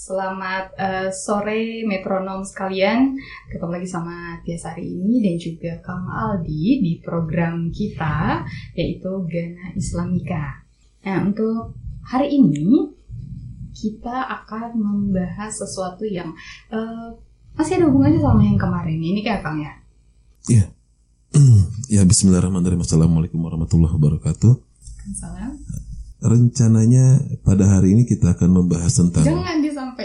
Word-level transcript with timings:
Selamat 0.00 0.72
eh, 0.80 1.12
sore 1.12 1.84
metronom 1.84 2.40
sekalian. 2.40 3.20
Ketemu 3.52 3.68
lagi 3.76 3.84
sama 3.84 4.40
Tias 4.40 4.64
hari 4.64 4.96
ini 4.96 5.20
dan 5.20 5.36
juga 5.36 5.76
Kang 5.84 6.08
Aldi 6.08 6.80
di 6.80 6.92
program 7.04 7.68
kita 7.68 8.40
yaitu 8.72 9.12
Gana 9.28 9.76
Islamika. 9.76 10.64
Nah, 11.04 11.28
untuk 11.28 11.76
hari 12.00 12.32
ini 12.32 12.96
kita 13.76 14.24
akan 14.40 14.80
membahas 14.80 15.52
sesuatu 15.60 16.08
yang 16.08 16.32
eh, 16.72 17.12
masih 17.60 17.76
ada 17.76 17.92
hubungannya 17.92 18.24
sama 18.24 18.40
yang 18.40 18.56
kemarin. 18.56 18.96
Ini 18.96 19.20
kayak 19.20 19.44
Kang 19.44 19.60
ya. 19.60 19.76
Iya. 20.48 20.64
ya 22.00 22.08
Bismillahirrahmanirrahim. 22.08 22.80
Assalamualaikum 22.88 23.36
warahmatullahi 23.36 23.92
wabarakatuh. 24.00 24.64
Salam. 25.12 25.60
Rencananya 26.24 27.20
pada 27.44 27.68
hari 27.68 27.92
ini 27.96 28.08
kita 28.08 28.32
akan 28.32 28.64
membahas 28.64 28.96
tentang 28.96 29.28
Jangan. 29.28 29.60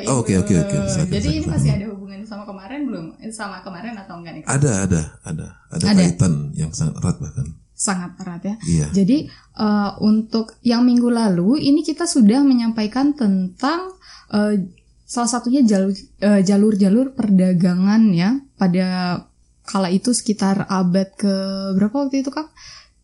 Oh, 0.09 0.21
oke, 0.21 0.33
oke, 0.41 0.53
oke. 0.53 0.77
Jadi 1.09 1.41
ini 1.41 1.47
masih 1.47 1.71
ada 1.75 1.85
hubungannya 1.91 2.27
sama 2.27 2.43
kemarin 2.43 2.79
belum? 2.89 3.05
Eh, 3.21 3.31
Sama 3.31 3.61
kemarin 3.61 3.93
atau 3.97 4.19
enggak 4.19 4.33
nih? 4.39 4.43
Ada 4.45 4.71
ada 4.89 5.01
ada 5.25 5.47
ada, 5.71 5.85
Ada. 5.85 6.01
kaitan 6.01 6.53
yang 6.57 6.71
sangat 6.71 6.97
erat 7.01 7.17
bahkan. 7.21 7.47
Sangat 7.75 8.11
erat 8.21 8.41
ya. 8.43 8.55
Iya. 8.65 8.87
Jadi 8.93 9.17
eh, 9.31 9.91
untuk 10.01 10.57
yang 10.65 10.81
minggu 10.85 11.09
lalu 11.09 11.61
ini 11.61 11.81
kita 11.83 12.07
sudah 12.07 12.41
menyampaikan 12.41 13.13
tentang 13.13 13.93
eh, 14.33 14.65
salah 15.05 15.29
satunya 15.29 15.61
jalur 15.61 15.93
jalur-jalur 16.21 17.13
perdagangan 17.13 18.09
ya 18.09 18.41
pada 18.57 19.21
kala 19.65 19.89
itu 19.89 20.13
sekitar 20.13 20.65
abad 20.69 21.09
ke 21.17 21.33
berapa 21.77 22.05
waktu 22.05 22.21
itu 22.21 22.29
kang? 22.29 22.49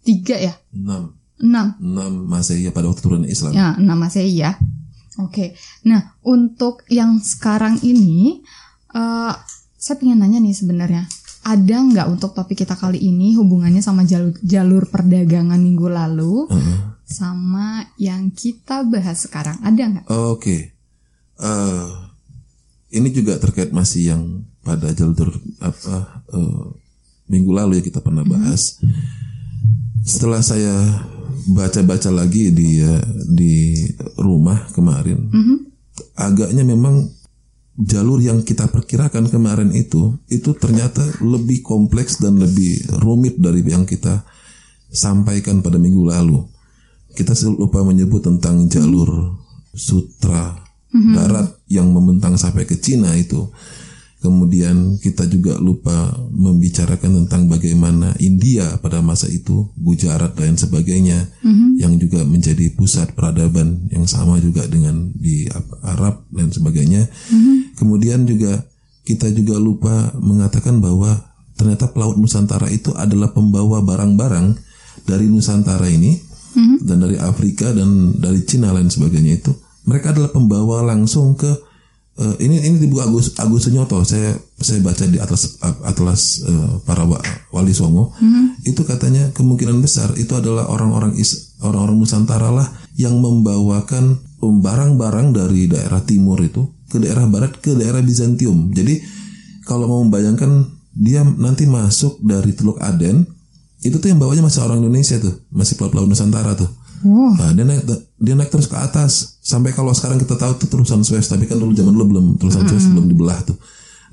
Tiga 0.02 0.34
ya, 0.38 0.54
6 0.74 1.46
enam. 1.46 1.78
6 1.78 2.26
Masehi 2.26 2.70
pada 2.74 2.90
waktu 2.90 3.02
turun 3.02 3.26
Islam. 3.26 3.54
Ya, 3.54 3.78
enam 3.78 3.98
Masehi 3.98 4.34
ya. 4.34 4.58
Oke. 5.26 5.54
Nah, 5.88 6.18
untuk 6.26 6.86
yang 6.90 7.22
sekarang 7.22 7.80
ini, 7.86 8.42
eh 8.94 9.34
saya 9.82 9.96
pengen 9.98 10.22
nanya 10.22 10.38
nih 10.38 10.54
sebenarnya, 10.54 11.10
ada 11.42 11.78
nggak 11.82 12.08
untuk 12.14 12.38
topik 12.38 12.62
kita 12.62 12.78
kali 12.78 13.02
ini 13.02 13.34
hubungannya 13.34 13.82
sama 13.82 14.06
jalur, 14.06 14.38
jalur 14.46 14.86
perdagangan 14.94 15.58
minggu 15.58 15.90
lalu, 15.90 16.46
Heeh. 16.54 16.80
sama 17.02 17.82
yang 17.98 18.30
kita 18.30 18.86
bahas 18.86 19.26
sekarang? 19.26 19.58
Ada 19.66 19.82
nggak? 19.90 20.06
Oke. 20.30 20.78
Eh, 21.42 21.90
ini 22.94 23.10
juga 23.10 23.42
terkait 23.42 23.74
masih 23.74 24.14
yang 24.14 24.24
pada 24.62 24.94
jalur 24.94 25.34
apa 25.58 26.22
eh, 26.30 26.66
minggu 27.26 27.52
lalu 27.56 27.82
ya 27.82 27.84
kita 27.90 28.06
pernah 28.06 28.22
bahas. 28.22 28.78
Setelah 30.06 30.46
saya 30.46 30.76
baca-baca 31.52 32.10
lagi 32.14 32.52
di 32.52 32.80
eh, 32.82 33.04
di 33.28 33.54
rumah 34.20 34.70
kemarin, 34.72 35.32
agaknya 36.16 36.64
memang 36.64 37.08
jalur 37.80 38.20
yang 38.20 38.44
kita 38.44 38.68
perkirakan 38.68 39.32
kemarin 39.32 39.72
itu 39.72 40.20
itu 40.28 40.54
ternyata 40.54 41.02
lebih 41.24 41.64
kompleks 41.64 42.20
dan 42.20 42.38
lebih 42.38 42.84
rumit 43.02 43.40
dari 43.40 43.64
yang 43.64 43.88
kita 43.88 44.22
sampaikan 44.92 45.64
pada 45.64 45.80
minggu 45.80 46.04
lalu. 46.04 46.44
Kita 47.12 47.36
selalu 47.36 47.68
lupa 47.68 47.84
menyebut 47.84 48.24
tentang 48.24 48.72
jalur 48.72 49.36
sutra 49.76 50.56
darat 50.92 51.48
yang 51.72 51.88
membentang 51.92 52.36
sampai 52.36 52.68
ke 52.68 52.76
Cina 52.80 53.16
itu. 53.16 53.48
Kemudian 54.22 55.02
kita 55.02 55.26
juga 55.26 55.58
lupa 55.58 56.14
membicarakan 56.30 57.26
tentang 57.26 57.50
bagaimana 57.50 58.14
India 58.22 58.78
pada 58.78 59.02
masa 59.02 59.26
itu, 59.26 59.74
Gujarat 59.82 60.38
dan 60.38 60.62
sebagainya, 60.62 61.26
yang 61.82 61.98
juga 61.98 62.22
menjadi 62.22 62.70
pusat 62.78 63.18
peradaban 63.18 63.90
yang 63.90 64.06
sama 64.06 64.38
juga 64.38 64.70
dengan 64.70 65.10
di 65.18 65.50
Arab 65.82 66.22
dan 66.30 66.54
sebagainya. 66.54 67.10
Kemudian 67.82 68.30
juga 68.30 68.62
kita 69.10 69.26
juga 69.34 69.58
lupa 69.58 70.14
mengatakan 70.22 70.78
bahwa 70.78 71.34
ternyata 71.58 71.90
pelaut 71.90 72.14
Nusantara 72.22 72.70
itu 72.70 72.94
adalah 72.94 73.34
pembawa 73.34 73.82
barang-barang 73.82 74.54
dari 75.10 75.26
Nusantara 75.34 75.90
ini 75.90 76.14
dan 76.86 77.02
dari 77.02 77.18
Afrika 77.18 77.74
dan 77.74 78.22
dari 78.22 78.46
Cina 78.46 78.70
lain 78.70 78.94
sebagainya 78.94 79.42
itu. 79.42 79.50
Mereka 79.90 80.14
adalah 80.14 80.30
pembawa 80.30 80.86
langsung 80.86 81.34
ke 81.34 81.71
eh, 82.18 82.36
ini 82.42 82.60
ini 82.60 82.76
di 82.78 82.88
buku 82.88 83.00
Agus 83.00 83.38
Agus 83.38 83.68
Sunyoto 83.68 84.04
saya 84.04 84.34
saya 84.58 84.80
baca 84.80 85.04
di 85.06 85.18
atlas 85.18 85.56
atlas 85.84 86.44
eh, 86.44 86.72
para 86.84 87.04
wa- 87.04 87.22
wali 87.52 87.72
songo. 87.72 88.12
Itu 88.62 88.84
katanya 88.84 89.32
kemungkinan 89.32 89.80
besar 89.80 90.14
itu 90.16 90.32
adalah 90.34 90.68
orang-orang 90.68 91.16
is- 91.16 91.56
orang-orang 91.62 91.98
Nusantara 91.98 92.50
lah 92.50 92.68
yang 92.96 93.18
membawakan 93.18 94.20
barang-barang 94.42 95.34
dari 95.34 95.70
daerah 95.70 96.02
timur 96.02 96.42
itu 96.42 96.66
ke 96.90 96.98
daerah 96.98 97.26
barat 97.26 97.56
ke 97.58 97.78
daerah 97.78 98.02
Bizantium. 98.02 98.74
Jadi 98.74 99.00
kalau 99.64 99.86
mau 99.86 100.02
membayangkan 100.02 100.66
dia 100.92 101.24
nanti 101.24 101.64
masuk 101.66 102.20
dari 102.20 102.52
Teluk 102.52 102.82
Aden 102.82 103.24
itu 103.82 103.98
tuh 103.98 104.12
yang 104.12 104.20
bawanya 104.20 104.44
masih 104.44 104.62
orang 104.62 104.84
Indonesia 104.84 105.18
tuh 105.18 105.42
masih 105.50 105.80
pelaut-pelaut 105.80 106.06
Nusantara 106.06 106.54
tuh 106.54 106.68
Nah, 107.38 107.50
dia 107.54 107.66
naik 107.66 107.84
dia 108.22 108.34
naik 108.38 108.54
terus 108.54 108.70
ke 108.70 108.78
atas 108.78 109.42
sampai 109.42 109.74
kalau 109.74 109.90
sekarang 109.92 110.22
kita 110.22 110.38
tahu 110.38 110.58
tuh 110.62 110.70
terusan 110.70 111.02
Suez 111.02 111.26
tapi 111.26 111.50
kan 111.50 111.58
dulu 111.58 111.74
zaman 111.74 111.94
dulu 111.98 112.06
belum 112.14 112.26
terusan 112.38 112.70
Suez 112.70 112.86
belum 112.90 113.10
dibelah 113.10 113.40
tuh. 113.42 113.58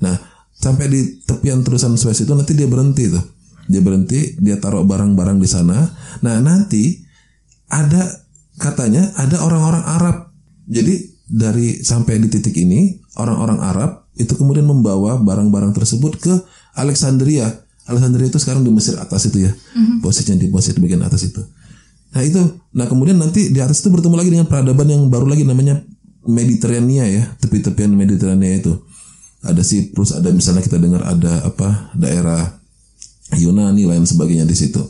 Nah, 0.01 0.15
sampai 0.57 0.89
di 0.89 1.21
tepian 1.23 1.61
terusan 1.61 1.93
Suez 1.95 2.17
itu 2.19 2.31
nanti 2.33 2.57
dia 2.57 2.65
berhenti 2.65 3.09
tuh. 3.11 3.23
Dia 3.69 3.85
berhenti, 3.85 4.33
dia 4.41 4.57
taruh 4.57 4.81
barang-barang 4.81 5.37
di 5.37 5.45
sana. 5.45 5.77
Nah, 6.25 6.41
nanti 6.41 7.05
ada 7.69 8.25
katanya 8.57 9.13
ada 9.13 9.45
orang-orang 9.45 9.83
Arab. 9.85 10.17
Jadi 10.65 11.21
dari 11.29 11.85
sampai 11.85 12.17
di 12.17 12.27
titik 12.33 12.57
ini 12.57 12.97
orang-orang 13.21 13.61
Arab 13.61 14.09
itu 14.17 14.33
kemudian 14.33 14.65
membawa 14.65 15.21
barang-barang 15.21 15.77
tersebut 15.77 16.17
ke 16.17 16.33
Alexandria. 16.73 17.45
Alexandria 17.85 18.29
itu 18.29 18.41
sekarang 18.41 18.65
di 18.65 18.73
Mesir 18.73 18.97
atas 18.97 19.29
itu 19.29 19.45
ya. 19.45 19.51
Posisinya 20.01 20.41
di 20.41 20.49
posisi 20.49 20.81
bagian 20.81 21.05
atas 21.05 21.29
itu. 21.29 21.41
Nah 22.09 22.21
itu, 22.25 22.41
nah 22.73 22.89
kemudian 22.89 23.17
nanti 23.21 23.53
di 23.53 23.59
atas 23.61 23.85
itu 23.85 23.93
bertemu 23.93 24.15
lagi 24.17 24.29
dengan 24.33 24.49
peradaban 24.49 24.89
yang 24.89 25.03
baru 25.13 25.29
lagi 25.29 25.45
namanya 25.45 25.85
Mediterania 26.25 27.05
ya, 27.05 27.23
tepi-tepian 27.37 27.93
Mediterania 27.93 28.57
itu. 28.57 28.73
Ada 29.39 29.63
Siprus, 29.63 30.11
ada 30.11 30.33
misalnya 30.35 30.65
kita 30.65 30.75
dengar 30.81 31.05
ada 31.05 31.47
apa 31.47 31.93
daerah 31.95 32.59
Yunani 33.37 33.87
lain 33.87 34.03
sebagainya 34.03 34.43
di 34.43 34.57
situ. 34.57 34.81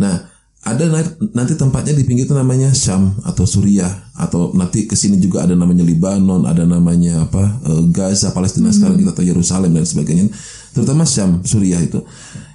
Nah 0.00 0.38
ada 0.68 0.84
na- 0.90 1.16
nanti 1.38 1.54
tempatnya 1.54 1.94
di 1.94 2.02
pinggir 2.02 2.26
itu 2.26 2.34
namanya 2.34 2.74
Syam 2.74 3.14
atau 3.22 3.46
Suriah 3.46 4.10
atau 4.18 4.50
nanti 4.58 4.90
ke 4.90 4.98
sini 4.98 5.16
juga 5.22 5.46
ada 5.46 5.54
namanya 5.54 5.86
Libanon, 5.86 6.44
ada 6.44 6.66
namanya 6.66 7.24
apa 7.24 7.62
eh, 7.62 7.82
Gaza, 7.94 8.34
Palestina 8.34 8.74
sekarang 8.74 8.98
kita 8.98 9.14
tahu 9.14 9.26
Yerusalem 9.28 9.70
dan 9.76 9.86
sebagainya. 9.86 10.28
Terutama 10.74 11.06
Syam, 11.06 11.40
Suriah 11.46 11.80
itu. 11.80 12.02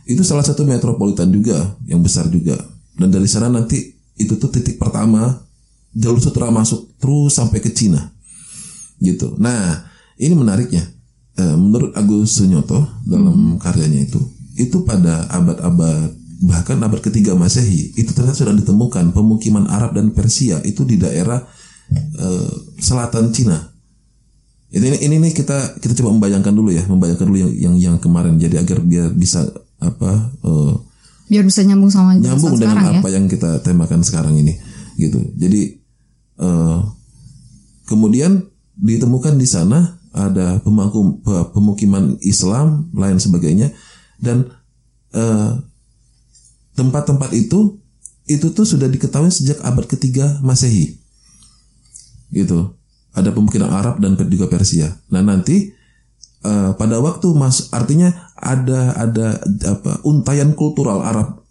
Itu 0.04 0.22
salah 0.28 0.44
satu 0.44 0.68
metropolitan 0.68 1.32
juga 1.32 1.80
yang 1.88 2.04
besar 2.04 2.28
juga. 2.28 2.60
Dan 2.94 3.10
dari 3.10 3.26
sana 3.26 3.48
nanti 3.48 3.93
itu 4.18 4.38
tuh 4.38 4.50
titik 4.50 4.78
pertama 4.78 5.44
jalur 5.94 6.22
sutra 6.22 6.50
masuk 6.50 6.98
terus 6.98 7.38
sampai 7.38 7.62
ke 7.62 7.70
Cina 7.70 8.14
gitu. 9.04 9.36
Nah, 9.38 9.84
ini 10.18 10.34
menariknya. 10.34 10.84
Eh, 11.34 11.58
menurut 11.58 11.98
Agus 11.98 12.38
Sunyoto 12.38 12.86
dalam 13.10 13.58
karyanya 13.58 14.06
itu, 14.06 14.22
itu 14.54 14.86
pada 14.86 15.26
abad-abad 15.34 16.14
bahkan 16.44 16.76
abad 16.84 17.00
ketiga 17.00 17.34
Masehi 17.40 17.96
itu 17.96 18.12
ternyata 18.12 18.36
sudah 18.36 18.52
ditemukan 18.52 19.16
pemukiman 19.16 19.64
Arab 19.72 19.96
dan 19.96 20.12
Persia 20.12 20.60
itu 20.62 20.84
di 20.86 21.02
daerah 21.02 21.42
eh, 21.94 22.54
selatan 22.78 23.34
Cina. 23.34 23.58
Ini 24.74 25.06
ini 25.06 25.22
nih 25.22 25.34
kita 25.34 25.82
kita 25.82 25.94
coba 26.02 26.14
membayangkan 26.18 26.54
dulu 26.54 26.70
ya, 26.70 26.86
membayangkan 26.86 27.26
dulu 27.26 27.40
yang 27.50 27.54
yang, 27.54 27.76
yang 27.78 27.96
kemarin 27.98 28.38
jadi 28.38 28.62
agar 28.62 28.86
biar 28.86 29.10
bisa 29.18 29.50
apa 29.82 30.12
eh, 30.46 30.74
Biar 31.32 31.44
bisa 31.48 31.64
nyambung 31.64 31.90
sama 31.90 32.20
nyambung 32.20 32.60
dengan 32.60 32.78
sekarang 32.78 32.86
ya. 32.86 33.00
apa 33.02 33.10
yang 33.10 33.26
kita 33.32 33.50
temakan 33.64 34.02
sekarang 34.04 34.36
ini 34.38 34.54
gitu. 35.00 35.20
Jadi 35.40 35.82
eh, 36.40 36.80
kemudian 37.88 38.44
ditemukan 38.78 39.38
di 39.38 39.48
sana 39.48 39.98
ada 40.14 40.62
pemangku 40.62 41.26
pe- 41.26 41.48
pemukiman 41.54 42.18
Islam 42.22 42.94
lain 42.94 43.18
sebagainya 43.18 43.74
dan 44.22 44.52
eh, 45.14 45.52
tempat-tempat 46.78 47.34
itu 47.34 47.82
itu 48.24 48.48
tuh 48.56 48.64
sudah 48.64 48.88
diketahui 48.88 49.30
sejak 49.30 49.60
abad 49.66 49.84
ketiga 49.84 50.40
Masehi. 50.42 50.96
Gitu. 52.32 52.72
Ada 53.14 53.30
pemukiman 53.30 53.70
Arab 53.70 54.02
dan 54.02 54.18
juga 54.18 54.50
Persia. 54.50 54.90
Nah 55.14 55.22
nanti 55.22 55.70
eh, 56.44 56.72
pada 56.78 57.00
waktu 57.00 57.28
mas 57.34 57.72
artinya 57.74 58.12
ada 58.36 58.94
ada 59.00 59.40
apa 59.68 60.04
untayan 60.04 60.54
kultural 60.54 61.00
Arab. 61.02 61.42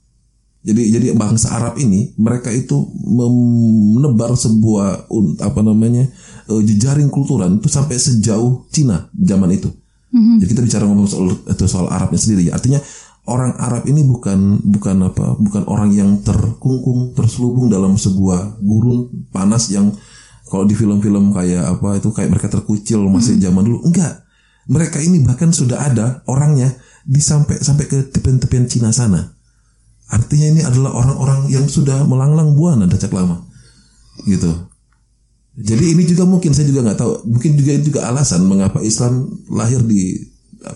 Jadi 0.62 0.94
jadi 0.94 1.06
bangsa 1.18 1.58
Arab 1.58 1.74
ini 1.82 2.14
mereka 2.14 2.46
itu 2.54 2.86
menebar 3.98 4.30
sebuah 4.38 5.10
un- 5.10 5.34
apa 5.42 5.60
namanya 5.64 6.06
eh, 6.46 6.62
jejaring 6.62 7.10
kultural 7.10 7.50
itu 7.50 7.66
sampai 7.66 7.98
sejauh 7.98 8.68
Cina 8.70 9.10
zaman 9.16 9.50
itu. 9.50 9.72
Jadi 10.12 10.48
kita 10.52 10.60
bicara 10.60 10.84
ngomong 10.84 11.08
soal 11.08 11.32
itu 11.32 11.64
soal 11.66 11.88
Arabnya 11.88 12.20
sendiri. 12.20 12.52
Artinya 12.52 12.78
orang 13.26 13.56
Arab 13.58 13.88
ini 13.88 14.04
bukan 14.04 14.60
bukan 14.60 15.08
apa 15.08 15.34
bukan 15.40 15.62
orang 15.66 15.90
yang 15.94 16.20
terkungkung 16.20 17.16
terselubung 17.16 17.72
dalam 17.72 17.96
sebuah 17.96 18.60
gurun 18.60 19.08
panas 19.32 19.72
yang 19.72 19.90
kalau 20.52 20.68
di 20.68 20.76
film-film 20.76 21.32
kayak 21.32 21.64
apa 21.64 21.96
itu 21.96 22.12
kayak 22.12 22.28
mereka 22.28 22.52
terkucil 22.52 23.00
masih 23.08 23.40
zaman 23.40 23.64
dulu. 23.64 23.88
Enggak 23.88 24.21
mereka 24.70 25.02
ini 25.02 25.22
bahkan 25.26 25.50
sudah 25.50 25.82
ada 25.82 26.22
orangnya 26.30 26.70
di 27.02 27.18
sampai 27.18 27.58
sampai 27.58 27.84
ke 27.90 27.98
tepian-tepian 28.14 28.70
Cina 28.70 28.94
sana 28.94 29.42
Artinya 30.12 30.46
ini 30.52 30.60
adalah 30.60 30.92
orang-orang 30.92 31.48
yang 31.48 31.64
sudah 31.64 32.04
melanglang 32.04 32.52
buana 32.52 32.84
sejak 32.84 33.16
lama. 33.16 33.48
Gitu. 34.28 34.52
Jadi 35.56 35.96
ini 35.96 36.04
juga 36.04 36.28
mungkin 36.28 36.52
saya 36.52 36.68
juga 36.68 36.84
nggak 36.84 36.98
tahu, 37.00 37.12
mungkin 37.32 37.56
juga 37.56 37.72
juga 37.80 38.00
alasan 38.12 38.44
mengapa 38.44 38.84
Islam 38.84 39.24
lahir 39.48 39.80
di 39.80 40.20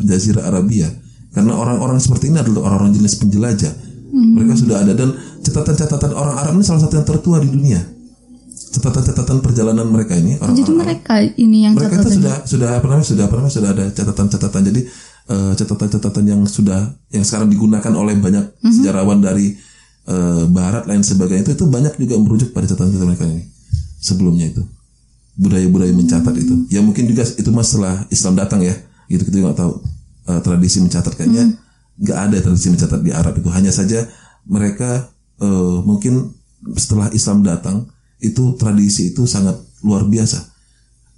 Jazirah 0.08 0.48
Arabia. 0.48 0.88
Karena 1.36 1.52
orang-orang 1.52 2.00
seperti 2.00 2.32
ini 2.32 2.40
adalah 2.40 2.72
orang-orang 2.72 2.96
jenis 2.96 3.20
penjelajah. 3.20 3.72
Mereka 4.16 4.56
sudah 4.56 4.80
ada 4.80 4.96
dan 4.96 5.12
catatan-catatan 5.44 6.16
orang 6.16 6.40
Arab 6.40 6.56
ini 6.56 6.64
salah 6.64 6.88
satu 6.88 6.96
yang 6.96 7.04
tertua 7.04 7.36
di 7.36 7.52
dunia. 7.52 7.80
Catatan-catatan 8.76 9.40
perjalanan 9.40 9.88
mereka 9.88 10.12
ini 10.20 10.37
orang 10.37 10.52
Jadi 10.52 10.73
mereka 10.76 11.14
ini 11.25 11.64
yang 11.64 11.73
mereka 11.73 12.05
itu 12.05 12.20
sudah 12.20 12.44
sudah 12.44 12.69
apa 12.76 12.87
namanya 12.93 13.08
sudah 13.08 13.25
apa 13.25 13.34
namanya 13.40 13.55
sudah 13.56 13.70
ada 13.73 13.84
catatan-catatan. 13.88 14.62
Jadi 14.69 14.81
eh, 15.32 15.52
catatan-catatan 15.56 16.25
yang 16.28 16.40
sudah 16.44 16.81
yang 17.08 17.25
sekarang 17.25 17.49
digunakan 17.49 17.93
oleh 17.96 18.20
banyak 18.20 18.44
sejarawan 18.61 19.25
dari 19.25 19.56
eh, 20.05 20.44
barat 20.52 20.84
lain 20.84 21.00
sebagainya 21.00 21.49
itu 21.49 21.52
itu 21.56 21.64
banyak 21.73 21.96
juga 21.96 22.14
merujuk 22.20 22.52
pada 22.52 22.69
catatan-catatan 22.69 23.08
mereka 23.08 23.25
ini 23.25 23.49
sebelumnya 23.96 24.52
itu. 24.52 24.62
Budaya-budaya 25.40 25.96
mencatat 25.96 26.37
itu. 26.37 26.69
Ya 26.69 26.84
mungkin 26.84 27.08
juga 27.08 27.25
itu 27.25 27.49
masalah 27.49 28.05
Islam 28.12 28.37
datang 28.37 28.61
ya 28.61 28.76
gitu 29.08 29.25
kita 29.25 29.40
nggak 29.40 29.56
tahu 29.56 29.72
eh, 30.37 30.40
tradisi 30.44 30.84
mencatat 30.84 31.17
kayaknya. 31.17 31.49
Nggak 31.96 32.19
ada 32.29 32.37
tradisi 32.44 32.69
mencatat 32.69 33.00
di 33.00 33.08
Arab 33.17 33.40
itu. 33.40 33.49
Hanya 33.49 33.72
saja 33.72 34.05
mereka 34.44 35.08
eh, 35.40 35.79
mungkin 35.81 36.29
setelah 36.76 37.08
Islam 37.17 37.40
datang 37.40 37.88
itu 38.18 38.56
tradisi 38.56 39.12
itu 39.12 39.24
sangat 39.24 39.54
luar 39.84 40.04
biasa 40.04 40.38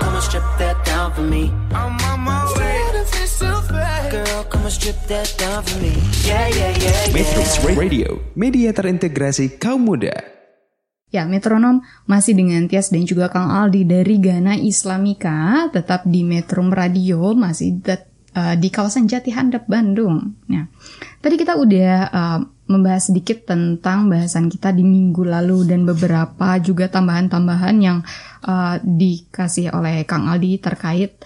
Come 0.05 0.21
and 0.21 0.21
strip 0.21 0.45
that 0.61 0.77
down 0.85 1.17
for 1.17 1.25
me. 1.25 1.49
I'm 1.73 1.97
on 2.13 2.29
my 2.29 2.45
way. 2.61 2.77
Girl, 4.13 4.45
come 4.53 4.69
and 4.69 4.75
strip 4.77 5.01
that 5.09 5.33
down 5.41 5.65
for 5.65 5.81
me. 5.81 5.97
Yeah, 6.29 6.45
yeah, 6.53 6.77
yeah, 6.77 6.93
yeah. 7.09 7.17
Metrums 7.17 7.57
Radio 7.73 8.21
Media 8.37 8.69
terintegrasi 8.69 9.57
kaum 9.57 9.89
muda 9.89 10.13
Ya, 11.09 11.25
metronom 11.25 11.81
masih 12.05 12.37
dengan 12.37 12.69
Tias 12.69 12.93
dan 12.93 13.09
juga 13.09 13.33
Kang 13.33 13.49
Aldi 13.49 13.89
dari 13.89 14.21
Ghana 14.21 14.61
Islamika, 14.61 15.73
tetap 15.73 16.05
di 16.05 16.21
Metrum 16.21 16.69
Radio, 16.69 17.33
masih 17.33 17.81
tet- 17.81 18.13
eh, 18.37 18.61
di 18.61 18.69
kawasan 18.69 19.09
Jati 19.09 19.33
Handap, 19.33 19.65
Bandung. 19.65 20.37
Nah, 20.53 20.69
tadi 21.25 21.41
kita 21.41 21.57
udah 21.57 21.93
eh, 22.13 22.41
membahas 22.73 23.13
sedikit 23.13 23.45
tentang 23.45 24.09
bahasan 24.09 24.49
kita 24.49 24.73
di 24.73 24.81
minggu 24.81 25.29
lalu 25.29 25.69
dan 25.69 25.85
beberapa 25.85 26.57
juga 26.65 26.89
tambahan-tambahan 26.89 27.77
yang 27.79 28.01
eh, 28.49 28.77
dikasih 28.81 29.77
oleh 29.77 30.09
Kang 30.09 30.33
Aldi 30.33 30.59
terkait 30.59 31.21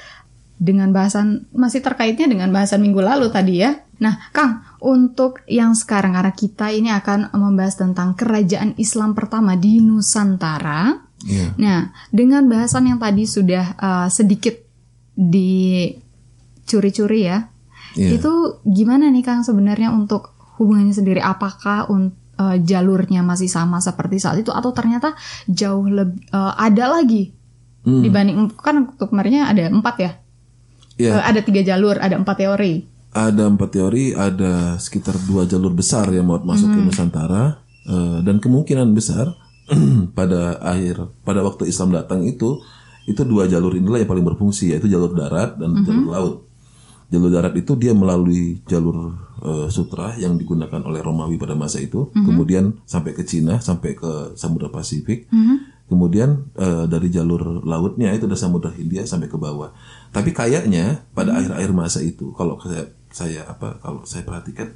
dengan 0.56 0.88
bahasan 0.88 1.44
masih 1.52 1.84
terkaitnya 1.84 2.26
dengan 2.26 2.48
bahasan 2.48 2.80
minggu 2.82 3.04
lalu 3.04 3.28
tadi 3.28 3.60
ya. 3.60 3.76
Nah, 3.96 4.28
Kang, 4.32 4.60
untuk 4.84 5.40
yang 5.48 5.72
sekarang 5.72 6.12
karena 6.12 6.32
kita 6.36 6.68
ini 6.68 6.92
akan 6.92 7.32
membahas 7.32 7.80
tentang 7.80 8.12
kerajaan 8.12 8.76
Islam 8.76 9.16
pertama 9.16 9.56
di 9.56 9.80
Nusantara. 9.80 11.00
Iya. 11.24 11.56
Nah, 11.56 11.96
dengan 12.12 12.44
bahasan 12.44 12.92
yang 12.92 13.00
tadi 13.00 13.24
sudah 13.24 13.72
uh, 13.80 14.08
sedikit 14.12 14.52
dicuri-curi 15.16 17.20
ya. 17.24 17.48
Iya. 17.96 18.20
Itu 18.20 18.60
gimana 18.68 19.08
nih 19.08 19.24
Kang 19.24 19.40
sebenarnya 19.40 19.96
untuk 19.96 20.35
hubungannya 20.56 20.92
sendiri 20.92 21.20
apakah 21.20 21.88
un- 21.88 22.12
uh, 22.36 22.56
jalurnya 22.60 23.20
masih 23.20 23.48
sama 23.48 23.80
seperti 23.80 24.20
saat 24.20 24.40
itu 24.40 24.52
atau 24.52 24.72
ternyata 24.72 25.16
jauh 25.46 25.86
lebih 25.86 26.20
ada 26.32 26.90
lagi 26.90 27.32
Hmm. 27.86 28.02
dibanding 28.02 28.50
kan 28.58 28.82
untuk 28.82 29.14
kemarinnya 29.14 29.46
ada 29.46 29.70
empat 29.70 29.96
ya 30.02 30.12
Iya. 30.96 31.12
Eh, 31.12 31.24
ada 31.28 31.40
tiga 31.44 31.60
jalur, 31.60 32.00
ada 32.00 32.16
empat 32.16 32.40
teori. 32.40 32.82
Ada 33.12 33.52
empat 33.52 33.68
teori, 33.68 34.16
ada 34.16 34.76
sekitar 34.76 35.16
dua 35.28 35.44
jalur 35.44 35.72
besar 35.72 36.08
yang 36.08 36.24
mau 36.24 36.40
masuk 36.40 36.72
ke 36.72 36.80
Nusantara 36.82 37.60
eh, 37.84 38.18
dan 38.24 38.40
kemungkinan 38.40 38.96
besar 38.96 39.32
pada 40.18 40.56
akhir 40.60 41.04
pada 41.20 41.44
waktu 41.44 41.68
Islam 41.68 41.92
datang 41.92 42.24
itu 42.24 42.60
itu 43.04 43.22
dua 43.22 43.46
jalur 43.46 43.76
inilah 43.76 44.02
yang 44.02 44.10
paling 44.10 44.24
berfungsi 44.24 44.72
yaitu 44.74 44.88
jalur 44.88 45.12
darat 45.12 45.54
dan 45.60 45.84
jalur 45.84 46.06
laut. 46.10 46.34
Jalur 47.06 47.30
darat 47.30 47.54
itu 47.54 47.72
dia 47.76 47.92
melalui 47.94 48.64
jalur 48.66 49.14
eh, 49.42 49.68
sutra 49.68 50.14
yang 50.16 50.38
digunakan 50.40 50.80
oleh 50.84 51.00
Romawi 51.04 51.36
pada 51.36 51.52
masa 51.58 51.82
itu, 51.82 52.08
kemudian 52.12 52.80
sampai 52.88 53.12
ke 53.12 53.24
Cina, 53.26 53.60
sampai 53.60 53.96
ke 53.96 54.38
Samudra 54.38 54.72
Pasifik. 54.72 55.28
Kemudian 55.86 56.50
eh, 56.58 56.84
dari 56.90 57.14
jalur 57.14 57.62
lautnya 57.62 58.10
itu 58.10 58.26
dari 58.26 58.38
Samudra 58.38 58.74
Hindia 58.74 59.06
sampai 59.06 59.30
ke 59.30 59.38
bawah. 59.38 59.70
Tapi 60.10 60.34
kayaknya 60.34 61.06
pada 61.14 61.38
akhir-akhir 61.38 61.70
masa 61.70 62.02
itu, 62.02 62.34
kalau 62.34 62.58
saya 62.58 62.90
saya 63.16 63.46
apa 63.46 63.78
kalau 63.78 64.02
saya 64.02 64.26
perhatikan 64.26 64.74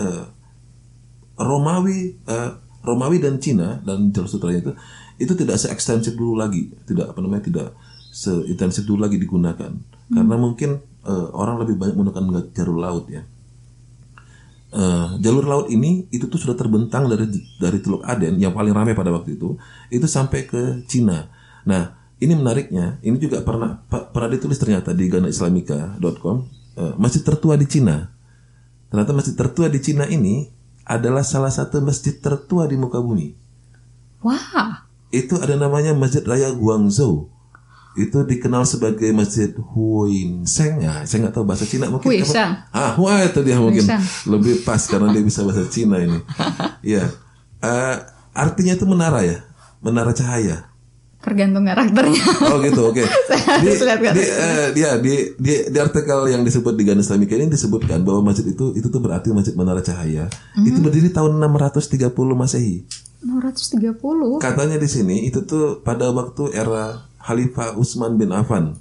eh, 0.00 0.24
Romawi 1.36 2.18
eh, 2.24 2.50
Romawi 2.82 3.20
dan 3.20 3.36
Cina 3.36 3.84
dan 3.84 4.10
jalur 4.16 4.30
sutra 4.32 4.50
itu 4.54 4.72
itu 5.20 5.32
tidak 5.36 5.60
seekstensif 5.60 6.16
dulu 6.16 6.40
lagi, 6.40 6.72
tidak 6.88 7.12
apa 7.12 7.18
namanya 7.20 7.44
tidak 7.52 7.68
seintensif 8.16 8.88
dulu 8.88 9.04
lagi 9.04 9.20
digunakan. 9.20 9.76
Karena 10.08 10.36
mungkin 10.40 10.80
eh, 11.04 11.28
orang 11.36 11.60
lebih 11.60 11.76
banyak 11.76 11.94
menggunakan 12.00 12.48
jalur 12.56 12.80
laut 12.80 13.04
ya. 13.12 13.28
Eh, 14.76 15.08
jalur 15.24 15.48
laut 15.48 15.66
ini 15.72 16.04
itu 16.12 16.28
tuh 16.28 16.36
sudah 16.36 16.54
terbentang 16.54 17.08
dari 17.08 17.24
dari 17.56 17.78
Teluk 17.80 18.04
Aden 18.04 18.36
yang 18.36 18.52
paling 18.52 18.76
ramai 18.76 18.92
pada 18.92 19.08
waktu 19.08 19.40
itu 19.40 19.56
itu 19.88 20.04
sampai 20.04 20.44
ke 20.44 20.84
Cina. 20.84 21.32
Nah 21.64 21.96
ini 22.16 22.32
menariknya, 22.32 22.96
ini 23.04 23.20
juga 23.20 23.44
pernah 23.44 23.84
pernah 23.88 24.30
ditulis 24.32 24.56
ternyata 24.56 24.96
di 24.96 25.08
ganaislamika.com 25.08 26.36
eh, 26.76 26.94
masjid 26.96 27.24
tertua 27.24 27.56
di 27.56 27.66
Cina. 27.68 28.12
Ternyata 28.88 29.12
masjid 29.12 29.34
tertua 29.36 29.66
di 29.68 29.80
Cina 29.82 30.08
ini 30.08 30.48
adalah 30.86 31.26
salah 31.26 31.50
satu 31.50 31.82
masjid 31.82 32.14
tertua 32.14 32.70
di 32.70 32.78
muka 32.78 33.02
bumi. 33.02 33.34
Wah, 34.22 34.86
Itu 35.10 35.38
ada 35.38 35.54
namanya 35.54 35.94
Masjid 35.94 36.22
Raya 36.22 36.50
Guangzhou. 36.54 37.30
Itu 37.96 38.22
dikenal 38.22 38.62
sebagai 38.62 39.08
Masjid 39.10 39.50
Huin 39.56 40.44
Seng. 40.44 40.78
Ya, 40.78 41.00
saya 41.02 41.24
nggak 41.24 41.34
tahu 41.34 41.44
bahasa 41.44 41.64
Cina 41.64 41.88
mungkin. 41.88 42.04
Hui. 42.04 42.20
Ah, 42.70 42.92
Hua 42.92 43.24
itu 43.24 43.40
dia 43.40 43.56
mungkin 43.56 43.82
lebih 44.28 44.60
pas 44.62 44.84
karena 44.84 45.10
dia 45.10 45.20
bisa 45.20 45.40
bahasa 45.42 45.64
Cina 45.66 45.96
ini. 45.98 46.20
Iya. 46.86 47.08
Eh, 47.58 47.96
artinya 48.30 48.72
itu 48.72 48.84
menara 48.84 49.20
ya, 49.20 49.42
menara 49.80 50.12
cahaya. 50.12 50.68
tergantung 51.18 51.66
karakternya. 51.66 52.22
Oh 52.46 52.62
gitu, 52.62 52.86
oke. 52.86 53.02
Saya 53.26 53.58
Di, 53.58 53.66
harus 53.66 53.82
lihat 53.82 53.98
di, 53.98 54.06
karakter. 54.06 54.22
eh, 54.22 54.66
dia 54.70 54.90
di, 54.94 55.14
di, 55.34 55.52
di 55.66 55.78
artikel 55.82 56.30
yang 56.30 56.46
disebut 56.46 56.78
di 56.78 56.86
Gana 56.86 57.02
Islamika 57.02 57.34
ini 57.34 57.50
disebutkan 57.50 58.06
bahwa 58.06 58.30
masjid 58.30 58.46
itu 58.46 58.70
itu 58.78 58.86
tuh 58.86 59.02
berarti 59.02 59.34
masjid 59.34 59.58
menara 59.58 59.82
cahaya. 59.82 60.30
Mhm. 60.54 60.66
Itu 60.70 60.78
berdiri 60.78 61.10
tahun 61.10 61.42
630 61.42 62.14
Masehi. 62.14 62.86
630. 63.26 64.38
Katanya 64.38 64.76
di 64.76 64.86
sini 64.86 65.26
itu 65.26 65.42
tuh 65.42 65.82
pada 65.82 66.14
waktu 66.14 66.54
era 66.54 67.05
Khalifah 67.26 67.74
Utsman 67.74 68.14
bin 68.14 68.30
Affan. 68.30 68.78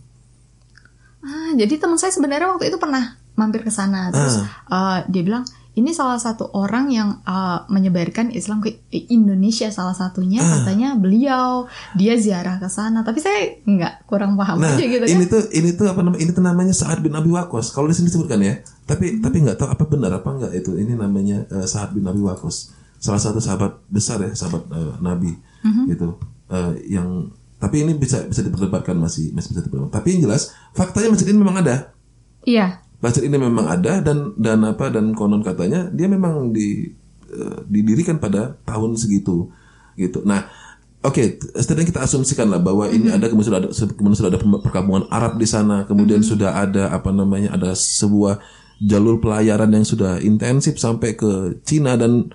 Ah, 1.20 1.52
jadi 1.54 1.76
teman 1.76 1.98
saya 1.98 2.14
sebenarnya 2.14 2.48
waktu 2.48 2.70
itu 2.70 2.78
pernah 2.78 3.02
mampir 3.34 3.60
ke 3.60 3.70
sana. 3.70 4.14
Terus 4.14 4.46
Ah. 4.70 5.02
eh, 5.02 5.10
dia 5.10 5.22
bilang 5.22 5.42
ini 5.74 5.92
salah 5.92 6.16
satu 6.16 6.54
orang 6.54 6.88
yang 6.88 7.20
eh, 7.20 7.60
menyebarkan 7.68 8.30
Islam 8.30 8.62
ke 8.62 8.78
Indonesia 9.10 9.68
salah 9.70 9.92
satunya 9.92 10.40
Ah. 10.40 10.62
katanya 10.62 10.94
beliau 10.94 11.66
dia 11.94 12.14
ziarah 12.16 12.56
ke 12.56 12.70
sana. 12.70 13.02
Tapi 13.02 13.18
saya 13.18 13.58
nggak 13.60 14.06
kurang 14.06 14.38
paham 14.38 14.62
Nah, 14.62 14.72
aja 14.72 14.86
gitu 14.86 15.02
ini 15.04 15.26
kan. 15.26 15.34
tuh 15.34 15.44
ini 15.52 15.70
tuh 15.74 15.90
apa 15.90 16.00
namanya? 16.00 16.22
Ini 16.22 16.32
tuh 16.32 16.46
namanya 16.46 16.72
Sa'ad 16.72 17.02
bin 17.02 17.12
Abi 17.12 17.28
Waqqas. 17.28 17.74
Kalau 17.74 17.90
di 17.90 17.98
sini 17.98 18.08
disebutkan 18.08 18.40
ya. 18.40 18.54
Hmm. 18.54 18.86
Tapi 18.86 19.06
tapi 19.20 19.38
nggak 19.42 19.58
tahu 19.58 19.70
apa 19.72 19.84
benar 19.84 20.12
apa 20.14 20.30
enggak 20.30 20.54
itu. 20.54 20.78
Ini 20.78 20.94
namanya 20.94 21.50
eh, 21.50 21.66
Sa'ad 21.66 21.92
bin 21.92 22.06
Abi 22.06 22.22
Waqqas. 22.22 22.70
Salah 22.96 23.20
satu 23.20 23.42
sahabat 23.42 23.82
besar 23.88 24.22
ya, 24.22 24.30
sahabat 24.32 24.62
eh, 24.70 24.94
Nabi 25.00 25.34
Hmm. 25.60 25.90
gitu. 25.90 26.22
Eh, 26.48 26.94
yang 26.94 27.34
tapi 27.66 27.82
ini 27.82 27.98
bisa 27.98 28.22
bisa 28.30 28.46
diperdebatkan 28.46 28.94
masih 28.94 29.34
masih 29.34 29.58
bisa 29.58 29.66
diperdebatkan. 29.66 29.98
Tapi 29.98 30.08
yang 30.14 30.30
jelas 30.30 30.54
faktanya 30.78 31.18
masjid 31.18 31.34
ini 31.34 31.42
memang 31.42 31.66
ada. 31.66 31.98
Iya. 32.46 32.78
Masjid 33.02 33.26
ini 33.26 33.42
memang 33.42 33.66
ada 33.66 34.06
dan 34.06 34.38
dan 34.38 34.62
apa 34.70 34.94
dan 34.94 35.18
konon 35.18 35.42
katanya 35.42 35.90
dia 35.90 36.06
memang 36.06 36.54
di 36.54 36.94
eh, 37.26 37.60
didirikan 37.66 38.22
pada 38.22 38.54
tahun 38.70 38.94
segitu 39.02 39.50
gitu. 39.98 40.22
Nah, 40.30 40.46
oke, 41.02 41.42
setidaknya 41.58 41.90
kita 41.90 42.06
asumsikan 42.06 42.54
lah 42.54 42.62
bahwa 42.62 42.86
ini 42.86 43.10
ada 43.10 43.26
kemudian 43.26 43.50
sudah 43.50 43.60
ada 43.66 43.70
kemudian 43.74 44.18
sudah 44.22 44.30
ada 44.30 44.40
perkampungan 44.62 45.10
Arab 45.10 45.42
di 45.42 45.50
sana, 45.50 45.90
kemudian 45.90 46.22
sudah 46.22 46.62
ada 46.62 46.94
apa 46.94 47.10
namanya 47.10 47.58
ada 47.58 47.74
sebuah 47.74 48.46
jalur 48.78 49.18
pelayaran 49.18 49.74
yang 49.74 49.82
sudah 49.82 50.22
intensif 50.22 50.78
sampai 50.78 51.18
ke 51.18 51.58
Cina 51.66 51.98
dan 51.98 52.30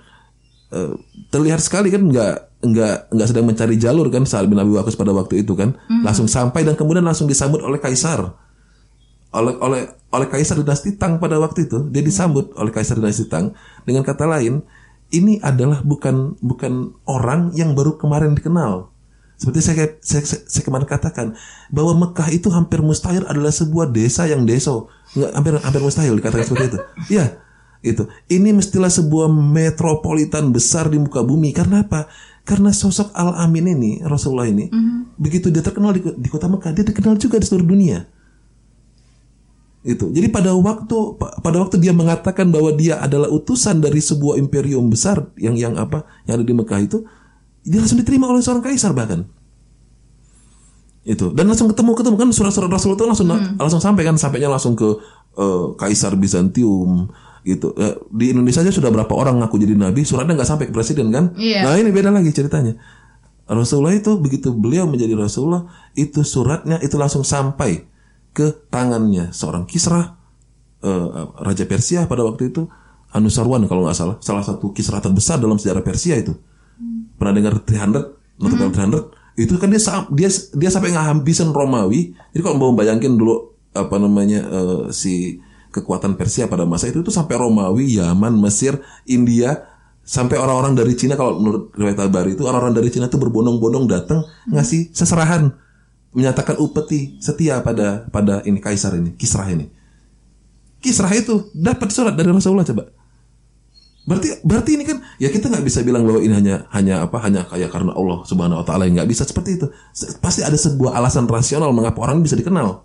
eh, 0.74 0.98
terlihat 1.30 1.62
sekali 1.62 1.94
kan 1.94 2.02
nggak 2.10 2.49
nggak 2.60 3.08
nggak 3.08 3.28
sedang 3.28 3.48
mencari 3.48 3.80
jalur 3.80 4.12
kan 4.12 4.28
saat 4.28 4.44
bin 4.44 4.60
Abi 4.60 4.76
Waqqas 4.76 4.96
pada 4.96 5.16
waktu 5.16 5.44
itu 5.44 5.56
kan. 5.56 5.76
Langsung 6.04 6.28
sampai 6.28 6.64
dan 6.64 6.76
kemudian 6.76 7.04
langsung 7.04 7.24
disambut 7.24 7.64
oleh 7.64 7.80
kaisar. 7.80 8.36
Oleh 9.32 9.54
oleh 9.62 9.82
oleh 10.10 10.26
kaisar 10.28 10.60
dinasti 10.60 10.98
Tang 10.98 11.22
pada 11.22 11.38
waktu 11.38 11.70
itu 11.70 11.86
dia 11.88 12.02
disambut 12.04 12.52
oleh 12.60 12.68
kaisar 12.68 13.00
dinasti 13.00 13.26
Tang. 13.32 13.56
Dengan 13.88 14.04
kata 14.04 14.28
lain 14.28 14.60
ini 15.10 15.40
adalah 15.42 15.82
bukan 15.82 16.36
bukan 16.38 16.94
orang 17.08 17.56
yang 17.56 17.72
baru 17.72 17.96
kemarin 17.96 18.36
dikenal. 18.36 18.92
Seperti 19.40 19.60
saya, 19.64 19.96
saya, 20.04 20.20
saya, 20.20 20.44
saya 20.44 20.62
kemarin 20.68 20.84
katakan 20.84 21.32
bahwa 21.72 21.96
Mekah 21.96 22.28
itu 22.28 22.52
hampir 22.52 22.84
mustahil 22.84 23.24
adalah 23.24 23.48
sebuah 23.48 23.88
desa 23.88 24.28
yang 24.28 24.44
deso. 24.44 24.92
Nggak 25.16 25.30
hampir 25.32 25.52
hampir 25.64 25.80
mustahil 25.80 26.12
dikatakan 26.20 26.44
seperti 26.44 26.66
itu. 26.76 26.78
Iya 27.16 27.24
itu. 27.80 28.04
Ini 28.28 28.52
mestilah 28.52 28.92
sebuah 28.92 29.32
metropolitan 29.32 30.52
besar 30.52 30.92
di 30.92 31.00
muka 31.00 31.24
bumi. 31.24 31.56
Karena 31.56 31.80
apa 31.80 32.12
karena 32.44 32.72
sosok 32.74 33.12
Al 33.14 33.36
Amin 33.46 33.68
ini 33.68 34.00
Rasulullah 34.02 34.48
ini 34.48 34.66
begitu 35.20 35.52
dia 35.52 35.60
terkenal 35.60 35.92
di, 35.92 36.00
di 36.02 36.28
kota 36.32 36.48
Mekah 36.48 36.72
dia 36.72 36.84
dikenal 36.84 37.20
juga 37.20 37.36
di 37.36 37.46
seluruh 37.46 37.68
dunia 37.68 38.08
itu. 39.80 40.12
Jadi 40.12 40.28
pada 40.28 40.52
waktu 40.52 41.16
pa- 41.16 41.40
pada 41.40 41.56
waktu 41.56 41.80
dia 41.80 41.96
mengatakan 41.96 42.52
bahwa 42.52 42.68
dia 42.76 43.00
adalah 43.00 43.32
utusan 43.32 43.80
dari 43.80 43.96
sebuah 43.96 44.36
imperium 44.36 44.92
besar 44.92 45.32
yang 45.40 45.56
yang 45.56 45.72
apa 45.80 46.04
yang 46.28 46.36
ada 46.36 46.44
di 46.44 46.52
Mekah 46.52 46.80
itu, 46.84 46.98
dia 47.64 47.80
langsung 47.80 47.96
diterima 47.96 48.28
oleh 48.28 48.44
seorang 48.44 48.60
kaisar 48.60 48.92
bahkan. 48.92 49.24
Itu 51.00 51.32
dan 51.32 51.48
langsung 51.48 51.72
ketemu 51.72 51.96
ketemu 51.96 52.16
kan 52.20 52.28
surat-surat 52.28 52.68
Rasul 52.68 52.92
itu 52.92 53.08
langsung 53.08 53.24
langsung 53.32 53.80
sampai 53.80 54.04
kan 54.04 54.20
sampainya 54.20 54.52
langsung 54.52 54.76
ke 54.76 55.00
eh, 55.40 55.66
kaisar 55.80 56.12
Bizantium 56.12 57.08
gitu. 57.46 57.72
Eh, 57.76 57.96
di 58.12 58.32
Indonesia 58.32 58.60
aja 58.60 58.72
sudah 58.72 58.92
berapa 58.92 59.10
orang 59.10 59.40
ngaku 59.40 59.56
jadi 59.60 59.74
nabi, 59.76 60.04
suratnya 60.04 60.36
nggak 60.36 60.48
sampai 60.48 60.66
ke 60.68 60.72
presiden 60.72 61.08
kan? 61.12 61.32
Iya. 61.36 61.64
Nah 61.64 61.76
ini 61.76 61.90
beda 61.92 62.12
lagi 62.12 62.30
ceritanya. 62.32 62.76
Rasulullah 63.50 63.98
itu 63.98 64.14
begitu 64.22 64.54
beliau 64.54 64.86
menjadi 64.86 65.18
Rasulullah 65.18 65.66
itu 65.98 66.22
suratnya 66.22 66.78
itu 66.78 66.94
langsung 66.94 67.26
sampai 67.26 67.82
ke 68.30 68.70
tangannya 68.70 69.34
seorang 69.34 69.66
Kisra 69.66 70.14
eh, 70.86 71.08
Raja 71.42 71.64
Persia 71.66 72.06
pada 72.06 72.22
waktu 72.22 72.54
itu 72.54 72.70
Anusarwan 73.10 73.66
kalau 73.66 73.82
nggak 73.82 73.98
salah 73.98 74.16
salah 74.22 74.46
satu 74.46 74.70
kisra 74.70 75.02
terbesar 75.02 75.42
dalam 75.42 75.58
sejarah 75.58 75.82
Persia 75.82 76.14
itu 76.14 76.30
pernah 77.18 77.34
dengar 77.34 77.58
300 77.58 78.38
Notable 78.38 78.70
300 78.70 79.18
itu 79.34 79.54
kan 79.58 79.66
dia 79.66 79.82
dia 80.14 80.30
dia 80.30 80.70
sampai 80.70 80.94
ngabisin 80.94 81.50
Romawi 81.50 82.14
jadi 82.30 82.42
kalau 82.46 82.56
mau 82.56 82.72
bayangin 82.78 83.18
dulu 83.18 83.50
apa 83.74 83.98
namanya 83.98 84.46
eh, 84.46 84.82
si 84.94 85.42
kekuatan 85.70 86.18
Persia 86.18 86.50
pada 86.50 86.66
masa 86.66 86.90
itu 86.90 87.00
itu 87.00 87.14
sampai 87.14 87.38
Romawi 87.38 87.96
Yaman 88.02 88.34
Mesir 88.36 88.82
India 89.06 89.70
sampai 90.02 90.36
orang-orang 90.36 90.74
dari 90.74 90.98
Cina. 90.98 91.14
Kalau 91.14 91.38
menurut 91.38 91.70
riwayat 91.72 91.96
Tabari 91.96 92.34
itu 92.34 92.42
orang-orang 92.44 92.74
dari 92.74 92.90
Cina 92.90 93.06
itu 93.06 93.16
berbondong-bondong 93.16 93.86
datang 93.86 94.26
ngasih 94.50 94.90
seserahan 94.90 95.54
menyatakan 96.10 96.58
upeti 96.58 97.22
setia 97.22 97.62
pada 97.62 98.10
pada 98.10 98.42
ini 98.42 98.58
kaisar 98.58 98.98
ini 98.98 99.14
Kisrah 99.14 99.46
ini. 99.46 99.70
Kisrah 100.82 101.12
itu 101.14 101.48
dapat 101.54 101.94
surat 101.94 102.18
dari 102.18 102.34
Rasulullah 102.34 102.66
coba. 102.66 102.90
Berarti 104.00 104.42
berarti 104.42 104.70
ini 104.74 104.84
kan 104.88 104.98
ya 105.22 105.30
kita 105.30 105.46
nggak 105.46 105.62
bisa 105.62 105.86
bilang 105.86 106.02
bahwa 106.02 106.18
ini 106.18 106.34
hanya 106.34 106.66
hanya 106.74 107.06
apa 107.06 107.20
hanya 107.22 107.46
kayak 107.46 107.70
karena 107.70 107.94
Allah 107.94 108.26
Subhanahu 108.26 108.64
Wa 108.64 108.66
Taala 108.66 108.90
nggak 108.90 109.06
bisa 109.06 109.22
seperti 109.22 109.60
itu. 109.60 109.70
Pasti 110.18 110.42
ada 110.42 110.56
sebuah 110.58 110.98
alasan 110.98 111.30
rasional 111.30 111.70
mengapa 111.70 112.02
orang 112.02 112.18
bisa 112.24 112.34
dikenal. 112.34 112.82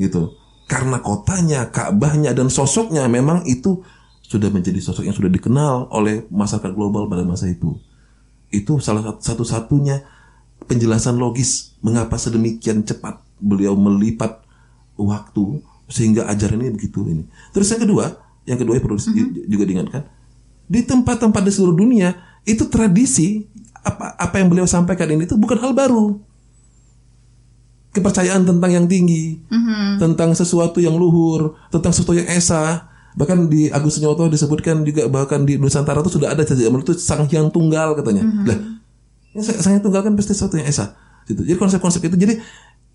Gitu 0.00 0.39
karena 0.70 1.02
kotanya 1.02 1.66
Ka'bahnya 1.74 2.30
dan 2.30 2.46
sosoknya 2.46 3.10
memang 3.10 3.42
itu 3.50 3.82
sudah 4.22 4.46
menjadi 4.54 4.78
sosok 4.78 5.10
yang 5.10 5.16
sudah 5.18 5.26
dikenal 5.26 5.90
oleh 5.90 6.30
masyarakat 6.30 6.70
global 6.78 7.10
pada 7.10 7.26
masa 7.26 7.50
itu 7.50 7.74
itu 8.54 8.78
salah 8.78 9.02
satu 9.02 9.18
satu-satunya 9.18 10.06
penjelasan 10.70 11.18
logis 11.18 11.74
mengapa 11.82 12.14
sedemikian 12.14 12.86
cepat 12.86 13.18
beliau 13.42 13.74
melipat 13.74 14.46
waktu 14.94 15.64
sehingga 15.90 16.30
ajaran 16.30 16.62
ini 16.62 16.70
begitu 16.70 17.02
ini. 17.02 17.26
Terus 17.50 17.66
yang 17.74 17.82
kedua, 17.82 18.06
yang 18.46 18.58
kedua 18.60 18.78
yang 18.78 18.84
perlu 18.84 18.98
di- 19.00 19.48
juga 19.50 19.64
diingatkan 19.66 20.02
di 20.70 20.80
tempat-tempat 20.86 21.42
di 21.42 21.50
seluruh 21.50 21.74
dunia 21.74 22.14
itu 22.46 22.70
tradisi 22.70 23.42
apa 23.82 24.14
apa 24.14 24.38
yang 24.38 24.46
beliau 24.46 24.70
sampaikan 24.70 25.10
ini 25.10 25.26
itu 25.26 25.34
bukan 25.34 25.58
hal 25.58 25.74
baru. 25.74 26.22
Kepercayaan 27.90 28.46
tentang 28.46 28.70
yang 28.70 28.86
tinggi, 28.86 29.42
tentang 29.98 30.30
sesuatu 30.30 30.78
yang 30.78 30.94
luhur, 30.94 31.58
tentang 31.74 31.90
sesuatu 31.90 32.14
yang 32.14 32.30
esa. 32.30 32.86
Bahkan 33.18 33.50
di 33.50 33.66
Agus 33.74 33.98
Nyoto 33.98 34.30
disebutkan 34.30 34.86
juga 34.86 35.10
bahkan 35.10 35.42
di 35.42 35.58
Nusantara 35.58 35.98
itu 35.98 36.14
sudah 36.14 36.30
ada 36.30 36.46
zaman 36.46 36.86
itu 36.86 36.94
sang 36.94 37.26
hyang 37.26 37.50
tunggal 37.50 37.98
katanya. 37.98 38.22
Lah, 38.46 38.58
yang 39.34 39.42
sang 39.42 39.74
hyang 39.74 39.82
tunggal 39.82 40.06
kan 40.06 40.14
pasti 40.14 40.38
sesuatu 40.38 40.54
yang 40.54 40.70
esa. 40.70 40.94
Gitu. 41.26 41.42
Jadi 41.42 41.58
konsep-konsep 41.58 41.98
itu 42.06 42.14
jadi 42.14 42.38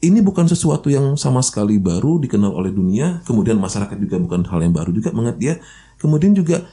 ini 0.03 0.19
bukan 0.19 0.47
sesuatu 0.47 0.91
yang 0.91 1.15
sama 1.15 1.39
sekali 1.39 1.79
baru 1.79 2.19
dikenal 2.19 2.51
oleh 2.51 2.71
dunia, 2.71 3.23
kemudian 3.23 3.55
masyarakat 3.55 3.95
juga 3.95 4.19
bukan 4.19 4.43
hal 4.47 4.59
yang 4.63 4.75
baru 4.75 4.91
juga 4.91 5.11
mengat 5.15 5.35
dia. 5.39 5.59
Kemudian 5.95 6.35
juga 6.35 6.67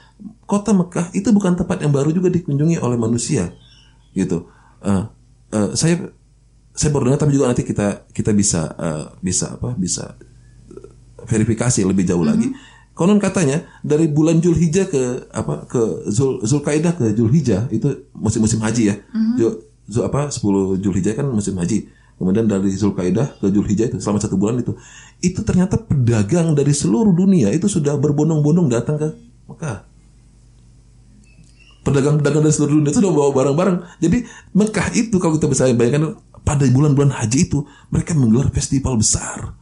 kota 0.46 0.74
Mekah 0.74 1.14
itu 1.14 1.30
bukan 1.30 1.54
tempat 1.54 1.78
yang 1.80 1.94
baru 1.94 2.10
juga 2.10 2.28
dikunjungi 2.28 2.82
oleh 2.82 2.98
manusia, 2.98 3.54
gitu. 4.12 4.50
Eh, 4.82 5.04
eh, 5.54 5.70
saya 5.78 6.10
saya 6.72 6.88
baru 6.88 7.12
dengar 7.12 7.20
tapi 7.28 7.36
juga 7.36 7.52
nanti 7.52 7.62
kita 7.68 8.08
kita 8.16 8.32
bisa 8.32 8.72
eh, 8.80 9.04
bisa 9.20 9.60
apa 9.60 9.76
bisa 9.76 10.16
verifikasi 11.28 11.84
lebih 11.86 12.04
jauh 12.08 12.24
lagi. 12.24 12.50
Konon 12.92 13.16
katanya 13.16 13.64
dari 13.80 14.04
bulan 14.04 14.44
Julhijjah 14.44 14.84
ke 14.84 15.32
apa 15.32 15.64
ke 15.64 16.12
Zul 16.12 16.44
Zulkaidah 16.44 16.92
ke 16.92 17.16
Julhijjah 17.16 17.72
itu 17.72 17.88
musim-musim 18.12 18.60
haji 18.60 18.92
ya. 18.92 18.94
Zul, 19.40 19.52
Zul- 19.88 20.04
apa 20.04 20.28
10 20.28 20.76
Julhijjah 20.80 21.16
kan 21.16 21.24
musim 21.32 21.56
haji. 21.56 21.88
Kemudian 22.20 22.44
dari 22.44 22.68
Zulkaidah 22.76 23.40
ke 23.40 23.48
Julhijjah 23.48 23.88
itu 23.88 23.96
selama 23.96 24.20
satu 24.20 24.36
bulan 24.36 24.60
itu 24.60 24.76
itu 25.24 25.40
ternyata 25.40 25.80
pedagang 25.80 26.52
dari 26.52 26.76
seluruh 26.76 27.16
dunia 27.16 27.48
itu 27.48 27.64
sudah 27.64 27.96
berbondong-bondong 27.96 28.68
datang 28.68 29.00
ke 29.00 29.08
Mekah. 29.48 29.88
Pedagang-pedagang 31.82 32.44
dari 32.44 32.54
seluruh 32.54 32.76
dunia 32.78 32.92
itu 32.92 33.00
udah 33.00 33.14
bawa 33.14 33.30
barang-barang. 33.32 33.76
Jadi 34.04 34.18
Mekah 34.52 34.88
itu 34.94 35.16
kalau 35.16 35.40
kita 35.40 35.48
bisa 35.48 35.66
bayangkan 35.72 36.14
pada 36.42 36.66
bulan-bulan 36.66 37.14
haji 37.14 37.38
itu 37.50 37.62
mereka 37.88 38.14
menggelar 38.14 38.50
festival 38.50 38.98
besar. 38.98 39.54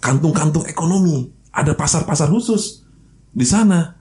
Kantung-kantung 0.00 0.64
ekonomi, 0.64 1.28
ada 1.52 1.76
pasar-pasar 1.76 2.32
khusus 2.32 2.84
di 3.32 3.44
sana. 3.44 3.96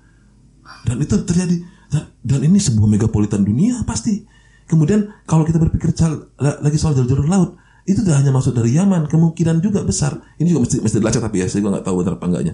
Dan 0.88 1.02
itu 1.04 1.20
terjadi 1.22 1.62
dan, 1.92 2.04
dan 2.24 2.40
ini 2.42 2.58
sebuah 2.58 2.88
megapolitan 2.88 3.44
dunia 3.44 3.84
pasti. 3.84 4.24
Kemudian 4.66 5.14
kalau 5.30 5.46
kita 5.46 5.62
berpikir 5.62 5.94
cal- 5.94 6.32
la- 6.42 6.58
lagi 6.64 6.80
soal 6.80 6.98
jalur-jalur 6.98 7.28
laut, 7.30 7.50
itu 7.86 8.02
tidak 8.02 8.26
hanya 8.26 8.34
masuk 8.34 8.58
dari 8.58 8.74
Yaman, 8.74 9.06
kemungkinan 9.06 9.62
juga 9.62 9.86
besar. 9.86 10.18
Ini 10.42 10.50
juga 10.50 10.66
mesti 10.66 10.82
mesti 10.82 10.98
dilacak 10.98 11.22
tapi 11.22 11.44
ya 11.44 11.46
saya 11.46 11.62
juga 11.62 11.78
nggak 11.78 11.86
tahu 11.86 11.96
benar 12.02 12.14
apa 12.18 12.26
enggaknya. 12.26 12.54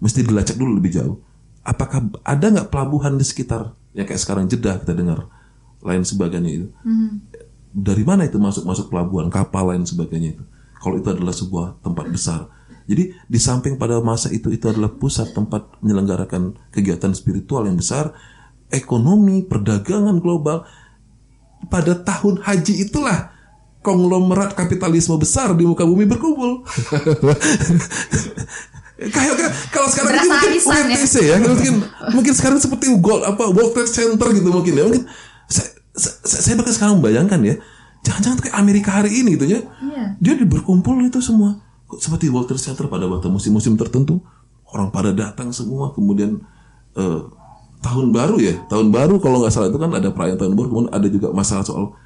Mesti 0.00 0.18
dilacak 0.24 0.56
dulu 0.56 0.80
lebih 0.80 0.92
jauh. 0.96 1.20
Apakah 1.60 2.08
ada 2.24 2.46
nggak 2.48 2.72
pelabuhan 2.72 3.20
di 3.20 3.24
sekitar 3.28 3.76
yang 3.92 4.08
kayak 4.08 4.20
sekarang 4.24 4.48
Jeddah 4.48 4.80
kita 4.80 4.96
dengar 4.96 5.28
lain 5.84 6.00
sebagainya 6.00 6.48
itu? 6.48 6.66
Dari 7.70 8.02
mana 8.02 8.26
itu 8.26 8.36
masuk 8.42 8.66
masuk 8.66 8.90
pelabuhan 8.90 9.30
kapal 9.30 9.70
lain 9.70 9.86
sebagainya 9.86 10.38
itu? 10.38 10.44
Kalau 10.80 10.96
itu 10.98 11.08
adalah 11.12 11.34
sebuah 11.34 11.66
tempat 11.84 12.06
besar. 12.10 12.40
Jadi 12.90 13.14
di 13.14 13.38
samping 13.38 13.78
pada 13.78 14.02
masa 14.02 14.34
itu 14.34 14.50
itu 14.50 14.66
adalah 14.66 14.90
pusat 14.90 15.30
tempat 15.30 15.78
menyelenggarakan 15.78 16.58
kegiatan 16.74 17.14
spiritual 17.14 17.62
yang 17.70 17.78
besar, 17.78 18.10
ekonomi, 18.72 19.46
perdagangan 19.46 20.18
global. 20.18 20.66
Pada 21.70 21.92
tahun 21.94 22.42
haji 22.42 22.88
itulah 22.88 23.30
konglomerat 23.84 24.58
kapitalisme 24.58 25.14
besar 25.20 25.54
di 25.54 25.62
muka 25.68 25.86
bumi 25.86 26.08
berkumpul. 26.08 26.64
Kayak 29.00 29.32
kalau 29.72 29.88
sekarang 29.88 30.12
Berasa 30.12 30.44
ini 30.44 30.60
mungkin 30.60 30.86
ya. 30.92 31.20
Ya, 31.24 31.36
mungkin 31.40 31.74
mungkin 32.12 32.32
sekarang 32.36 32.60
seperti 32.60 32.92
Gold 33.00 33.24
apa 33.24 33.48
World 33.48 33.72
Trade 33.72 33.88
Center 33.88 34.28
gitu 34.36 34.52
mungkin 34.52 34.76
ya. 34.76 34.84
Mungkin 34.84 35.08
saya, 35.48 35.79
saya, 35.94 36.16
saya 36.22 36.54
bahkan 36.58 36.74
sekarang 36.74 36.94
membayangkan 37.02 37.40
ya, 37.42 37.54
jangan-jangan 38.06 38.38
kayak 38.46 38.56
Amerika 38.56 38.90
hari 39.02 39.10
ini 39.22 39.36
gitu 39.36 39.46
ya. 39.46 39.60
Iya. 39.82 40.04
Dia 40.20 40.32
di- 40.38 40.48
berkumpul 40.48 40.98
itu 41.04 41.20
semua. 41.20 41.60
Seperti 41.90 42.30
Trade 42.30 42.62
Center 42.62 42.86
pada 42.86 43.10
waktu 43.10 43.26
musim-musim 43.26 43.74
tertentu 43.74 44.22
orang 44.70 44.94
pada 44.94 45.10
datang 45.10 45.50
semua 45.50 45.90
kemudian 45.90 46.38
eh, 46.94 47.20
tahun 47.82 48.14
baru 48.14 48.38
ya 48.38 48.54
tahun 48.70 48.94
baru 48.94 49.18
kalau 49.18 49.42
nggak 49.42 49.50
salah 49.50 49.68
itu 49.72 49.80
kan 49.80 49.90
ada 49.90 50.14
perayaan 50.14 50.38
tahun 50.38 50.54
baru 50.54 50.68
kemudian 50.70 50.92
ada 50.94 51.08
juga 51.10 51.34
masalah 51.34 51.66
soal 51.66 51.96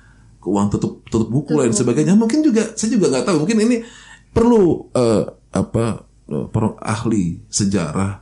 keuangan 0.40 0.72
tutup 0.76 1.04
tutup 1.08 1.28
buku 1.28 1.52
lain 1.56 1.76
sebagainya. 1.76 2.16
Mungkin 2.16 2.40
juga 2.40 2.72
saya 2.76 2.96
juga 2.96 3.12
nggak 3.12 3.24
tahu 3.28 3.36
mungkin 3.44 3.58
ini 3.60 3.76
perlu 4.32 4.88
eh, 4.96 5.22
apa 5.52 5.84
eh, 6.32 6.46
para 6.48 6.72
ahli 6.80 7.44
sejarah 7.52 8.12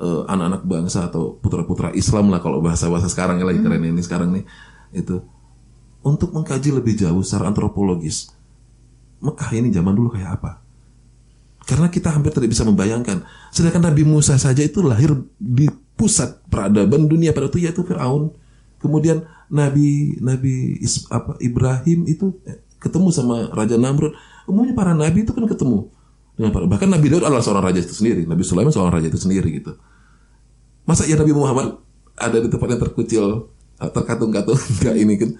eh, 0.00 0.22
anak-anak 0.24 0.62
bangsa 0.64 1.12
atau 1.12 1.36
putra-putra 1.36 1.92
Islam 1.92 2.32
lah 2.32 2.40
kalau 2.40 2.64
bahasa-bahasa 2.64 3.12
sekarang 3.12 3.36
ya 3.36 3.44
lagi 3.44 3.60
keren 3.60 3.84
ini 3.84 4.00
sekarang 4.00 4.32
nih 4.32 4.44
itu 4.90 5.22
untuk 6.00 6.32
mengkaji 6.32 6.74
lebih 6.74 6.96
jauh 6.96 7.20
secara 7.20 7.52
antropologis 7.52 8.32
Mekah 9.20 9.50
ini 9.52 9.68
zaman 9.68 9.92
dulu 9.92 10.16
kayak 10.16 10.40
apa 10.40 10.60
karena 11.70 11.86
kita 11.86 12.10
hampir 12.10 12.34
tidak 12.34 12.50
bisa 12.50 12.66
membayangkan. 12.66 13.22
Sedangkan 13.54 13.94
Nabi 13.94 14.02
Musa 14.02 14.34
saja 14.42 14.58
itu 14.58 14.82
lahir 14.82 15.14
di 15.38 15.70
pusat 15.94 16.42
peradaban 16.50 17.06
dunia 17.06 17.30
pada 17.30 17.46
itu 17.46 17.62
yaitu 17.62 17.86
Firaun. 17.86 18.34
Kemudian 18.82 19.22
Nabi 19.46 20.18
Nabi 20.18 20.82
Is- 20.82 21.06
apa 21.14 21.38
Ibrahim 21.38 22.10
itu 22.10 22.34
eh, 22.42 22.58
ketemu 22.82 23.14
sama 23.14 23.54
Raja 23.54 23.78
Namrud. 23.78 24.16
Umumnya 24.50 24.74
para 24.74 24.98
nabi 24.98 25.22
itu 25.22 25.30
kan 25.30 25.46
ketemu 25.46 25.86
dengan 26.34 26.50
para, 26.50 26.66
bahkan 26.66 26.90
Nabi 26.90 27.06
Daud 27.06 27.22
adalah 27.22 27.44
seorang 27.44 27.70
raja 27.70 27.78
itu 27.84 27.94
sendiri. 27.94 28.26
Nabi 28.26 28.42
Sulaiman 28.42 28.74
seorang 28.74 28.98
raja 28.98 29.06
itu 29.06 29.20
sendiri 29.20 29.46
gitu. 29.62 29.78
Masa 30.88 31.06
ya 31.06 31.14
Nabi 31.14 31.30
Muhammad 31.30 31.78
ada 32.18 32.34
di 32.40 32.50
tempat 32.50 32.66
yang 32.66 32.82
terkucil, 32.82 33.46
terkatung-katung 33.88 34.60
enggak 34.60 34.96
ini 35.02 35.14
kan 35.16 35.30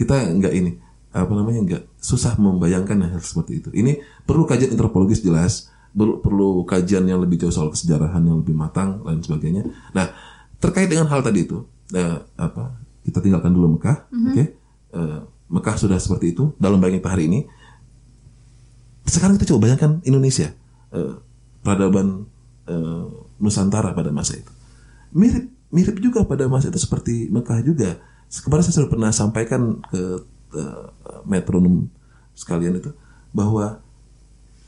kita 0.00 0.14
enggak 0.32 0.54
ini 0.56 0.80
apa 1.12 1.32
namanya 1.36 1.60
enggak 1.60 1.82
susah 2.00 2.40
membayangkan 2.40 3.04
hal 3.04 3.20
seperti 3.20 3.60
itu. 3.60 3.68
Ini 3.76 4.00
perlu 4.24 4.48
kajian 4.48 4.72
antropologis 4.72 5.20
jelas, 5.20 5.68
perlu, 5.92 6.24
perlu 6.24 6.64
kajian 6.64 7.04
yang 7.04 7.20
lebih 7.20 7.36
jauh 7.36 7.52
soal 7.52 7.68
kesejarahan 7.68 8.24
yang 8.24 8.40
lebih 8.40 8.56
matang 8.56 9.04
lain 9.04 9.20
sebagainya. 9.20 9.68
Nah, 9.92 10.08
terkait 10.56 10.88
dengan 10.88 11.06
hal 11.12 11.20
tadi 11.20 11.44
itu, 11.44 11.68
eh, 11.92 12.16
apa 12.40 12.80
kita 13.04 13.20
tinggalkan 13.20 13.52
dulu 13.52 13.76
Mekah, 13.76 14.08
oke? 14.08 14.44
Eh, 14.96 15.20
Mekah 15.52 15.76
sudah 15.76 16.00
seperti 16.00 16.32
itu 16.32 16.56
dalam 16.56 16.80
bayangan 16.80 17.04
kita 17.04 17.10
hari 17.12 17.24
ini. 17.28 17.40
Sekarang 19.04 19.36
kita 19.36 19.52
coba 19.52 19.68
bayangkan 19.68 20.00
Indonesia, 20.08 20.48
eh, 20.96 21.14
peradaban 21.60 22.24
eh, 22.66 23.06
Nusantara 23.42 23.92
pada 23.92 24.14
masa 24.14 24.38
itu. 24.38 24.52
Mirip 25.12 25.50
mirip 25.72 25.96
juga 25.98 26.22
pada 26.28 26.46
masa 26.46 26.68
itu 26.68 26.78
seperti 26.78 27.32
Mekah 27.32 27.64
juga. 27.64 27.98
Kemarin 28.28 28.62
saya 28.64 28.84
sudah 28.84 28.90
pernah 28.92 29.10
sampaikan 29.10 29.80
ke 29.88 30.02
eh, 30.56 30.84
metronom 31.24 31.88
sekalian 32.36 32.80
itu 32.80 32.92
bahwa 33.32 33.80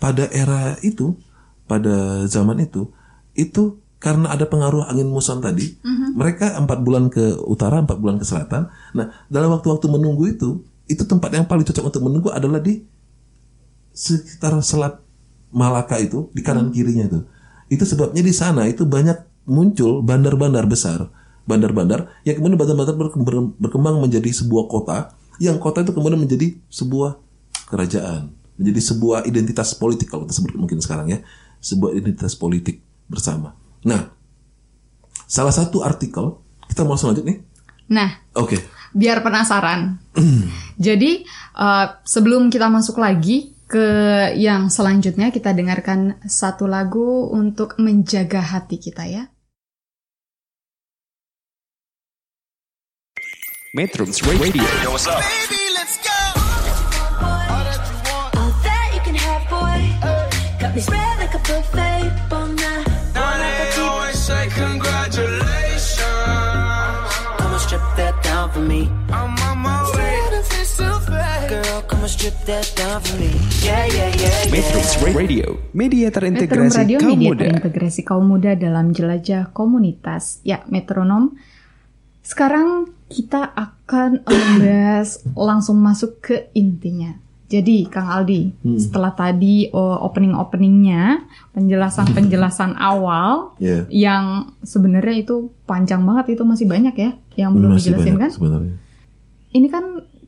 pada 0.00 0.28
era 0.32 0.76
itu, 0.84 1.16
pada 1.68 2.24
zaman 2.28 2.60
itu, 2.64 2.92
itu 3.36 3.80
karena 4.00 4.36
ada 4.36 4.44
pengaruh 4.44 4.84
angin 4.84 5.08
muson 5.08 5.40
tadi, 5.40 5.80
mereka 6.12 6.60
empat 6.60 6.84
bulan 6.84 7.08
ke 7.08 7.40
utara, 7.48 7.80
empat 7.80 7.96
bulan 7.96 8.20
ke 8.20 8.24
selatan. 8.28 8.68
Nah, 8.92 9.16
dalam 9.32 9.48
waktu-waktu 9.56 9.88
menunggu 9.88 10.28
itu, 10.28 10.60
itu 10.84 11.08
tempat 11.08 11.32
yang 11.32 11.48
paling 11.48 11.64
cocok 11.64 11.88
untuk 11.88 12.02
menunggu 12.04 12.28
adalah 12.28 12.60
di 12.60 12.84
sekitar 13.96 14.60
selat 14.60 15.00
Malaka 15.54 15.96
itu, 16.02 16.28
di 16.36 16.44
kanan 16.44 16.68
kirinya 16.68 17.08
itu. 17.08 17.20
Itu 17.72 17.88
sebabnya 17.88 18.20
di 18.20 18.34
sana 18.34 18.68
itu 18.68 18.84
banyak 18.84 19.33
muncul 19.44 20.00
bandar-bandar 20.00 20.64
besar, 20.64 21.08
bandar-bandar 21.44 22.12
yang 22.24 22.40
kemudian 22.40 22.58
bandar-bandar 22.58 22.96
berkembang, 23.60 23.96
menjadi 24.00 24.30
sebuah 24.32 24.64
kota, 24.68 25.12
yang 25.40 25.60
kota 25.60 25.84
itu 25.84 25.92
kemudian 25.92 26.20
menjadi 26.20 26.56
sebuah 26.72 27.20
kerajaan, 27.68 28.32
menjadi 28.56 28.80
sebuah 28.80 29.28
identitas 29.28 29.76
politik 29.76 30.08
kalau 30.08 30.24
kita 30.24 30.34
sebut 30.40 30.56
mungkin 30.56 30.80
sekarang 30.80 31.12
ya, 31.12 31.18
sebuah 31.60 31.96
identitas 31.96 32.36
politik 32.36 32.80
bersama. 33.08 33.52
Nah, 33.84 34.08
salah 35.28 35.52
satu 35.52 35.84
artikel 35.84 36.40
kita 36.68 36.82
mau 36.84 36.96
langsung 36.96 37.12
lanjut 37.12 37.24
nih. 37.28 37.38
Nah, 37.92 38.16
Oke, 38.32 38.56
biar 38.96 39.20
penasaran. 39.20 40.00
Jadi 40.86 41.20
eh, 41.60 41.86
sebelum 42.08 42.48
kita 42.48 42.72
masuk 42.72 42.96
lagi 42.96 43.52
ke 43.64 43.86
yang 44.38 44.68
selanjutnya 44.68 45.32
kita 45.32 45.50
dengarkan 45.56 46.20
satu 46.24 46.68
lagu 46.68 47.28
untuk 47.32 47.76
menjaga 47.80 48.40
hati 48.40 48.78
kita 48.78 49.04
ya. 49.08 49.24
Metrums 53.74 54.22
Radio 54.22 54.62
All 54.86 54.94
that 58.62 58.86
you 58.94 59.02
can 59.02 59.18
have, 59.18 59.42
boy. 59.50 59.82
Got 60.62 60.78
me 60.78 60.80
spread 60.80 61.18
like 61.18 61.34
a 61.34 61.42
buffet. 61.42 62.06
Bon 62.30 62.54
night. 62.54 62.86
Now 63.18 63.34
they 63.34 63.74
always 63.82 64.14
say 64.14 64.46
congratulations. 64.54 66.06
Come 67.34 67.50
and 67.50 67.58
strip 67.66 67.82
that 67.98 68.14
down 68.22 68.54
for 68.54 68.62
me. 68.62 68.86
I'm 69.10 69.34
on 69.42 69.58
my 69.58 69.82
way. 69.98 70.22
Girl, 71.50 71.82
come 71.90 72.06
and 72.06 72.14
strip 72.14 72.38
that 72.46 72.70
down 72.78 73.02
for 73.02 73.18
me. 73.18 73.34
Yeah, 73.58 73.90
yeah, 73.90 74.14
yeah, 74.14 74.46
yeah. 74.46 74.54
Metrums 74.54 75.02
Radio 75.02 75.58
Media 75.74 76.14
Metronom 76.14 76.38
terintegrasi 76.38 76.78
Radio 76.78 77.02
kaum 77.02 77.18
Media 77.18 77.26
muda 77.26 77.42
terintegrasi 77.42 78.06
kaum 78.06 78.22
muda 78.22 78.54
dalam 78.54 78.94
jelajah 78.94 79.50
komunitas. 79.50 80.38
Ya, 80.46 80.62
Metronom. 80.70 81.34
Sekarang 82.24 82.88
kita 83.12 83.52
akan 83.52 84.24
membahas 84.24 85.20
langsung 85.36 85.76
masuk 85.78 86.24
ke 86.24 86.36
intinya. 86.56 87.20
Jadi, 87.44 87.86
Kang 87.86 88.08
Aldi, 88.08 88.56
setelah 88.80 89.12
tadi 89.12 89.68
oh, 89.70 90.00
opening-openingnya, 90.08 91.28
penjelasan-penjelasan 91.52 92.74
awal 92.80 93.54
ya. 93.60 93.84
yang 93.92 94.56
sebenarnya 94.64 95.22
itu 95.22 95.52
panjang 95.68 96.02
banget 96.02 96.34
itu 96.34 96.42
masih 96.42 96.66
banyak 96.66 96.96
ya 96.96 97.10
yang 97.38 97.54
belum 97.54 97.76
Masih 97.76 97.94
dijelasin 97.94 98.16
banyak 98.16 98.20
kan? 98.24 98.30
sebenarnya. 98.32 98.76
Ini 99.54 99.68
kan 99.70 99.84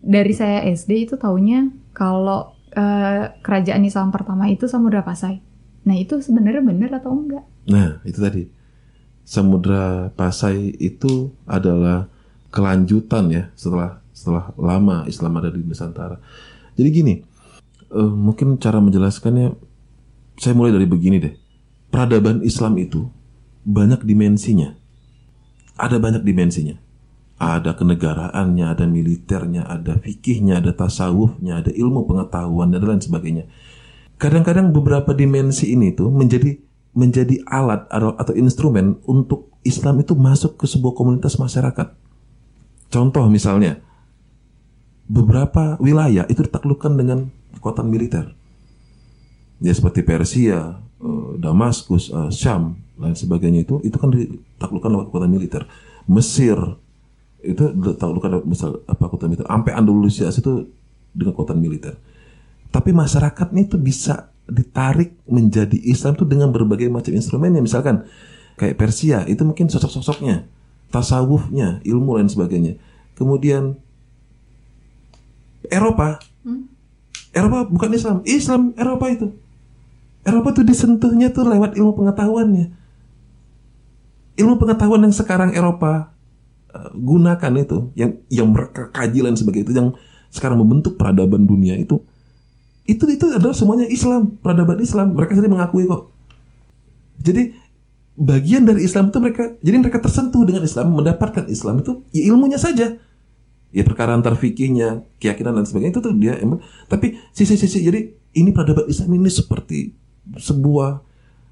dari 0.06 0.34
saya 0.36 0.62
SD 0.70 1.10
itu 1.10 1.14
taunya 1.18 1.66
kalau 1.96 2.54
eh, 2.76 3.32
kerajaan 3.42 3.82
Islam 3.82 4.14
pertama 4.14 4.46
itu 4.46 4.70
Samudra 4.70 5.02
Pasai. 5.02 5.40
Nah 5.88 5.96
itu 5.96 6.20
sebenarnya 6.22 6.62
benar 6.62 7.00
atau 7.00 7.10
enggak? 7.16 7.42
Nah, 7.66 7.98
itu 8.06 8.18
tadi. 8.22 8.42
Samudra 9.26 10.14
Pasai 10.14 10.70
itu 10.78 11.34
adalah 11.50 12.06
kelanjutan 12.54 13.26
ya 13.26 13.50
setelah 13.58 13.98
setelah 14.14 14.54
lama 14.54 15.02
Islam 15.10 15.42
ada 15.42 15.50
di 15.50 15.66
Nusantara. 15.66 16.22
Jadi 16.78 16.88
gini, 16.94 17.14
eh, 17.90 18.12
mungkin 18.14 18.62
cara 18.62 18.78
menjelaskannya 18.78 19.58
saya 20.38 20.54
mulai 20.54 20.70
dari 20.70 20.86
begini 20.86 21.18
deh. 21.18 21.34
Peradaban 21.90 22.46
Islam 22.46 22.78
itu 22.78 23.10
banyak 23.66 24.06
dimensinya. 24.06 24.78
Ada 25.74 25.98
banyak 25.98 26.22
dimensinya. 26.22 26.78
Ada 27.36 27.76
kenegaraannya, 27.76 28.64
ada 28.64 28.88
militernya, 28.88 29.68
ada 29.68 30.00
fikihnya, 30.00 30.64
ada 30.64 30.72
tasawufnya, 30.72 31.60
ada 31.60 31.68
ilmu 31.74 32.08
pengetahuan 32.08 32.72
dan 32.72 32.80
lain 32.80 33.02
sebagainya. 33.02 33.44
Kadang-kadang 34.16 34.72
beberapa 34.72 35.12
dimensi 35.12 35.76
ini 35.76 35.92
tuh 35.92 36.08
menjadi 36.08 36.56
menjadi 36.96 37.44
alat 37.44 37.84
atau, 37.92 38.32
instrumen 38.32 38.96
untuk 39.04 39.52
Islam 39.68 40.00
itu 40.00 40.16
masuk 40.16 40.56
ke 40.56 40.64
sebuah 40.64 40.96
komunitas 40.96 41.36
masyarakat. 41.36 41.92
Contoh 42.88 43.28
misalnya, 43.28 43.84
beberapa 45.04 45.76
wilayah 45.76 46.24
itu 46.32 46.40
ditaklukkan 46.40 46.96
dengan 46.96 47.28
kekuatan 47.60 47.86
militer. 47.92 48.32
Ya 49.60 49.76
seperti 49.76 50.00
Persia, 50.00 50.80
eh, 50.80 51.30
Damaskus, 51.36 52.08
eh, 52.08 52.32
Syam, 52.32 52.80
lain 52.96 53.12
sebagainya 53.12 53.68
itu 53.68 53.76
itu 53.84 53.96
kan 54.00 54.08
ditaklukkan 54.08 54.88
lewat 54.88 55.06
kekuatan 55.12 55.30
militer. 55.30 55.62
Mesir 56.08 56.56
itu 57.44 57.64
ditaklukkan 57.76 58.48
misal 58.48 58.80
apa 58.88 59.04
kekuatan 59.04 59.36
militer. 59.36 59.48
Sampai 59.52 59.72
Andalusia 59.76 60.32
itu 60.32 60.72
dengan 61.12 61.36
kekuatan 61.36 61.60
militer. 61.60 62.00
Tapi 62.72 62.90
masyarakatnya 62.96 63.68
itu 63.68 63.76
bisa 63.76 64.32
ditarik 64.46 65.18
menjadi 65.26 65.74
Islam 65.74 66.14
itu 66.14 66.24
dengan 66.26 66.54
berbagai 66.54 66.86
macam 66.86 67.12
instrumennya. 67.12 67.58
Misalkan 67.58 68.06
kayak 68.56 68.78
Persia 68.78 69.26
itu 69.26 69.42
mungkin 69.42 69.66
sosok-sosoknya, 69.66 70.46
tasawufnya, 70.94 71.82
ilmu 71.82 72.18
dan 72.22 72.30
sebagainya. 72.30 72.78
Kemudian 73.18 73.78
Eropa, 75.66 76.22
Eropa 77.34 77.58
bukan 77.66 77.90
Islam, 77.90 78.16
Islam 78.22 78.62
Eropa 78.78 79.06
itu. 79.10 79.26
Eropa 80.26 80.54
tuh 80.54 80.66
disentuhnya 80.66 81.30
tuh 81.30 81.46
lewat 81.46 81.78
ilmu 81.78 81.94
pengetahuannya. 81.94 82.66
Ilmu 84.36 84.54
pengetahuan 84.58 85.06
yang 85.06 85.14
sekarang 85.14 85.54
Eropa 85.54 86.14
eh, 86.70 86.90
gunakan 86.94 87.52
itu, 87.58 87.90
yang 87.98 88.10
yang 88.30 88.48
mereka 88.54 88.90
kaji 88.94 89.26
dan 89.26 89.34
sebagainya 89.34 89.66
itu, 89.66 89.74
yang 89.74 89.90
sekarang 90.30 90.58
membentuk 90.60 90.98
peradaban 90.98 91.46
dunia 91.46 91.78
itu, 91.78 92.02
itu 92.86 93.04
itu 93.10 93.24
adalah 93.30 93.54
semuanya 93.54 93.86
Islam, 93.90 94.38
peradaban 94.38 94.78
Islam. 94.78 95.14
Mereka 95.18 95.34
sendiri 95.34 95.52
mengakui 95.52 95.84
kok. 95.90 96.10
Jadi 97.20 97.52
bagian 98.16 98.62
dari 98.64 98.86
Islam 98.86 99.10
itu 99.10 99.18
mereka, 99.18 99.44
jadi 99.60 99.76
mereka 99.76 99.98
tersentuh 100.00 100.46
dengan 100.46 100.62
Islam, 100.62 100.94
mendapatkan 100.94 101.50
Islam 101.50 101.82
itu 101.82 102.06
ya 102.14 102.22
ilmunya 102.30 102.56
saja. 102.56 102.96
Ya 103.74 103.82
perkara 103.82 104.14
antar 104.14 104.38
fikihnya, 104.38 105.04
keyakinan 105.20 105.52
dan 105.52 105.66
sebagainya 105.66 105.98
itu 105.98 106.00
tuh 106.00 106.14
dia 106.16 106.38
emang. 106.38 106.62
Tapi 106.86 107.18
sisi-sisi 107.34 107.82
jadi 107.82 108.08
ini 108.38 108.54
peradaban 108.54 108.86
Islam 108.88 109.10
ini 109.18 109.28
seperti 109.28 109.92
sebuah 110.38 111.02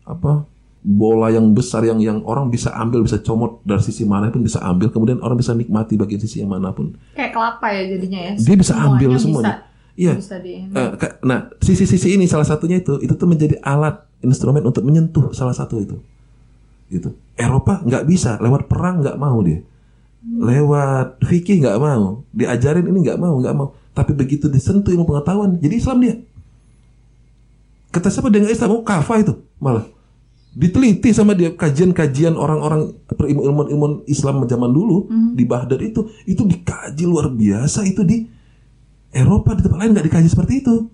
apa 0.05 0.47
bola 0.85 1.33
yang 1.33 1.57
besar 1.57 1.81
yang 1.89 1.97
yang 1.97 2.21
orang 2.29 2.53
bisa 2.53 2.69
ambil 2.77 3.01
bisa 3.01 3.17
comot 3.25 3.65
dari 3.65 3.81
sisi 3.81 4.05
mana 4.05 4.29
pun 4.29 4.45
bisa 4.45 4.61
ambil 4.61 4.93
kemudian 4.93 5.17
orang 5.25 5.41
bisa 5.41 5.57
nikmati 5.57 5.97
bagian 5.97 6.21
sisi 6.21 6.45
yang 6.45 6.53
mana 6.53 6.77
pun 6.77 6.93
Kayak 7.17 7.33
kelapa 7.33 7.73
ya 7.73 7.83
jadinya 7.97 8.21
ya. 8.21 8.33
dia 8.37 8.57
bisa 8.61 8.77
ambil 8.77 9.17
Semuanya 9.17 9.25
semuanya 9.25 9.55
Bisa, 9.57 9.74
iya. 9.95 10.15
Bisa 10.19 10.39
di 10.39 10.69
ka- 10.73 11.19
nah 11.23 11.51
sisi-sisi 11.59 12.15
ini 12.15 12.27
salah 12.27 12.47
satunya 12.47 12.79
itu 12.83 12.99
itu 13.03 13.15
tuh 13.15 13.27
menjadi 13.27 13.59
alat 13.63 14.07
instrumen 14.23 14.63
untuk 14.67 14.83
menyentuh 14.83 15.31
salah 15.35 15.55
satu 15.55 15.81
itu. 15.81 15.97
Gitu. 16.91 17.15
Eropa 17.35 17.83
nggak 17.83 18.05
bisa 18.07 18.39
lewat 18.39 18.71
perang 18.71 19.03
nggak 19.03 19.19
mau 19.19 19.39
dia. 19.43 19.63
Lewat 20.25 21.21
fikih 21.21 21.61
nggak 21.61 21.79
mau 21.79 22.25
diajarin 22.33 22.87
ini 22.89 22.99
nggak 23.05 23.19
mau 23.21 23.35
nggak 23.39 23.55
mau. 23.57 23.77
Tapi 23.95 24.11
begitu 24.17 24.51
disentuh 24.51 24.91
ilmu 24.91 25.07
pengetahuan 25.07 25.59
jadi 25.59 25.79
Islam 25.79 25.99
dia. 26.03 26.15
Kata 27.95 28.11
siapa 28.11 28.27
dengan 28.27 28.51
Islam? 28.51 28.75
Oh 28.75 28.83
kafah 28.83 29.23
itu 29.23 29.39
malah. 29.63 29.87
Diteliti 30.55 31.11
sama 31.11 31.35
dia 31.35 31.51
kajian-kajian 31.51 32.39
orang-orang 32.39 32.95
ilmuwan-ilmuwan 33.11 34.07
Islam 34.07 34.47
zaman 34.47 34.71
dulu 34.71 35.11
di 35.35 35.43
Baghdad 35.43 35.83
itu 35.83 36.07
itu 36.31 36.47
dikaji 36.47 37.11
luar 37.11 37.27
biasa 37.27 37.83
itu 37.83 38.07
di 38.07 38.23
Eropa 39.15 39.55
di 39.55 39.63
tempat 39.63 39.79
lain 39.79 39.95
nggak 39.95 40.07
dikaji 40.11 40.29
seperti 40.29 40.67
itu. 40.67 40.91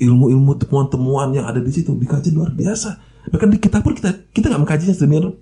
Ilmu-ilmu 0.00 0.58
temuan-temuan 0.58 1.30
yang 1.36 1.46
ada 1.46 1.62
di 1.62 1.70
situ 1.70 1.94
dikaji 1.94 2.34
luar 2.34 2.50
biasa. 2.50 2.98
Bahkan 3.30 3.48
di 3.52 3.58
kita 3.62 3.78
pun 3.78 3.94
kita 3.94 4.10
kita 4.34 4.50
nggak 4.50 4.60
mengkajinya 4.66 4.94
sedemikian 4.96 5.38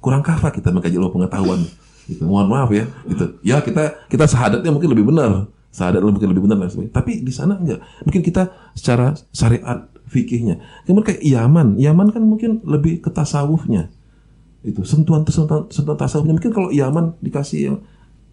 kurang 0.00 0.24
kafah 0.24 0.50
kita 0.50 0.72
mengkaji 0.72 0.96
ilmu 0.96 1.12
pengetahuan. 1.12 1.64
Gitu. 2.08 2.26
mohon 2.26 2.50
maaf 2.50 2.74
ya 2.74 2.90
gitu. 3.06 3.38
Ya 3.46 3.62
kita 3.62 4.02
kita 4.10 4.26
sahadatnya 4.26 4.74
mungkin 4.74 4.90
lebih 4.90 5.06
benar. 5.14 5.46
Sahadat 5.70 6.02
mungkin 6.02 6.34
lebih 6.34 6.42
benar 6.50 6.58
dan 6.58 6.66
sebagainya. 6.66 6.94
Tapi 6.98 7.12
di 7.22 7.30
sana 7.30 7.54
enggak 7.54 7.78
mungkin 8.02 8.20
kita 8.26 8.50
secara 8.74 9.14
syariat 9.30 9.86
fikihnya. 10.10 10.58
Kemudian 10.84 11.06
kayak 11.14 11.22
Yaman. 11.22 11.78
Yaman 11.78 12.10
kan 12.10 12.22
mungkin 12.26 12.58
lebih 12.66 12.98
ke 12.98 13.14
tasawufnya. 13.14 13.94
Itu 14.66 14.82
sentuhan 14.82 15.22
sentuhan, 15.30 15.70
sentuhan 15.70 15.94
tasawufnya. 15.94 16.34
Mungkin 16.34 16.50
kalau 16.50 16.74
Yaman 16.74 17.14
dikasih 17.22 17.58
yang 17.70 17.76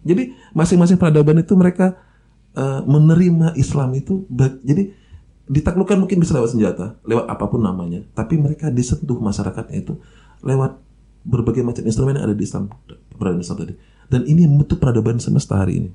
jadi 0.02 0.34
masing-masing 0.50 0.98
peradaban 0.98 1.38
itu 1.38 1.54
mereka 1.54 1.94
eh, 2.58 2.80
menerima 2.82 3.54
Islam 3.54 3.94
itu 3.94 4.26
jadi 4.66 4.90
ditaklukkan 5.48 5.96
mungkin 5.96 6.20
bisa 6.20 6.36
lewat 6.36 6.52
senjata 6.52 6.98
lewat 7.06 7.24
apa 7.30 7.44
pun 7.48 7.62
namanya. 7.62 8.04
Tapi 8.12 8.36
mereka 8.36 8.68
disentuh 8.68 9.16
masyarakatnya 9.16 9.78
itu 9.80 9.96
lewat 10.44 10.76
berbagai 11.24 11.62
macam 11.64 11.82
instrumen 11.86 12.18
yang 12.18 12.26
ada 12.28 12.36
di 12.36 12.44
Islam 12.44 12.68
peradaban 13.16 13.42
Islam 13.42 13.58
tadi. 13.64 13.74
Dan 14.08 14.24
ini 14.24 14.44
membentuk 14.44 14.80
peradaban 14.80 15.20
semesta 15.22 15.56
hari 15.60 15.84
ini. 15.84 15.90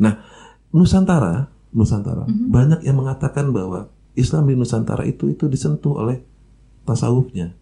Nah 0.00 0.22
Nusantara 0.70 1.50
Nusantara 1.74 2.24
banyak 2.26 2.86
yang 2.86 2.98
mengatakan 2.98 3.50
bahwa 3.50 3.90
Islam 4.16 4.48
di 4.48 4.54
Nusantara 4.58 5.06
itu 5.06 5.28
itu 5.30 5.46
disentuh 5.46 6.00
oleh 6.00 6.22
tasawufnya. 6.88 7.54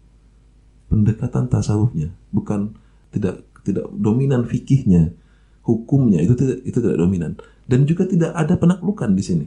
Pendekatan 0.89 1.51
tasawufnya 1.51 2.09
bukan 2.33 2.73
tidak 3.13 3.45
tidak 3.61 3.85
dominan 3.93 4.47
fikihnya 4.47 5.13
hukumnya 5.61 6.23
itu 6.23 6.33
tidak 6.33 6.57
itu 6.65 6.77
tidak 6.81 6.97
dominan 6.97 7.37
dan 7.69 7.85
juga 7.85 8.09
tidak 8.09 8.33
ada 8.33 8.57
penaklukan 8.57 9.13
di 9.13 9.21
sini. 9.21 9.45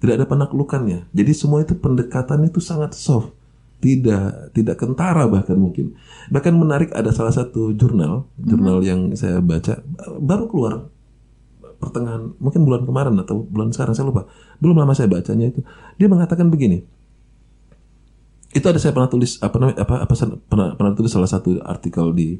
Tidak 0.00 0.20
ada 0.20 0.28
penaklukannya. 0.28 1.08
Jadi 1.16 1.32
semua 1.32 1.64
itu 1.64 1.72
pendekatan 1.72 2.44
itu 2.44 2.60
sangat 2.60 2.92
soft. 2.92 3.32
Tidak 3.80 4.52
tidak 4.52 4.76
kentara 4.76 5.24
bahkan 5.24 5.56
mungkin. 5.56 5.96
Bahkan 6.28 6.52
menarik 6.52 6.92
ada 6.92 7.08
salah 7.16 7.32
satu 7.32 7.72
jurnal 7.72 8.28
jurnal 8.36 8.84
yang 8.84 9.16
saya 9.16 9.40
baca 9.40 9.80
baru 10.20 10.44
keluar 10.52 10.74
pertengahan 11.80 12.36
mungkin 12.36 12.68
bulan 12.68 12.84
kemarin 12.84 13.16
atau 13.24 13.40
bulan 13.48 13.72
sekarang 13.72 13.96
saya 13.96 14.12
lupa. 14.12 14.28
Belum 14.60 14.76
lama 14.76 14.92
saya 14.92 15.08
bacanya 15.08 15.48
itu. 15.48 15.64
Dia 15.96 16.12
mengatakan 16.12 16.52
begini. 16.52 16.84
Itu 18.52 18.68
ada 18.68 18.76
saya 18.76 18.92
pernah 18.92 19.08
tulis 19.08 19.40
apa 19.40 19.56
namanya 19.56 19.80
apa 19.80 20.04
apa 20.04 20.14
pernah 20.44 20.76
pernah 20.76 20.92
tulis 20.92 21.08
salah 21.08 21.28
satu 21.28 21.64
artikel 21.64 22.12
di 22.12 22.36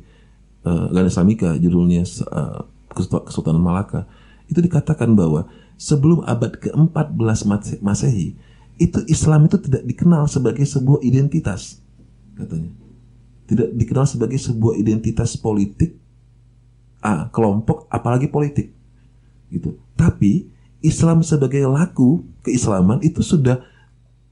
uh, 0.69 0.93
Gana 0.93 1.09
Islamika 1.09 1.57
judulnya 1.57 2.05
uh, 2.05 2.69
Kesulta- 2.93 3.25
Kesultanan 3.25 3.63
Malaka 3.63 4.05
itu 4.51 4.59
dikatakan 4.59 5.15
bahwa 5.15 5.47
sebelum 5.79 6.27
abad 6.27 6.59
ke-14 6.59 7.39
Mase- 7.47 7.81
Masehi 7.81 8.35
itu 8.77 8.99
Islam 9.07 9.47
itu 9.47 9.57
tidak 9.63 9.87
dikenal 9.87 10.27
sebagai 10.27 10.67
sebuah 10.67 11.01
identitas 11.07 11.79
katanya 12.35 12.75
tidak 13.47 13.71
dikenal 13.75 14.07
sebagai 14.07 14.39
sebuah 14.43 14.75
identitas 14.77 15.39
politik 15.39 15.95
ah, 17.01 17.31
kelompok 17.31 17.87
apalagi 17.89 18.27
politik 18.27 18.75
gitu 19.49 19.79
tapi 19.95 20.51
Islam 20.81 21.21
sebagai 21.21 21.61
laku 21.69 22.25
keislaman 22.41 23.05
itu 23.05 23.21
sudah 23.21 23.61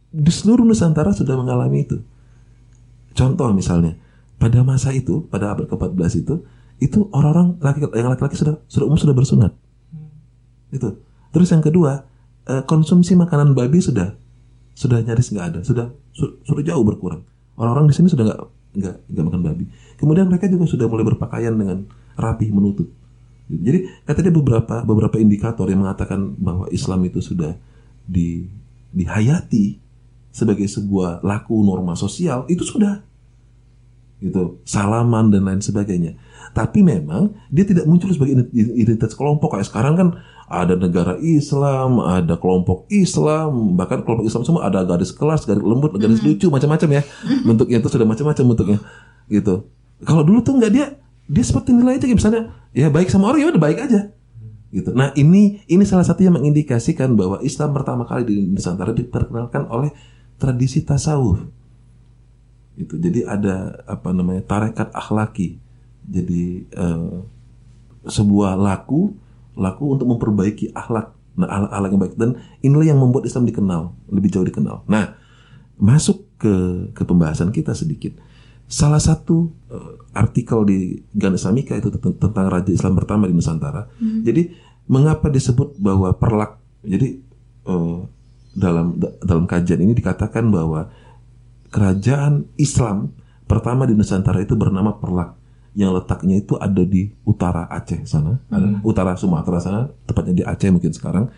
di 0.09 0.33
seluruh 0.33 0.65
Nusantara 0.65 1.13
sudah 1.13 1.37
mengalami 1.37 1.85
itu. 1.85 2.01
Contoh 3.13 3.53
misalnya, 3.53 4.01
pada 4.41 4.65
masa 4.65 4.95
itu, 4.97 5.29
pada 5.29 5.53
abad 5.53 5.69
ke-14 5.69 6.13
itu, 6.25 6.35
itu 6.81 6.99
orang-orang 7.13 7.61
laki 7.61 7.85
yang 7.93 8.09
laki-laki 8.09 8.37
sudah 8.39 8.57
sudah 8.71 8.87
umum 8.89 8.97
sudah 8.97 9.13
bersunat. 9.13 9.53
Itu. 10.69 11.01
Terus 11.33 11.49
yang 11.53 11.63
kedua, 11.65 12.05
eh, 12.49 12.63
konsumsi 12.65 13.15
makanan 13.15 13.53
babi 13.53 13.81
sudah 13.81 14.17
sudah 14.79 15.03
nyaris 15.03 15.35
nggak 15.35 15.47
ada, 15.55 15.61
sudah 15.67 15.91
su- 16.15 16.39
sudah 16.47 16.63
jauh 16.63 16.85
berkurang. 16.87 17.27
Orang-orang 17.59 17.91
di 17.91 17.95
sini 17.99 18.07
sudah 18.07 18.25
nggak 18.25 18.41
nggak 18.79 18.97
nggak 19.11 19.25
makan 19.27 19.43
babi. 19.43 19.65
Kemudian 19.99 20.31
mereka 20.31 20.47
juga 20.47 20.71
sudah 20.71 20.87
mulai 20.87 21.05
berpakaian 21.05 21.55
dengan 21.57 21.83
rapi 22.15 22.53
menutup. 22.55 22.87
Jadi 23.49 24.05
katanya 24.05 24.33
beberapa 24.37 24.85
beberapa 24.85 25.17
indikator 25.17 25.67
yang 25.73 25.83
mengatakan 25.83 26.37
bahwa 26.37 26.69
Islam 26.69 27.01
itu 27.09 27.19
sudah 27.25 27.57
di 28.05 28.45
dihayati 28.93 29.81
sebagai 30.33 30.69
sebuah 30.69 31.25
laku 31.25 31.57
norma 31.65 31.97
sosial 31.97 32.45
itu 32.53 32.63
sudah 32.63 33.01
gitu 34.19 34.59
salaman 34.67 35.31
dan 35.31 35.47
lain 35.47 35.63
sebagainya 35.63 36.19
tapi 36.57 36.81
memang 36.85 37.35
dia 37.53 37.65
tidak 37.65 37.85
muncul 37.85 38.09
sebagai 38.13 38.41
ident- 38.41 38.53
identitas 38.55 39.15
kelompok. 39.17 39.57
Kayak 39.57 39.69
sekarang 39.69 39.95
kan 39.97 40.09
ada 40.49 40.75
negara 40.75 41.21
Islam 41.21 42.01
ada 42.01 42.41
kelompok 42.41 42.89
Islam 42.89 43.77
bahkan 43.77 44.01
kelompok 44.01 44.25
Islam 44.25 44.43
semua 44.49 44.65
ada 44.65 44.81
garis 44.89 45.13
kelas 45.13 45.45
garis 45.45 45.61
lembut 45.61 45.93
garis 46.01 46.25
lucu 46.25 46.49
macam-macam 46.49 46.89
ya. 46.99 47.03
Bentuknya 47.45 47.79
itu 47.81 47.89
sudah 47.93 48.07
macam-macam 48.09 48.45
bentuknya. 48.57 48.79
Gitu. 49.29 49.55
Kalau 50.05 50.23
dulu 50.25 50.41
tuh 50.41 50.57
nggak 50.57 50.73
dia 50.73 50.97
dia 51.29 51.45
seperti 51.45 51.77
nilai 51.77 52.01
aja 52.01 52.09
kayak 52.09 52.19
misalnya 52.19 52.43
ya 52.73 52.89
baik 52.89 53.13
sama 53.13 53.29
orang 53.29 53.41
ya 53.45 53.49
udah 53.53 53.63
baik 53.63 53.79
aja. 53.85 54.01
Gitu. 54.69 54.93
Nah 54.93 55.13
ini 55.17 55.65
ini 55.69 55.85
salah 55.85 56.05
satu 56.05 56.25
yang 56.25 56.37
mengindikasikan 56.37 57.17
bahwa 57.17 57.41
Islam 57.41 57.73
pertama 57.73 58.05
kali 58.05 58.29
di 58.29 58.37
Nusantara 58.49 58.93
diperkenalkan 58.93 59.69
oleh 59.69 59.93
tradisi 60.41 60.85
tasawuf. 60.85 61.45
Itu 62.79 62.95
jadi 62.97 63.27
ada 63.27 63.85
apa 63.85 64.15
namanya 64.15 64.45
tarekat 64.45 64.93
akhlaki. 64.95 65.59
Jadi 66.09 66.65
eh, 66.65 67.11
sebuah 68.09 68.57
laku 68.57 69.13
laku 69.59 69.85
untuk 69.93 70.09
memperbaiki 70.09 70.73
akhlak. 70.73 71.13
Nah 71.37 71.47
akhlak, 71.47 71.71
akhlak 71.71 71.91
yang 71.93 72.01
baik 72.01 72.15
dan 72.17 72.31
inilah 72.65 72.87
yang 72.95 72.99
membuat 72.99 73.29
Islam 73.29 73.45
dikenal 73.45 73.93
lebih 74.09 74.33
jauh 74.33 74.47
dikenal. 74.47 74.89
Nah 74.89 75.15
masuk 75.79 76.27
ke 76.41 76.55
ke 76.95 77.03
pembahasan 77.07 77.53
kita 77.53 77.75
sedikit. 77.75 78.17
salah 78.69 79.01
satu 79.01 79.49
eh, 79.73 79.93
artikel 80.13 80.61
di 80.69 81.01
Gana 81.17 81.41
Samika 81.41 81.73
itu 81.73 81.89
tent- 81.89 82.21
tentang 82.21 82.53
Raja 82.53 82.69
Islam 82.69 83.01
pertama 83.01 83.25
di 83.25 83.33
Nusantara. 83.33 83.89
Jadi 83.99 84.53
mengapa 84.93 85.33
disebut 85.33 85.81
bahwa 85.81 86.13
perlak? 86.13 86.61
Jadi 86.85 87.17
eh, 87.65 87.99
dalam 88.53 89.01
da- 89.01 89.17
dalam 89.25 89.49
kajian 89.49 89.81
ini 89.81 89.97
dikatakan 89.97 90.53
bahwa 90.53 90.93
kerajaan 91.73 92.45
Islam 92.61 93.17
pertama 93.49 93.89
di 93.89 93.97
Nusantara 93.97 94.45
itu 94.45 94.53
bernama 94.53 95.01
Perlak 95.01 95.38
yang 95.77 95.93
letaknya 95.95 96.41
itu 96.41 96.57
ada 96.57 96.83
di 96.83 97.13
utara 97.29 97.69
Aceh 97.69 98.05
sana, 98.09 98.41
ada 98.49 98.81
utara 98.83 99.15
Sumatera 99.15 99.59
sana, 99.61 99.81
tepatnya 100.09 100.35
di 100.35 100.45
Aceh 100.45 100.69
mungkin 100.73 100.93
sekarang. 100.95 101.29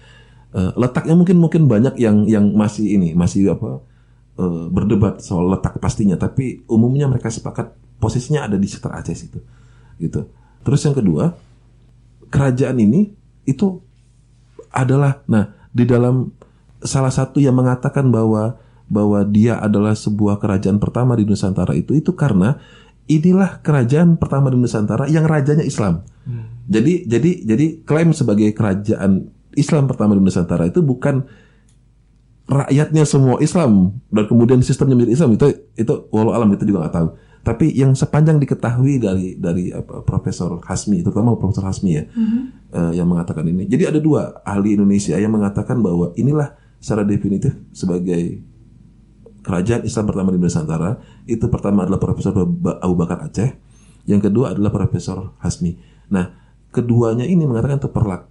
Eh, 0.50 0.72
letaknya 0.74 1.14
mungkin 1.14 1.38
mungkin 1.38 1.62
banyak 1.70 1.94
yang 1.98 2.26
yang 2.26 2.50
masih 2.54 2.98
ini 2.98 3.14
masih 3.14 3.54
apa 3.54 3.82
eh, 4.38 4.64
berdebat 4.70 5.22
soal 5.22 5.50
letak 5.50 5.78
pastinya, 5.78 6.18
tapi 6.18 6.62
umumnya 6.70 7.06
mereka 7.06 7.30
sepakat 7.30 7.74
posisinya 7.98 8.46
ada 8.46 8.56
di 8.56 8.66
sekitar 8.66 8.98
Aceh 9.02 9.14
situ, 9.14 9.38
gitu. 10.00 10.26
Terus 10.64 10.80
yang 10.86 10.96
kedua, 10.96 11.36
kerajaan 12.30 12.78
ini 12.80 13.12
itu 13.44 13.82
adalah 14.70 15.22
nah 15.26 15.52
di 15.74 15.82
dalam 15.84 16.30
salah 16.80 17.12
satu 17.12 17.42
yang 17.42 17.54
mengatakan 17.58 18.08
bahwa 18.08 18.56
bahwa 18.90 19.22
dia 19.22 19.54
adalah 19.62 19.94
sebuah 19.94 20.42
kerajaan 20.42 20.82
pertama 20.82 21.14
di 21.14 21.22
Nusantara 21.22 21.78
itu 21.78 21.94
itu 21.94 22.10
karena 22.18 22.58
inilah 23.06 23.62
kerajaan 23.64 24.20
pertama 24.20 24.50
di 24.52 24.58
Nusantara 24.58 25.08
yang 25.08 25.24
rajanya 25.24 25.64
Islam. 25.64 26.04
Jadi 26.70 27.08
jadi 27.08 27.30
jadi 27.42 27.66
klaim 27.82 28.14
sebagai 28.14 28.50
kerajaan 28.54 29.26
Islam 29.58 29.90
pertama 29.90 30.14
di 30.14 30.22
Nusantara 30.22 30.70
itu 30.70 30.84
bukan 30.84 31.26
rakyatnya 32.50 33.06
semua 33.06 33.38
Islam 33.38 34.02
dan 34.10 34.26
kemudian 34.26 34.58
sistemnya 34.62 34.98
menjadi 34.98 35.14
Islam 35.18 35.30
itu 35.38 35.46
itu 35.78 35.94
walau 36.10 36.34
alam 36.34 36.50
itu 36.54 36.66
juga 36.66 36.86
nggak 36.86 36.94
tahu. 36.94 37.08
Tapi 37.40 37.72
yang 37.72 37.96
sepanjang 37.96 38.36
diketahui 38.36 39.00
dari 39.00 39.32
dari 39.40 39.72
apa, 39.72 40.04
Profesor 40.04 40.60
Hasmi, 40.60 41.00
terutama 41.00 41.40
Profesor 41.40 41.64
Hasmi 41.64 41.90
ya, 41.96 42.04
eh, 42.76 42.92
yang 43.00 43.08
mengatakan 43.08 43.48
ini. 43.48 43.64
Jadi 43.64 43.88
ada 43.88 43.96
dua 43.96 44.44
ahli 44.44 44.76
Indonesia 44.76 45.16
yang 45.16 45.32
mengatakan 45.32 45.80
bahwa 45.80 46.12
inilah 46.20 46.52
secara 46.76 47.00
definitif 47.08 47.56
sebagai 47.72 48.44
kerajaan 49.40 49.83
Islam 49.85 50.05
pertama 50.09 50.29
di 50.33 50.38
Nusantara. 50.38 51.00
Itu 51.24 51.48
pertama 51.53 51.85
adalah 51.85 52.00
Profesor 52.00 52.33
Abu 52.81 52.94
Bakar 52.96 53.24
Aceh, 53.26 53.50
yang 54.09 54.20
kedua 54.20 54.57
adalah 54.57 54.72
Profesor 54.72 55.37
Hasmi. 55.40 55.76
Nah, 56.11 56.33
keduanya 56.72 57.26
ini 57.26 57.44
mengatakan 57.44 57.79
itu 57.79 57.90
perlak. 57.90 58.22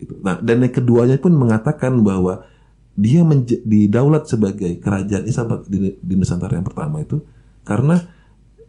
Itu. 0.00 0.18
Nah, 0.20 0.42
dan 0.42 0.66
yang 0.66 0.74
keduanya 0.74 1.16
pun 1.20 1.32
mengatakan 1.36 2.02
bahwa 2.02 2.44
dia 2.92 3.24
didaulat 3.64 4.28
sebagai 4.28 4.76
kerajaan 4.82 5.24
Islam 5.24 5.64
di, 5.64 5.96
di 5.96 6.14
Nusantara 6.18 6.60
yang 6.60 6.66
pertama 6.66 7.00
itu 7.00 7.24
karena 7.64 8.04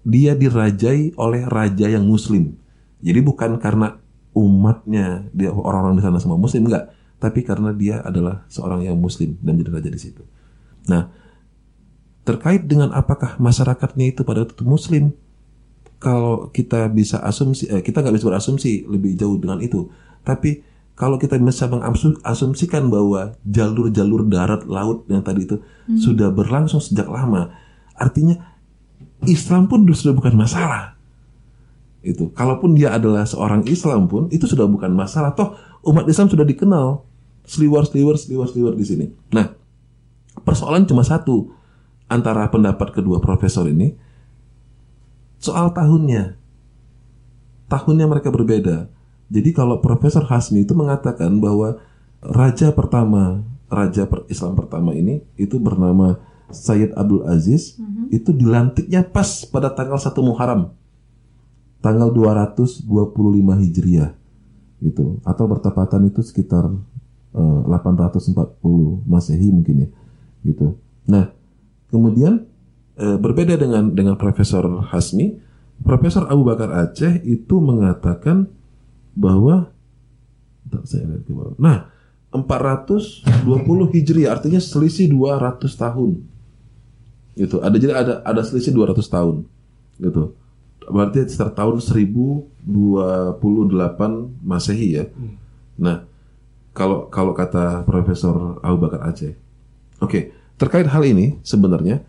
dia 0.03 0.35
dirajai 0.35 1.15
oleh 1.19 1.43
raja 1.47 1.91
yang 1.91 2.07
muslim. 2.07 2.55
Jadi 3.03 3.19
bukan 3.19 3.59
karena 3.59 3.99
umatnya 4.31 5.27
dia 5.35 5.51
orang-orang 5.51 5.99
di 5.99 6.03
sana 6.03 6.19
semua 6.23 6.39
muslim 6.39 6.67
enggak, 6.67 6.91
tapi 7.19 7.43
karena 7.43 7.75
dia 7.75 7.99
adalah 7.99 8.47
seorang 8.47 8.87
yang 8.87 8.95
muslim 8.95 9.35
dan 9.43 9.59
jadi 9.59 9.71
raja 9.71 9.89
di 9.91 9.99
situ. 9.99 10.23
Nah, 10.87 11.11
terkait 12.23 12.63
dengan 12.67 12.95
apakah 12.95 13.35
masyarakatnya 13.39 14.15
itu 14.15 14.21
pada 14.23 14.43
waktu 14.43 14.55
itu 14.55 14.65
muslim, 14.65 15.03
kalau 15.99 16.51
kita 16.51 16.91
bisa 16.91 17.19
asumsi, 17.23 17.71
eh, 17.71 17.79
kita 17.79 18.03
nggak 18.03 18.15
bisa 18.15 18.27
berasumsi 18.27 18.87
lebih 18.87 19.15
jauh 19.15 19.39
dengan 19.39 19.63
itu. 19.63 19.87
Tapi 20.23 20.63
kalau 20.93 21.15
kita 21.19 21.39
bisa 21.39 21.67
mengasumsikan 21.67 22.91
bahwa 22.91 23.35
jalur-jalur 23.47 24.27
darat 24.29 24.67
laut 24.67 25.07
yang 25.09 25.25
tadi 25.25 25.47
itu 25.47 25.57
sudah 25.97 26.29
berlangsung 26.29 26.79
sejak 26.79 27.09
lama, 27.09 27.49
artinya 27.97 28.39
Islam 29.25 29.71
pun 29.71 29.87
sudah 29.89 30.13
bukan 30.15 30.35
masalah. 30.35 30.95
Itu, 32.03 32.35
kalaupun 32.35 32.75
dia 32.75 32.91
adalah 32.91 33.23
seorang 33.23 33.63
Islam 33.63 34.11
pun 34.11 34.27
itu 34.27 34.43
sudah 34.43 34.67
bukan 34.67 34.91
masalah. 34.91 35.31
Toh 35.39 35.55
umat 35.87 36.03
Islam 36.07 36.27
sudah 36.27 36.43
dikenal 36.43 36.99
seliwar, 37.47 37.87
seliwar, 37.87 38.19
seliwar, 38.19 38.47
seliwar 38.51 38.73
di 38.75 38.85
sini. 38.85 39.05
Nah, 39.31 39.55
persoalan 40.43 40.83
cuma 40.83 41.07
satu 41.07 41.62
antara 42.07 42.47
pendapat 42.51 42.93
kedua 42.93 43.19
profesor 43.23 43.67
ini 43.67 43.95
soal 45.43 45.75
tahunnya. 45.75 46.39
Tahunnya 47.67 48.05
mereka 48.07 48.31
berbeda. 48.31 48.87
Jadi 49.27 49.49
kalau 49.51 49.81
Profesor 49.83 50.23
Hasmi 50.23 50.63
itu 50.63 50.71
mengatakan 50.77 51.41
bahwa 51.41 51.81
raja 52.21 52.69
pertama, 52.71 53.43
raja 53.67 54.05
per- 54.05 54.29
Islam 54.29 54.53
pertama 54.53 54.93
ini 54.93 55.25
itu 55.35 55.57
bernama 55.57 56.21
Sayyid 56.53 56.93
Abdul 56.93 57.25
Aziz, 57.25 57.75
itu 58.13 58.29
dilantiknya 58.29 59.01
pas 59.09 59.41
pada 59.49 59.73
tanggal 59.73 59.97
1 59.97 60.13
Muharram. 60.21 60.71
Tanggal 61.81 62.13
225 62.13 62.85
Hijriah. 63.57 64.13
Gitu. 64.77 65.17
Atau 65.25 65.49
bertepatan 65.49 66.07
itu 66.07 66.21
sekitar 66.21 66.69
eh, 67.33 67.59
840 67.67 68.37
Masehi 69.09 69.49
mungkin 69.49 69.87
ya. 69.87 69.89
Gitu. 70.45 70.77
Nah, 71.09 71.33
kemudian 71.93 72.49
eh, 72.97 73.17
berbeda 73.21 73.53
dengan 73.61 73.93
dengan 73.93 74.17
Profesor 74.17 74.65
Hasmi, 74.89 75.37
Profesor 75.85 76.25
Abu 76.25 76.41
Bakar 76.41 76.73
Aceh 76.73 77.21
itu 77.21 77.61
mengatakan 77.61 78.49
bahwa 79.13 79.69
Bentar, 80.73 80.89
saya 80.89 81.05
lihat 81.05 81.23
ke 81.27 81.31
bawah. 81.37 81.53
Nah, 81.61 81.93
420 82.33 83.93
Hijriah 83.93 84.33
artinya 84.33 84.57
selisih 84.57 85.05
200 85.13 85.69
tahun. 85.69 86.25
Gitu. 87.37 87.61
Ada 87.61 87.77
jadi 87.77 87.93
ada 87.93 88.13
ada 88.25 88.41
selisih 88.41 88.73
200 88.73 89.05
tahun. 89.05 89.45
Gitu. 90.01 90.33
Berarti 90.89 91.29
sekitar 91.29 91.53
tahun 91.53 91.77
1028 91.77 93.37
Masehi 94.41 94.89
ya. 94.97 95.05
Nah, 95.77 96.09
kalau 96.73 97.07
kalau 97.13 97.37
kata 97.37 97.85
Profesor 97.85 98.57
Abu 98.65 98.81
Bakar 98.81 99.05
Aceh. 99.05 99.37
Oke, 100.01 100.33
terkait 100.57 100.87
hal 100.87 101.03
ini 101.03 101.39
sebenarnya 101.41 102.01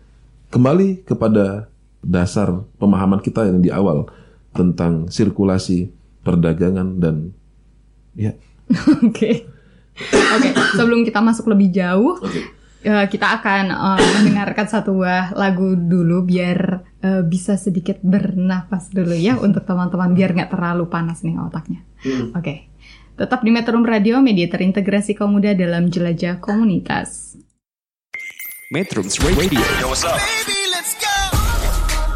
kembali 0.53 1.03
kepada 1.03 1.67
dasar 2.05 2.63
pemahaman 2.77 3.19
kita 3.19 3.49
yang 3.49 3.59
di 3.59 3.73
awal 3.73 4.05
tentang 4.53 5.09
sirkulasi 5.09 5.89
perdagangan 6.21 7.01
dan 7.01 7.33
ya 8.15 8.33
Oke. 9.05 9.45
Oke, 10.35 10.49
sebelum 10.75 11.07
kita 11.07 11.23
masuk 11.23 11.47
lebih 11.47 11.71
jauh, 11.71 12.19
eh, 12.83 13.05
kita 13.07 13.39
akan 13.39 13.71
eh, 13.71 13.99
mendengarkan 14.19 14.67
satu 14.67 14.91
buah 14.99 15.31
lagu 15.31 15.77
dulu 15.77 16.27
biar 16.27 16.83
eh, 16.99 17.23
bisa 17.23 17.55
sedikit 17.55 18.03
bernafas 18.03 18.91
dulu 18.91 19.15
ya 19.15 19.39
untuk 19.39 19.63
teman-teman 19.63 20.11
biar 20.11 20.35
nggak 20.35 20.51
terlalu 20.51 20.91
panas 20.91 21.23
nih 21.23 21.39
otaknya. 21.39 21.81
Oke. 22.35 22.67
Tetap 23.15 23.47
di 23.47 23.51
Metro 23.55 23.79
Radio, 23.79 24.19
media 24.19 24.51
terintegrasi 24.51 25.15
kaum 25.15 25.39
muda 25.39 25.55
dalam 25.55 25.87
jelajah 25.87 26.43
komunitas. 26.43 27.39
Metrums 28.73 29.21
Radio 29.21 29.61
Baby, 29.61 29.61
let's 30.73 30.97
go. 30.97 31.13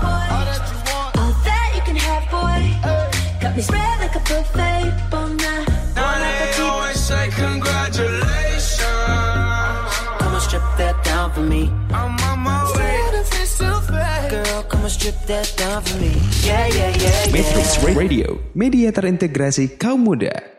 All 0.02 1.30
that 1.46 1.70
you 1.76 1.82
can 1.86 1.96
have, 1.96 2.26
boy. 2.34 2.74
Got 3.40 3.56
me 3.56 3.62
spread 3.62 4.00
like 4.02 4.16
a 4.18 4.20
buffet. 4.26 4.90
Bon 5.12 5.38
Now 5.94 6.18
they 6.18 6.50
always 6.64 6.98
say 6.98 7.30
congratulations. 7.30 8.82
Come 10.18 10.34
and 10.34 10.42
strip 10.42 10.66
that 10.82 10.98
down 11.06 11.32
for 11.34 11.42
me. 11.46 11.70
I'm 11.94 12.18
on 12.18 12.40
my 12.42 12.66
way. 12.74 12.98
Girl, 14.30 14.64
come 14.64 14.82
and 14.82 14.92
strip 14.92 15.22
that 15.30 15.54
down 15.56 15.84
for 15.84 16.02
me. 16.02 16.18
Yeah, 16.42 16.66
yeah, 16.66 16.90
yeah, 16.98 17.30
yeah. 17.30 17.32
Metrums 17.32 17.78
Radio 17.94 18.42
Media 18.58 18.90
terintegrasi 18.90 19.78
kaum 19.78 20.02
muda 20.02 20.59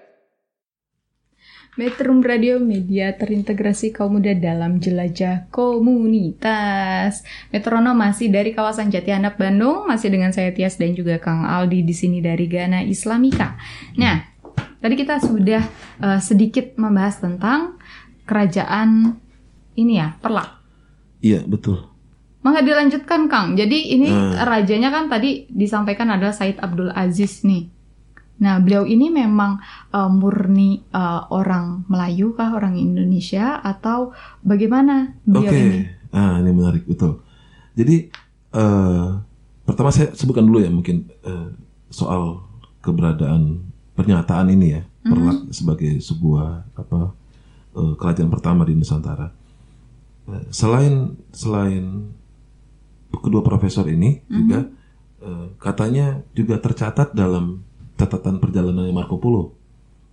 Metro 1.78 2.11
Radio, 2.18 2.59
media 2.59 3.14
terintegrasi 3.14 3.94
kaum 3.94 4.18
muda 4.18 4.35
dalam 4.35 4.83
jelajah 4.83 5.46
komunitas. 5.54 7.22
Metronom 7.54 7.94
masih 7.94 8.26
dari 8.26 8.50
kawasan 8.50 8.90
Jati 8.90 9.14
Handap 9.14 9.38
Bandung, 9.38 9.87
masih 9.87 10.11
dengan 10.11 10.35
saya 10.35 10.50
Tias 10.50 10.74
dan 10.74 10.98
juga 10.98 11.22
Kang 11.22 11.46
Aldi 11.46 11.87
di 11.87 11.94
sini 11.94 12.18
dari 12.18 12.50
Ghana 12.50 12.83
Islamika. 12.83 13.54
Nah, 13.94 14.18
tadi 14.83 14.94
kita 14.98 15.22
sudah 15.22 15.62
eh, 16.02 16.20
sedikit 16.20 16.74
membahas 16.74 17.22
tentang 17.22 17.78
kerajaan 18.26 19.14
ini 19.78 20.02
ya, 20.02 20.18
Perlak. 20.18 20.59
iya 21.22 21.40
betul. 21.46 21.87
Maka 22.40 22.64
dilanjutkan 22.64 23.28
Kang. 23.28 23.54
Jadi 23.54 23.94
ini 23.94 24.09
Hmm. 24.09 24.33
rajanya 24.42 24.90
kan 24.90 25.06
tadi 25.06 25.46
disampaikan 25.46 26.09
adalah 26.09 26.33
Said 26.33 26.59
Abdul 26.59 26.90
Aziz 26.90 27.44
nih. 27.44 27.68
Nah, 28.40 28.57
beliau 28.59 28.88
ini 28.88 29.12
memang 29.12 29.61
eh, 29.92 30.11
murni 30.11 30.81
eh, 30.81 31.22
orang 31.29 31.85
Melayu 31.87 32.33
kah, 32.33 32.57
orang 32.57 32.81
Indonesia 32.81 33.61
atau 33.61 34.16
bagaimana 34.40 35.14
beliau 35.29 35.53
Oke, 35.53 35.61
ini? 35.61 35.81
ah 36.11 36.40
ini 36.40 36.50
menarik 36.50 36.85
betul. 36.88 37.20
Jadi 37.76 38.11
eh 38.50 39.09
pertama 39.62 39.94
saya 39.94 40.11
sebutkan 40.16 40.42
dulu 40.42 40.59
ya 40.59 40.72
mungkin 40.72 41.07
eh, 41.22 41.48
soal 41.92 42.42
keberadaan 42.81 43.62
pernyataan 43.94 44.50
ini 44.50 44.66
ya 44.81 44.83
Perlak 45.00 45.48
sebagai 45.55 45.96
sebuah 46.00 46.76
apa 46.76 47.14
eh, 47.76 47.94
kerajaan 47.96 48.29
pertama 48.33 48.64
di 48.68 48.76
Nusantara. 48.76 49.33
Selain 50.55 51.18
selain 51.35 52.14
kedua 53.11 53.42
profesor 53.42 53.88
ini 53.90 54.22
juga 54.31 54.68
eh, 55.24 55.46
katanya 55.59 56.22
juga 56.37 56.61
tercatat 56.61 57.16
dalam 57.16 57.64
catatan 58.00 58.40
perjalanan 58.40 58.88
Marco 58.96 59.20
Polo 59.20 59.60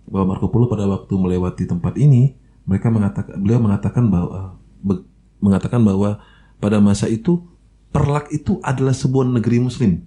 bahwa 0.04 0.36
Marco 0.36 0.52
Polo 0.52 0.68
pada 0.68 0.84
waktu 0.84 1.12
melewati 1.16 1.64
tempat 1.64 1.96
ini 1.96 2.36
mereka 2.68 2.92
mengatakan 2.92 3.40
beliau 3.40 3.60
mengatakan 3.64 4.04
bahwa 4.12 4.60
be- 4.84 5.04
mengatakan 5.40 5.80
bahwa 5.80 6.20
pada 6.60 6.78
masa 6.84 7.08
itu 7.08 7.40
Perlak 7.88 8.28
itu 8.36 8.60
adalah 8.60 8.92
sebuah 8.92 9.24
negeri 9.24 9.64
Muslim 9.64 10.04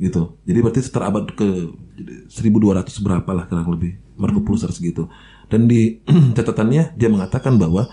gitu. 0.00 0.34
Jadi 0.42 0.58
berarti 0.58 0.80
sekitar 0.82 1.06
abad 1.06 1.28
ke 1.30 1.70
1200 2.26 3.04
berapa 3.04 3.30
lah 3.30 3.44
kurang 3.46 3.70
lebih. 3.70 4.00
Marco 4.18 4.42
Polo 4.42 4.58
sekitar 4.58 4.74
segitu. 4.74 5.02
Dan 5.46 5.70
di 5.70 6.02
catatannya 6.36 6.98
dia 6.98 7.06
mengatakan 7.06 7.54
bahwa 7.60 7.86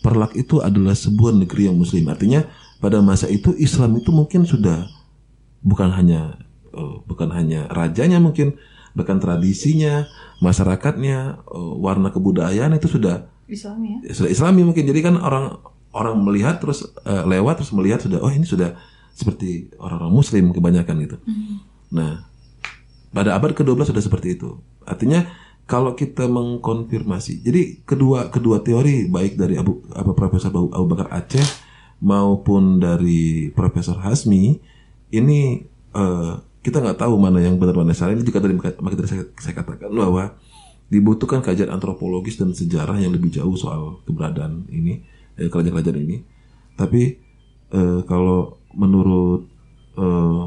Perlak 0.00 0.32
itu 0.32 0.64
adalah 0.64 0.96
sebuah 0.96 1.36
negeri 1.36 1.68
yang 1.68 1.76
muslim. 1.76 2.08
Artinya 2.08 2.48
pada 2.80 3.04
masa 3.04 3.28
itu 3.28 3.52
Islam 3.60 4.00
itu 4.00 4.08
mungkin 4.08 4.48
sudah 4.48 4.88
bukan 5.60 5.92
hanya 5.92 6.40
eh, 6.70 6.96
bukan 7.06 7.30
hanya 7.34 7.66
rajanya 7.70 8.18
mungkin 8.22 8.56
bahkan 8.90 9.22
tradisinya, 9.22 10.06
masyarakatnya, 10.42 11.46
eh, 11.46 11.72
warna 11.78 12.10
kebudayaan 12.10 12.74
itu 12.74 12.90
sudah 12.90 13.30
Islam 13.50 13.82
ya. 13.82 13.96
ya, 14.06 14.12
sudah 14.14 14.30
Islami 14.30 14.62
mungkin 14.62 14.86
jadi 14.86 15.00
kan 15.02 15.14
orang 15.18 15.58
orang 15.90 16.22
melihat 16.22 16.62
terus 16.62 16.86
eh, 17.02 17.24
lewat 17.26 17.62
terus 17.62 17.74
melihat 17.74 17.98
sudah 18.02 18.22
oh 18.22 18.30
ini 18.30 18.46
sudah 18.46 18.78
seperti 19.10 19.74
orang-orang 19.76 20.14
Muslim 20.14 20.44
kebanyakan 20.54 20.96
gitu. 21.02 21.16
Nah 21.90 22.30
pada 23.10 23.34
abad 23.34 23.50
ke-12 23.52 23.90
sudah 23.90 24.02
seperti 24.02 24.38
itu. 24.38 24.62
Artinya 24.86 25.26
kalau 25.66 25.94
kita 25.94 26.26
mengkonfirmasi, 26.26 27.46
jadi 27.46 27.82
kedua 27.86 28.30
kedua 28.30 28.62
teori 28.62 29.06
baik 29.06 29.38
dari 29.38 29.54
Abu 29.54 29.86
apa 29.94 30.14
Profesor 30.14 30.50
Abu, 30.50 30.70
Abu 30.74 30.86
Bakar 30.90 31.10
Aceh 31.14 31.46
maupun 32.02 32.82
dari 32.82 33.54
Profesor 33.54 33.98
Hasmi 34.02 34.58
ini 35.14 35.62
eh, 35.94 36.34
kita 36.60 36.80
nggak 36.80 37.00
tahu 37.00 37.16
mana 37.16 37.40
yang 37.40 37.56
benar 37.56 37.72
mana 37.72 37.92
yang 37.92 37.98
salah. 37.98 38.12
Ini 38.12 38.24
juga 38.24 38.44
tadi 38.44 38.54
maka 38.56 38.94
tadi 38.96 39.08
saya, 39.08 39.24
saya 39.40 39.54
katakan 39.56 39.88
bahwa 39.92 40.36
dibutuhkan 40.92 41.40
kajian 41.40 41.70
antropologis 41.72 42.36
dan 42.36 42.52
sejarah 42.52 42.98
yang 43.00 43.14
lebih 43.14 43.30
jauh 43.32 43.54
soal 43.54 44.02
keberadaan 44.04 44.66
ini 44.68 45.00
eh, 45.38 45.48
kerajaan-kerajaan 45.48 45.98
ini. 46.02 46.20
Tapi 46.76 47.16
eh, 47.72 48.00
kalau 48.04 48.60
menurut 48.74 49.46
eh, 49.96 50.44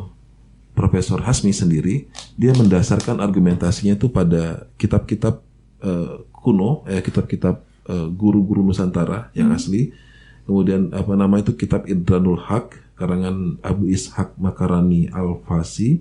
Profesor 0.73 1.21
Hasmi 1.21 1.53
sendiri, 1.53 2.09
dia 2.33 2.51
mendasarkan 2.57 3.21
argumentasinya 3.21 3.93
itu 3.93 4.09
pada 4.09 4.67
kitab-kitab 4.77 5.41
eh, 5.81 6.13
kuno, 6.29 6.83
eh, 6.91 7.01
kitab-kitab 7.01 7.63
eh, 7.89 8.07
guru-guru 8.13 8.61
Nusantara 8.61 9.31
yang 9.33 9.49
asli. 9.55 9.95
Kemudian 10.43 10.91
apa 10.91 11.15
nama 11.15 11.39
itu 11.39 11.55
kitab 11.55 11.87
Idranul 11.87 12.35
Haq 12.35 12.82
karangan 13.03 13.59
Abu 13.59 13.91
Ishaq 13.91 14.39
Makarani 14.39 15.11
Al-Fasi. 15.11 15.99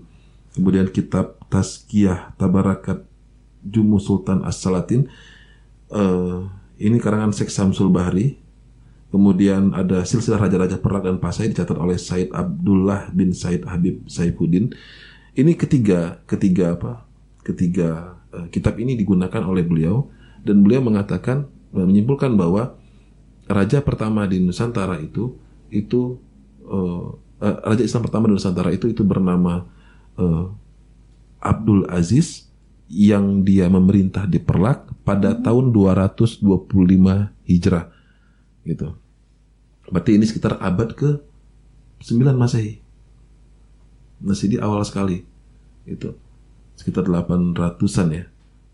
Kemudian 0.54 0.86
kitab 0.86 1.34
Tazkiyah 1.50 2.38
Tabarakat 2.38 3.02
Jumu 3.66 3.98
Sultan 3.98 4.46
As-Salatin. 4.46 5.10
Eh, 5.90 6.38
ini 6.78 7.02
karangan 7.02 7.34
Syekh 7.34 7.50
Samsul 7.50 7.90
Bahri. 7.90 8.38
Kemudian 9.10 9.74
ada 9.74 10.06
silsilah 10.06 10.40
raja-raja 10.40 10.78
Perak 10.78 11.04
dan 11.04 11.18
Pasai 11.18 11.50
dicatat 11.50 11.76
oleh 11.76 11.98
Said 11.98 12.32
Abdullah 12.32 13.10
bin 13.10 13.34
Said 13.34 13.66
Habib 13.66 14.06
Saifuddin. 14.06 14.72
Ini 15.34 15.52
ketiga 15.58 16.22
ketiga 16.24 16.78
apa? 16.78 17.02
Ketiga 17.42 18.14
eh, 18.30 18.46
kitab 18.54 18.78
ini 18.78 18.94
digunakan 18.94 19.42
oleh 19.42 19.66
beliau 19.66 20.06
dan 20.46 20.62
beliau 20.62 20.80
mengatakan 20.86 21.50
menyimpulkan 21.74 22.38
bahwa 22.38 22.78
raja 23.50 23.82
pertama 23.82 24.24
di 24.24 24.38
Nusantara 24.38 25.02
itu 25.02 25.34
itu 25.72 26.20
eh, 26.66 27.06
raja 27.42 27.82
Islam 27.82 28.02
pertama 28.06 28.30
di 28.30 28.34
Nusantara 28.38 28.70
itu 28.70 28.86
itu 28.88 29.02
bernama 29.02 29.66
eh, 30.18 30.44
Abdul 31.42 31.90
Aziz 31.90 32.46
yang 32.92 33.42
dia 33.42 33.66
memerintah 33.72 34.28
di 34.28 34.36
Perlak 34.36 34.92
pada 35.02 35.32
tahun 35.34 35.72
225 35.72 36.44
Hijrah 37.48 37.86
gitu. 38.68 38.94
Berarti 39.88 40.10
ini 40.16 40.24
sekitar 40.28 40.60
abad 40.62 40.94
ke 40.94 41.18
9 42.04 42.36
Masehi. 42.36 42.78
Masih 44.22 44.54
di 44.54 44.56
awal 44.60 44.86
sekali. 44.86 45.26
Itu 45.88 46.14
sekitar 46.78 47.08
800-an 47.08 48.08
ya. 48.12 48.24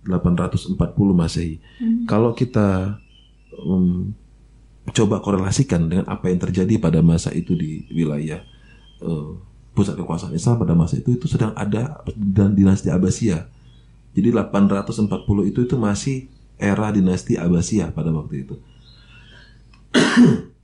840 0.05 0.77
Masehi. 1.13 1.61
Kalau 2.05 2.33
kita 2.37 3.01
um, 3.55 4.13
coba 4.95 5.21
korelasikan 5.21 5.89
dengan 5.89 6.07
apa 6.09 6.31
yang 6.33 6.41
terjadi 6.41 6.81
pada 6.81 7.01
masa 7.05 7.33
itu 7.35 7.55
di 7.55 7.89
wilayah 7.93 8.41
eh, 9.03 9.31
pusat 9.77 9.95
kekuasaan 9.95 10.35
Islam 10.35 10.59
pada 10.59 10.75
masa 10.75 10.99
itu 10.99 11.15
itu 11.15 11.31
sedang 11.31 11.55
ada 11.55 12.03
dan 12.15 12.59
dinasti 12.59 12.91
Abbasiyah. 12.91 13.47
Jadi 14.17 14.29
840 14.35 15.51
itu 15.55 15.61
itu 15.63 15.75
masih 15.79 16.17
era 16.59 16.91
dinasti 16.91 17.39
Abbasiyah 17.39 17.95
pada 17.95 18.11
waktu 18.11 18.47
itu. 18.47 18.55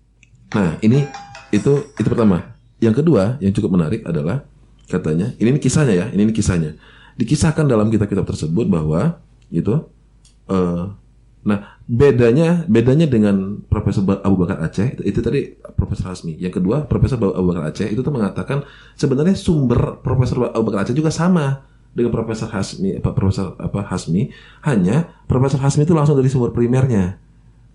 Nah, 0.54 0.78
ini 0.86 1.02
itu 1.50 1.82
itu 1.98 2.06
pertama. 2.06 2.54
Yang 2.78 3.02
kedua, 3.02 3.42
yang 3.42 3.50
cukup 3.50 3.74
menarik 3.74 4.06
adalah 4.06 4.46
katanya, 4.86 5.34
ini, 5.42 5.50
ini 5.50 5.58
kisahnya 5.58 5.94
ya, 5.98 6.06
ini, 6.14 6.30
ini 6.30 6.34
kisahnya. 6.34 6.78
Dikisahkan 7.18 7.66
dalam 7.66 7.90
kitab-kitab 7.90 8.22
tersebut 8.22 8.70
bahwa 8.70 9.18
itu 9.50 9.82
eh 10.46 10.84
nah, 11.44 11.78
bedanya 11.84 12.64
bedanya 12.66 13.04
dengan 13.04 13.60
Profesor 13.68 14.02
Abu 14.24 14.36
Bakar 14.40 14.64
Aceh 14.64 15.00
itu, 15.04 15.20
tadi 15.20 15.54
Profesor 15.76 16.10
Hasmi. 16.10 16.40
Yang 16.40 16.60
kedua, 16.60 16.88
Profesor 16.88 17.20
Abu 17.20 17.52
Bakar 17.52 17.68
Aceh 17.68 17.88
itu 17.88 18.00
tuh 18.00 18.12
mengatakan 18.12 18.64
sebenarnya 18.96 19.36
sumber 19.36 20.00
Profesor 20.00 20.50
Abu 20.50 20.72
Bakar 20.72 20.88
Aceh 20.88 20.96
juga 20.96 21.12
sama 21.12 21.68
dengan 21.94 22.10
Profesor 22.10 22.50
Hasmi, 22.50 22.98
apa 22.98 23.14
Profesor 23.14 23.54
apa 23.62 23.86
Hasmi, 23.86 24.34
hanya 24.66 25.14
Profesor 25.30 25.62
Hasmi 25.62 25.86
itu 25.86 25.94
langsung 25.94 26.18
dari 26.18 26.26
sumber 26.26 26.50
primernya. 26.50 27.22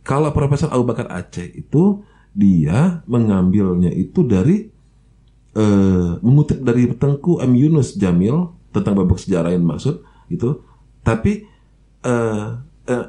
Kalau 0.03 0.33
Profesor 0.35 0.67
Abu 0.73 0.83
Bakar 0.83 1.07
Aceh 1.07 1.45
itu 1.55 2.03
dia 2.35 3.01
mengambilnya 3.07 3.89
itu 3.89 4.21
dari 4.27 4.67
eh, 5.55 6.11
mengutip 6.19 6.61
dari 6.61 6.89
Tengku 6.93 7.41
M 7.41 7.53
Yunus 7.55 7.95
Jamil 7.95 8.53
tentang 8.69 8.93
babak 8.93 9.17
sejarah 9.17 9.53
yang 9.53 9.65
maksud 9.65 10.03
itu, 10.29 10.61
tapi 11.01 11.47
eh, 12.05 12.47
eh, 12.89 13.05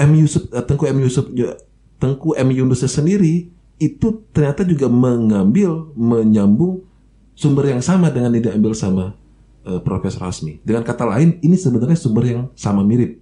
M 0.00 0.10
Yusuf 0.16 0.48
eh, 0.48 0.64
Tengku 0.64 0.88
M 0.88 0.98
Yusuf 1.04 1.28
Tengku 2.00 2.32
M 2.32 2.48
Yunus 2.48 2.80
sendiri 2.88 3.52
itu 3.80 4.24
ternyata 4.32 4.64
juga 4.64 4.88
mengambil 4.88 5.92
menyambung 5.96 6.84
sumber 7.36 7.72
yang 7.72 7.80
sama 7.80 8.12
dengan 8.12 8.32
yang 8.36 8.52
diambil 8.52 8.72
sama 8.76 9.16
eh, 9.64 9.80
Profesor 9.80 10.24
Hasmi. 10.24 10.60
Dengan 10.64 10.84
kata 10.84 11.04
lain, 11.08 11.40
ini 11.40 11.56
sebenarnya 11.56 11.96
sumber 11.96 12.24
yang 12.28 12.42
sama 12.56 12.84
mirip. 12.84 13.20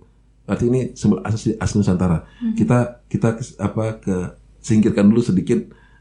Arti 0.48 0.64
ini 0.66 0.96
sumber 0.98 1.22
asli, 1.22 1.54
asli 1.60 1.76
Nusantara. 1.78 2.24
Kita 2.58 3.04
kita 3.06 3.38
apa 3.60 4.00
ke 4.00 4.16
singkirkan 4.58 5.06
dulu 5.06 5.22
sedikit 5.22 5.60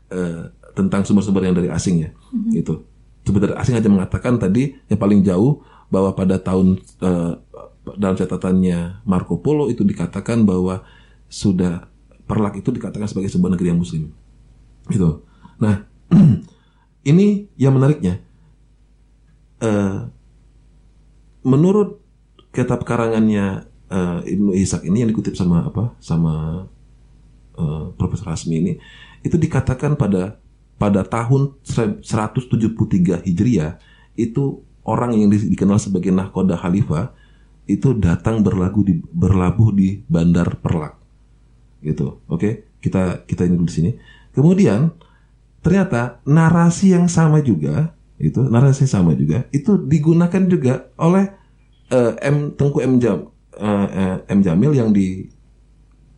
eh, 0.09 0.49
tentang 0.73 1.05
sumber-sumber 1.05 1.45
yang 1.45 1.57
dari 1.57 1.69
asing 1.69 2.05
ya. 2.05 2.09
Gitu. 2.53 2.81
Sumber 3.25 3.49
dari 3.49 3.55
asing 3.57 3.75
aja 3.77 3.89
mengatakan 3.89 4.41
tadi 4.41 4.73
yang 4.89 4.97
paling 4.97 5.21
jauh 5.21 5.61
bahwa 5.93 6.15
pada 6.17 6.41
tahun 6.41 6.81
eh, 7.01 7.33
dalam 7.95 8.19
catatannya 8.19 9.07
Marco 9.07 9.39
Polo 9.39 9.71
itu 9.71 9.87
dikatakan 9.87 10.43
bahwa 10.43 10.83
sudah 11.31 11.87
Perlak 12.27 12.59
itu 12.59 12.75
dikatakan 12.75 13.07
sebagai 13.07 13.31
sebuah 13.31 13.55
negeri 13.55 13.71
yang 13.71 13.79
muslim. 13.79 14.11
Gitu. 14.91 15.23
Nah, 15.63 15.87
ini 17.11 17.47
yang 17.55 17.71
menariknya 17.71 18.19
eh, 19.63 19.97
menurut 21.47 22.03
kitab 22.51 22.83
karangannya 22.83 23.71
eh, 23.87 24.19
Ibnu 24.27 24.51
Ishaq 24.59 24.83
ini 24.83 25.07
yang 25.07 25.09
dikutip 25.15 25.39
sama 25.39 25.71
apa 25.71 25.95
sama 26.03 26.67
eh, 27.55 27.85
Profesor 27.95 28.35
Hasmi 28.35 28.55
ini 28.59 28.73
itu 29.23 29.39
dikatakan 29.39 29.95
pada 29.95 30.43
pada 30.75 31.07
tahun 31.07 31.57
173 31.63 32.03
Hijriah 33.23 33.79
itu 34.19 34.61
orang 34.83 35.15
yang 35.17 35.31
di- 35.31 35.55
dikenal 35.55 35.79
sebagai 35.81 36.11
nahkoda 36.11 36.59
khalifah 36.59 37.15
itu 37.67 37.93
datang 37.93 38.41
berlagu 38.41 38.81
di 38.81 38.97
berlabuh 38.97 39.69
di 39.75 40.01
Bandar 40.07 40.55
Perlak. 40.57 40.95
Gitu. 41.83 42.23
Oke? 42.31 42.79
Kita 42.79 43.27
kita 43.27 43.43
ini 43.43 43.59
dulu 43.59 43.67
di 43.67 43.75
sini. 43.75 43.91
Kemudian 44.31 44.89
ternyata 45.59 46.23
narasi 46.23 46.95
yang 46.95 47.11
sama 47.11 47.43
juga 47.43 47.91
itu 48.17 48.39
narasi 48.39 48.87
yang 48.87 48.93
sama 49.01 49.11
juga 49.13 49.45
itu 49.51 49.75
digunakan 49.75 50.43
juga 50.47 50.87
oleh 50.95 51.27
eh, 51.91 52.13
M 52.23 52.55
Tengku 52.55 52.79
M 52.79 52.97
Jam 53.03 53.27
eh, 53.59 54.23
M 54.31 54.39
Jamil 54.39 54.71
yang 54.73 54.95
di 54.95 55.27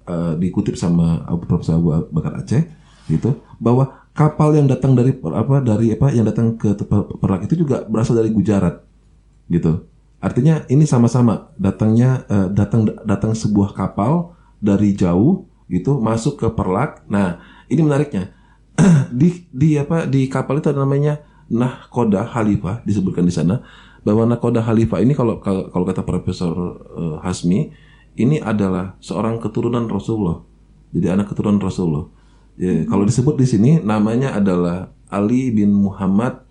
eh, 0.05 0.33
dikutip 0.37 0.77
sama 0.77 1.25
Profesor 1.49 1.81
Abu 1.81 2.13
Bakar 2.13 2.39
Aceh 2.39 2.61
gitu 3.09 3.41
bahwa 3.57 4.05
kapal 4.13 4.53
yang 4.53 4.69
datang 4.69 4.93
dari 4.93 5.17
apa 5.17 5.55
dari 5.65 5.97
apa 5.97 6.07
yang 6.13 6.29
datang 6.29 6.53
ke 6.55 6.77
Perak 7.17 7.49
itu 7.49 7.65
juga 7.65 7.83
berasal 7.89 8.21
dari 8.21 8.29
Gujarat 8.29 8.85
gitu 9.49 9.88
artinya 10.19 10.67
ini 10.67 10.83
sama-sama 10.83 11.51
datangnya 11.55 12.27
eh, 12.27 12.47
datang 12.51 12.87
datang 13.07 13.31
sebuah 13.35 13.71
kapal 13.75 14.35
dari 14.59 14.91
jauh 14.95 15.47
gitu 15.71 15.99
masuk 15.99 16.39
ke 16.39 16.47
Perlak 16.51 17.07
nah 17.07 17.39
ini 17.71 17.81
menariknya 17.83 18.35
di 19.19 19.47
di 19.51 19.79
apa 19.79 20.03
di 20.07 20.27
kapal 20.27 20.59
itu 20.59 20.71
ada 20.71 20.83
namanya 20.83 21.23
nahkoda 21.49 22.27
khalifah 22.29 22.83
disebutkan 22.83 23.25
di 23.25 23.33
sana 23.33 23.63
bahwa 24.03 24.27
nahkoda 24.27 24.63
khalifah 24.63 25.01
ini 25.03 25.15
kalau 25.15 25.39
kalau 25.43 25.85
kata 25.87 26.03
Profesor 26.03 26.53
eh, 26.95 27.17
Hasmi 27.23 27.89
ini 28.19 28.37
adalah 28.43 28.99
seorang 28.99 29.39
keturunan 29.39 29.87
Rasulullah. 29.87 30.43
Jadi 30.91 31.07
anak 31.07 31.31
keturunan 31.31 31.61
Rasulullah. 31.63 32.11
Ya, 32.59 32.83
Kalau 32.83 33.07
disebut 33.07 33.39
di 33.39 33.47
sini 33.47 33.71
namanya 33.79 34.35
adalah 34.35 34.91
Ali 35.07 35.53
bin 35.55 35.71
Muhammad 35.71 36.43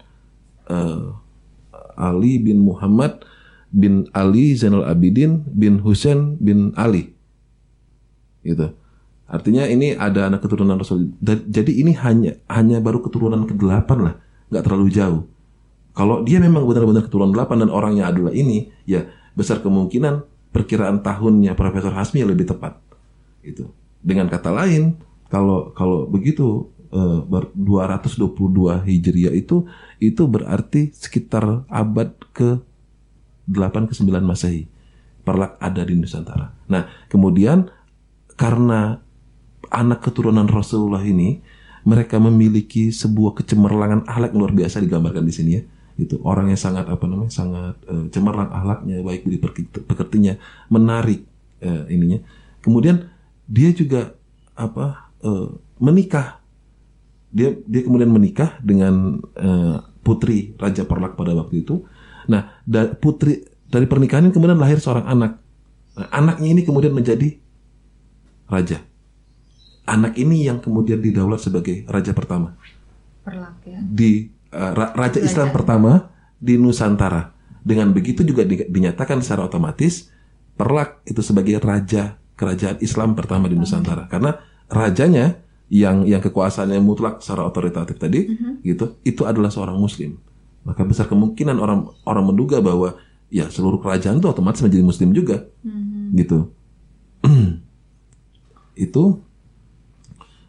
eh, 0.71 1.13
Ali 1.99 2.41
bin 2.41 2.65
Muhammad 2.65 3.21
bin 3.69 4.09
Ali 4.17 4.57
Zainal 4.57 4.89
Abidin 4.89 5.45
bin 5.53 5.81
Husain 5.85 6.37
bin 6.41 6.73
Ali. 6.75 7.13
Gitu. 8.45 8.73
Artinya 9.29 9.69
ini 9.69 9.93
ada 9.93 10.33
anak 10.33 10.41
keturunan 10.41 10.81
Rasul. 10.81 11.13
Jadi 11.25 11.85
ini 11.85 11.93
hanya 12.01 12.41
hanya 12.49 12.81
baru 12.81 13.05
keturunan 13.05 13.45
ke-8 13.45 13.91
lah, 14.01 14.17
nggak 14.49 14.65
terlalu 14.65 14.89
jauh. 14.89 15.23
Kalau 15.93 16.25
dia 16.25 16.41
memang 16.41 16.65
benar-benar 16.65 17.05
keturunan 17.05 17.37
8 17.37 17.61
dan 17.61 17.69
orangnya 17.69 18.09
adalah 18.09 18.33
ini, 18.33 18.73
ya 18.89 19.05
besar 19.37 19.61
kemungkinan 19.61 20.25
perkiraan 20.49 21.05
tahunnya 21.05 21.53
Profesor 21.53 21.93
Hasmi 21.93 22.25
lebih 22.25 22.49
tepat. 22.49 22.81
Itu. 23.45 23.69
Dengan 24.01 24.33
kata 24.33 24.49
lain, 24.49 24.97
kalau 25.29 25.77
kalau 25.77 26.09
begitu 26.09 26.73
eh, 26.89 27.21
ber- 27.29 27.53
222 27.53 28.89
Hijriah 28.89 29.35
itu 29.37 29.69
itu 30.01 30.23
berarti 30.25 30.89
sekitar 30.97 31.69
abad 31.69 32.17
ke 32.33 32.65
8 33.49 33.89
ke 33.89 33.95
9 33.97 34.21
Masehi. 34.21 34.69
Perlak 35.25 35.57
ada 35.61 35.83
di 35.85 35.97
Nusantara. 35.97 36.53
Nah, 36.69 36.89
kemudian 37.09 37.69
karena 38.39 39.01
anak 39.69 40.01
keturunan 40.05 40.49
Rasulullah 40.49 41.05
ini 41.05 41.41
mereka 41.85 42.21
memiliki 42.21 42.93
sebuah 42.93 43.37
kecemerlangan 43.41 44.09
akhlak 44.09 44.33
luar 44.37 44.53
biasa 44.53 44.81
digambarkan 44.81 45.25
di 45.25 45.35
sini 45.35 45.51
ya 45.57 45.63
itu 45.99 46.15
orang 46.23 46.55
yang 46.55 46.61
sangat 46.61 46.87
apa 46.87 47.05
namanya 47.11 47.33
sangat 47.35 47.75
eh, 47.91 48.07
cemerlang 48.15 48.55
akhlaknya 48.55 49.03
baik 49.03 49.27
budi 49.27 49.39
pekertinya 49.83 50.39
menarik 50.71 51.27
eh, 51.59 51.91
ininya 51.91 52.23
kemudian 52.63 53.11
dia 53.51 53.75
juga 53.75 54.15
apa 54.55 55.11
eh, 55.27 55.49
menikah 55.83 56.39
dia 57.35 57.59
dia 57.67 57.83
kemudian 57.83 58.15
menikah 58.15 58.63
dengan 58.63 59.19
eh, 59.35 59.77
putri 60.07 60.55
raja 60.55 60.87
Perlak 60.87 61.19
pada 61.19 61.35
waktu 61.35 61.67
itu 61.67 61.83
nah 62.29 62.61
da- 62.63 62.93
putri 62.93 63.43
dari 63.67 63.85
pernikahan 63.85 64.29
ini 64.29 64.33
kemudian 64.33 64.61
lahir 64.61 64.79
seorang 64.79 65.09
anak 65.09 65.33
Nah, 65.99 66.07
anaknya 66.15 66.55
ini 66.55 66.63
kemudian 66.63 66.95
menjadi 66.95 67.43
raja 68.47 68.79
anak 69.83 70.15
ini 70.15 70.47
yang 70.47 70.63
kemudian 70.63 71.03
didaulat 71.03 71.43
sebagai 71.43 71.83
raja 71.91 72.15
pertama 72.15 72.55
Perlak 73.27 73.59
ya. 73.67 73.83
di 73.83 74.31
uh, 74.55 74.73
ra- 74.73 74.95
raja 74.95 75.19
Islam 75.19 75.51
pertama 75.51 76.09
di 76.39 76.55
Nusantara. 76.55 77.35
Dengan 77.61 77.91
begitu 77.91 78.23
juga 78.23 78.47
di- 78.47 78.65
dinyatakan 78.65 79.21
secara 79.21 79.51
otomatis 79.51 80.09
Perlak 80.55 81.03
itu 81.05 81.19
sebagai 81.19 81.59
raja 81.59 82.15
kerajaan 82.35 82.79
Islam 82.79 83.19
pertama 83.19 83.51
di 83.51 83.59
Nusantara. 83.59 84.07
Karena 84.07 84.39
rajanya 84.71 85.39
yang 85.69 86.07
yang 86.07 86.23
kekuasaannya 86.23 86.81
mutlak 86.81 87.21
secara 87.21 87.45
otoritatif 87.45 87.99
tadi 87.99 88.25
gitu 88.63 88.97
itu 89.03 89.23
adalah 89.27 89.51
seorang 89.51 89.77
muslim. 89.77 90.17
Maka 90.69 90.85
besar 90.85 91.09
kemungkinan 91.09 91.57
orang 91.57 91.89
orang 92.05 92.25
menduga 92.29 92.61
bahwa 92.61 93.01
ya 93.33 93.49
seluruh 93.49 93.81
kerajaan 93.81 94.21
itu 94.21 94.29
otomatis 94.29 94.61
menjadi 94.61 94.85
muslim 94.85 95.17
juga. 95.17 95.49
Gitu. 96.13 96.53
itu 98.77 99.03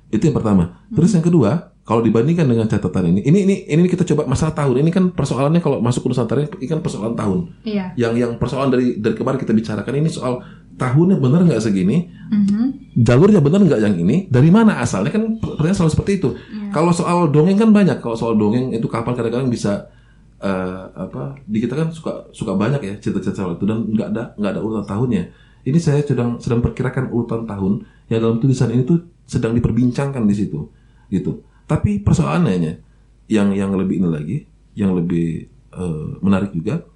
itu 0.09 0.23
yang 0.25 0.35
pertama. 0.35 0.83
Terus 0.89 1.13
yang 1.13 1.23
kedua, 1.23 1.69
kalau 1.85 2.01
dibandingkan 2.05 2.45
dengan 2.45 2.65
catatan 2.65 3.13
ini, 3.13 3.25
ini 3.25 3.39
ini 3.45 3.55
ini 3.65 3.89
kita 3.89 4.05
coba 4.13 4.25
masalah 4.25 4.53
tahun. 4.57 4.81
Ini 4.85 4.91
kan 4.93 5.03
persoalannya 5.13 5.61
kalau 5.61 5.81
masuk 5.81 6.05
ke 6.05 6.07
Nusantara 6.13 6.45
ini 6.45 6.67
kan 6.69 6.81
persoalan 6.81 7.13
tahun. 7.13 7.39
Iya. 7.65 7.93
Yang 7.97 8.13
yang 8.21 8.31
persoalan 8.37 8.69
dari 8.73 8.97
dari 9.01 9.15
kemarin 9.17 9.37
kita 9.41 9.53
bicarakan 9.53 9.93
ini 10.01 10.09
soal 10.09 10.41
tahunnya 10.79 11.19
benar 11.19 11.43
nggak 11.43 11.59
segini, 11.59 12.07
Mhm. 12.31 12.95
jalurnya 13.03 13.43
benar 13.43 13.59
nggak 13.59 13.81
yang 13.83 13.95
ini, 13.99 14.31
dari 14.31 14.47
mana 14.47 14.79
asalnya 14.79 15.11
kan 15.11 15.35
pertanyaan 15.41 15.75
selalu 15.75 15.91
seperti 15.91 16.11
itu. 16.23 16.29
Kalau 16.71 16.93
soal 16.95 17.27
dongeng 17.29 17.57
kan 17.59 17.69
banyak. 17.73 17.99
Kalau 17.99 18.15
soal 18.15 18.39
dongeng 18.39 18.71
itu 18.71 18.87
kapan 18.87 19.13
kadang-kadang 19.17 19.51
bisa 19.51 19.91
eh, 20.39 20.83
apa 20.95 21.37
di 21.45 21.59
kita 21.59 21.75
kan 21.75 21.87
suka 21.91 22.31
suka 22.31 22.55
banyak 22.55 22.81
ya 22.83 22.93
cerita-cerita 22.99 23.59
itu 23.59 23.65
dan 23.67 23.87
nggak 23.87 24.07
ada 24.15 24.23
nggak 24.35 24.51
ada 24.57 24.61
urutan 24.63 24.85
tahunnya. 24.87 25.23
Ini 25.67 25.79
saya 25.79 26.01
sedang 26.01 26.39
sedang 26.39 26.63
perkirakan 26.63 27.11
urutan 27.11 27.43
tahun 27.43 27.83
yang 28.07 28.19
dalam 28.23 28.37
tulisan 28.39 28.71
ini 28.71 28.87
tuh 28.87 29.03
sedang 29.27 29.53
diperbincangkan 29.53 30.23
di 30.25 30.35
situ 30.35 30.71
gitu. 31.11 31.43
Tapi 31.69 32.01
persoalannya 32.01 32.81
yang 33.29 33.53
yang 33.53 33.71
lebih 33.77 34.01
ini 34.01 34.09
lagi, 34.09 34.37
yang 34.73 34.95
lebih 34.97 35.45
eh, 35.75 36.09
menarik 36.23 36.55
juga 36.55 36.87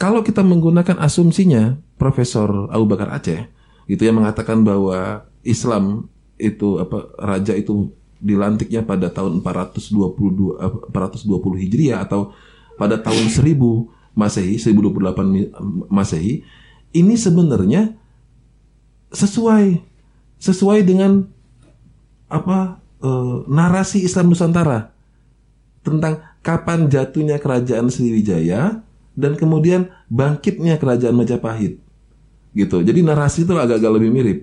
kalau 0.00 0.24
kita 0.24 0.40
menggunakan 0.40 0.96
asumsinya 0.96 1.76
Profesor 2.00 2.72
Abu 2.72 2.88
Bakar 2.88 3.12
Aceh 3.12 3.52
gitu 3.84 4.00
yang 4.00 4.16
mengatakan 4.16 4.64
bahwa 4.64 5.28
Islam 5.44 6.08
itu 6.40 6.80
apa 6.80 7.12
raja 7.20 7.52
itu 7.52 7.92
dilantiknya 8.20 8.84
pada 8.84 9.08
tahun 9.08 9.40
422 9.40 10.60
eh, 10.60 10.72
420 10.92 11.62
Hijriah 11.66 12.04
atau 12.04 12.36
pada 12.76 13.00
tahun 13.00 13.32
1000 13.32 13.56
Masehi 14.12 14.60
1028 14.60 15.24
mi- 15.24 15.50
Masehi 15.88 16.44
ini 16.92 17.14
sebenarnya 17.16 17.96
sesuai 19.10 19.80
sesuai 20.36 20.84
dengan 20.84 21.26
apa 22.28 22.78
eh, 23.02 23.36
narasi 23.48 24.04
Islam 24.04 24.30
Nusantara 24.30 24.92
tentang 25.80 26.20
kapan 26.44 26.88
jatuhnya 26.92 27.40
kerajaan 27.40 27.88
Sriwijaya 27.88 28.84
dan 29.16 29.32
kemudian 29.36 29.88
bangkitnya 30.08 30.76
kerajaan 30.76 31.16
Majapahit. 31.16 31.80
Gitu. 32.52 32.76
Jadi 32.82 33.00
narasi 33.04 33.44
itu 33.48 33.52
agak-agak 33.52 33.92
lebih 34.00 34.10
mirip. 34.10 34.38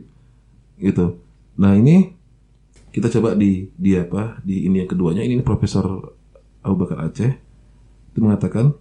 Gitu. 0.78 1.18
Nah, 1.58 1.74
ini 1.74 2.17
kita 2.98 3.14
coba 3.14 3.38
di 3.38 3.70
di 3.78 3.94
apa? 3.94 4.42
Di 4.42 4.66
ini 4.66 4.82
yang 4.82 4.90
keduanya 4.90 5.22
ini 5.22 5.38
Profesor 5.46 5.86
Abu 6.66 6.76
Bakar 6.82 7.06
Aceh 7.06 7.32
itu 8.10 8.20
mengatakan 8.20 8.74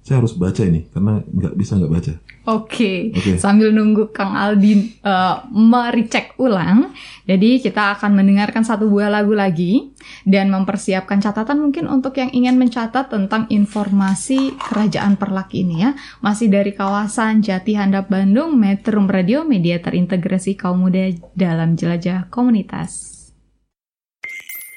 saya 0.00 0.24
harus 0.24 0.32
baca 0.32 0.64
ini 0.64 0.88
karena 0.88 1.20
nggak 1.20 1.54
bisa 1.58 1.76
nggak 1.76 1.92
baca. 1.92 2.14
Oke, 2.48 3.12
Oke. 3.12 3.36
sambil 3.36 3.68
nunggu 3.68 4.16
Kang 4.16 4.32
Aldi 4.32 4.96
eh, 5.04 5.36
mericek 5.52 6.40
ulang, 6.40 6.88
jadi 7.28 7.60
kita 7.60 8.00
akan 8.00 8.16
mendengarkan 8.16 8.64
satu 8.64 8.88
buah 8.88 9.12
lagu 9.12 9.36
lagi 9.36 9.92
dan 10.24 10.48
mempersiapkan 10.48 11.20
catatan 11.20 11.60
mungkin 11.60 11.84
untuk 11.84 12.16
yang 12.16 12.32
ingin 12.32 12.56
mencatat 12.56 13.12
tentang 13.12 13.44
informasi 13.52 14.56
kerajaan 14.56 15.20
Perlak 15.20 15.52
ini 15.52 15.84
ya, 15.84 15.92
masih 16.24 16.48
dari 16.48 16.72
kawasan 16.72 17.44
Jati 17.44 17.76
Handap 17.76 18.08
Bandung, 18.08 18.56
Metro 18.56 19.04
Radio, 19.04 19.44
media 19.44 19.76
terintegrasi 19.76 20.56
kaum 20.56 20.88
muda 20.88 21.12
dalam 21.36 21.76
jelajah 21.76 22.32
komunitas. 22.32 23.19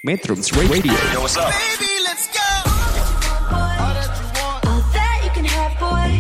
Metro 0.04 0.36
Radio. 0.68 0.92
All 1.16 1.32
that 4.92 5.16
you 5.24 5.32
can 5.32 5.48
have, 5.48 5.72
boy. 5.80 6.12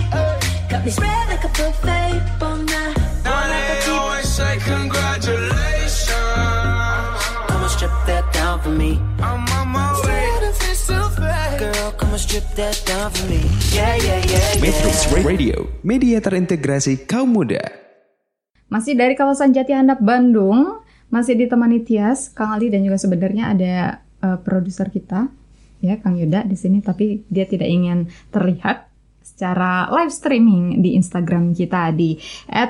Got 0.71 0.87
me 0.87 0.91
spread 0.95 1.27
like 1.27 1.43
a 1.43 1.51
buffet. 1.51 2.15
Bon 2.39 2.63
night. 2.63 2.95
Now 3.27 3.43
they 3.43 3.83
always 3.91 4.23
say 4.23 4.55
congratulations. 4.63 6.15
Come 7.51 7.59
and 7.59 7.73
strip 7.75 7.91
that 8.07 8.23
down 8.31 8.63
for 8.63 8.71
me. 8.71 9.03
I'm 9.19 9.43
on 9.51 9.67
my 9.75 9.91
way. 10.07 10.31
Girl, 11.59 11.91
come 11.99 12.15
and 12.15 12.23
strip 12.23 12.47
that 12.55 12.79
down 12.87 13.11
for 13.11 13.27
me. 13.27 13.43
Yeah, 13.75 13.99
yeah, 13.99 14.23
yeah, 14.23 14.63
Metro 14.63 14.95
yeah. 14.95 15.27
Radio. 15.27 15.67
Media 15.83 16.23
terintegrasi 16.23 17.03
kaum 17.03 17.35
muda. 17.35 17.59
Masih 18.71 18.95
dari 18.95 19.19
kawasan 19.19 19.51
Jati 19.51 19.75
Handap 19.75 19.99
Bandung, 19.99 20.82
masih 21.09 21.35
ditemani 21.39 21.83
Tias, 21.83 22.31
Kang 22.31 22.55
Ali 22.55 22.71
dan 22.71 22.85
juga 22.85 22.99
sebenarnya 22.99 23.51
ada 23.51 23.73
eh, 24.23 24.37
produser 24.39 24.87
kita, 24.93 25.27
ya 25.83 25.99
Kang 25.99 26.15
Yuda 26.15 26.47
di 26.47 26.55
sini, 26.55 26.79
tapi 26.79 27.27
dia 27.27 27.43
tidak 27.43 27.67
ingin 27.67 28.07
terlihat 28.31 28.93
secara 29.23 29.87
live 29.89 30.13
streaming 30.13 30.83
di 30.83 30.93
Instagram 30.99 31.55
kita 31.55 31.89
di 31.95 32.19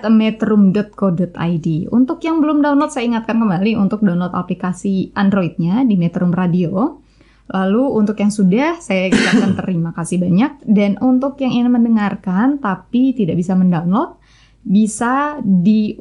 @metrum.co.id. 0.08 1.68
Untuk 1.92 2.18
yang 2.24 2.40
belum 2.40 2.62
download, 2.64 2.94
saya 2.94 3.10
ingatkan 3.10 3.42
kembali 3.42 3.76
untuk 3.76 4.06
download 4.06 4.32
aplikasi 4.32 5.12
Androidnya 5.18 5.84
di 5.84 6.00
Metrum 6.00 6.32
Radio. 6.32 7.04
Lalu 7.52 7.84
untuk 8.00 8.16
yang 8.24 8.32
sudah, 8.32 8.80
saya 8.80 9.12
ucapkan 9.12 9.60
terima 9.60 9.92
kasih 9.92 10.24
banyak. 10.24 10.64
Dan 10.64 10.96
untuk 11.04 11.36
yang 11.44 11.52
ingin 11.52 11.76
mendengarkan 11.76 12.64
tapi 12.64 13.12
tidak 13.12 13.36
bisa 13.36 13.54
mendownload, 13.60 14.16
bisa 14.64 15.38
di 15.44 16.00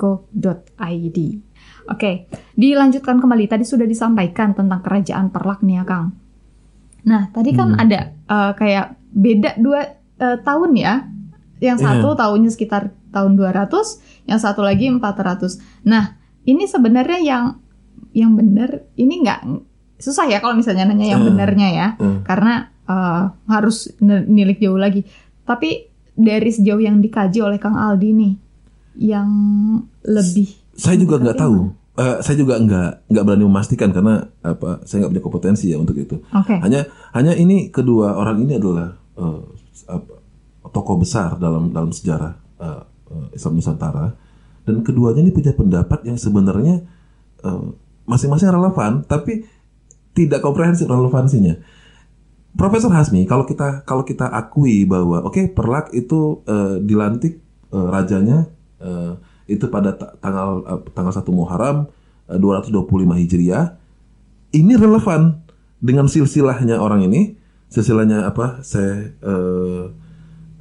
metrum.co.id. 0.00 1.18
Oke, 1.90 2.10
dilanjutkan 2.54 3.18
kembali. 3.18 3.44
Tadi 3.46 3.64
sudah 3.64 3.84
disampaikan 3.84 4.54
tentang 4.54 4.80
kerajaan 4.80 5.28
Perlak 5.28 5.60
nih 5.60 5.80
ya, 5.80 5.84
Kang. 5.84 6.12
Nah, 7.00 7.32
tadi 7.32 7.50
kan 7.52 7.74
ada 7.74 8.12
eh, 8.12 8.52
kayak 8.54 8.96
beda 9.10 9.56
dua 9.58 9.80
eh, 10.16 10.38
tahun 10.40 10.76
ya. 10.76 11.04
Yang 11.60 11.84
satu 11.84 12.16
tahunnya 12.16 12.50
sekitar 12.56 12.88
tahun 13.12 13.36
200, 13.36 13.68
yang 14.24 14.40
satu 14.40 14.64
lagi 14.64 14.88
400. 14.88 15.60
Nah, 15.84 16.16
ini 16.48 16.64
sebenarnya 16.64 17.20
yang 17.20 17.60
yang 18.16 18.32
benar 18.32 18.80
ini 18.96 19.20
nggak 19.20 19.44
susah 20.00 20.24
ya 20.24 20.40
kalau 20.40 20.56
misalnya 20.56 20.88
nanya 20.88 21.12
yang 21.12 21.20
Hmm. 21.20 21.36
benarnya 21.36 21.68
ya, 21.68 21.88
Hmm. 22.00 22.24
karena 22.24 22.72
eh, 22.88 23.22
harus 23.46 23.92
nilik 24.00 24.56
jauh 24.58 24.80
lagi. 24.80 25.04
Tapi 25.44 25.89
dari 26.20 26.50
sejauh 26.52 26.80
yang 26.80 27.00
dikaji 27.00 27.40
oleh 27.40 27.56
Kang 27.56 27.76
Aldi 27.76 28.10
nih, 28.12 28.34
yang 29.00 29.30
lebih 30.04 30.52
Saya 30.76 30.96
juga 30.96 31.20
nggak 31.20 31.36
tahu. 31.36 31.58
Eh, 32.00 32.18
saya 32.24 32.36
juga 32.40 32.56
nggak 32.56 33.12
nggak 33.12 33.24
berani 33.26 33.44
memastikan 33.44 33.92
karena 33.92 34.24
apa? 34.40 34.80
Saya 34.88 35.04
nggak 35.04 35.12
punya 35.12 35.24
kompetensi 35.24 35.68
ya 35.68 35.76
untuk 35.76 35.96
itu. 36.00 36.16
Oke. 36.32 36.56
Hanya 36.56 36.88
hanya 37.12 37.36
ini 37.36 37.68
kedua 37.68 38.16
orang 38.16 38.40
ini 38.40 38.56
adalah 38.56 38.96
eh, 39.20 39.40
apa, 39.90 40.14
tokoh 40.72 40.96
besar 41.02 41.36
dalam 41.36 41.68
dalam 41.74 41.92
sejarah 41.92 42.32
eh, 42.56 42.82
Islam 43.36 43.60
Nusantara 43.60 44.16
dan 44.64 44.80
keduanya 44.86 45.20
ini 45.20 45.32
punya 45.34 45.52
pendapat 45.52 46.00
yang 46.06 46.16
sebenarnya 46.16 46.80
eh, 47.44 47.64
masing-masing 48.08 48.48
relevan 48.48 49.04
tapi 49.04 49.44
tidak 50.16 50.40
komprehensif 50.40 50.88
relevansinya. 50.88 51.58
Profesor 52.50 52.90
Hasmi, 52.90 53.24
kalau 53.30 53.46
kita 53.46 53.86
kalau 53.86 54.02
kita 54.02 54.26
akui 54.26 54.82
bahwa 54.82 55.22
oke 55.22 55.54
Perlak 55.54 55.94
itu 55.94 56.42
eh, 56.50 56.82
dilantik 56.82 57.38
eh, 57.70 57.86
rajanya 57.86 58.50
eh, 58.82 59.14
itu 59.46 59.70
pada 59.70 59.94
ta- 59.94 60.14
tanggal 60.18 60.66
eh, 60.66 60.80
tanggal 60.90 61.14
1 61.14 61.24
Muharram 61.30 61.86
eh, 62.26 62.38
225 62.38 63.22
Hijriah. 63.22 63.78
Ini 64.50 64.74
relevan 64.74 65.46
dengan 65.78 66.10
silsilahnya 66.10 66.82
orang 66.82 67.06
ini, 67.06 67.38
silsilahnya 67.70 68.26
apa? 68.26 68.66
Saya 68.66 69.14
eh, 69.14 69.84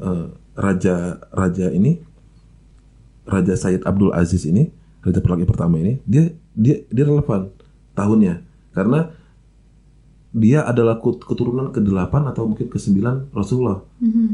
eh, 0.06 0.26
raja 0.60 1.18
raja 1.34 1.68
ini 1.74 1.98
Raja 3.30 3.54
Said 3.54 3.86
Abdul 3.86 4.10
Aziz 4.14 4.46
ini, 4.46 4.74
Raja 5.06 5.22
Perlak 5.22 5.42
yang 5.46 5.52
pertama 5.52 5.78
ini, 5.78 6.02
dia 6.06 6.34
dia 6.58 6.82
dia 6.90 7.06
relevan 7.06 7.54
tahunnya 7.94 8.42
karena 8.74 9.14
dia 10.30 10.62
adalah 10.62 11.02
keturunan 11.02 11.74
ke-8 11.74 12.14
atau 12.30 12.46
mungkin 12.46 12.70
ke-9 12.70 13.34
Rasulullah. 13.34 13.82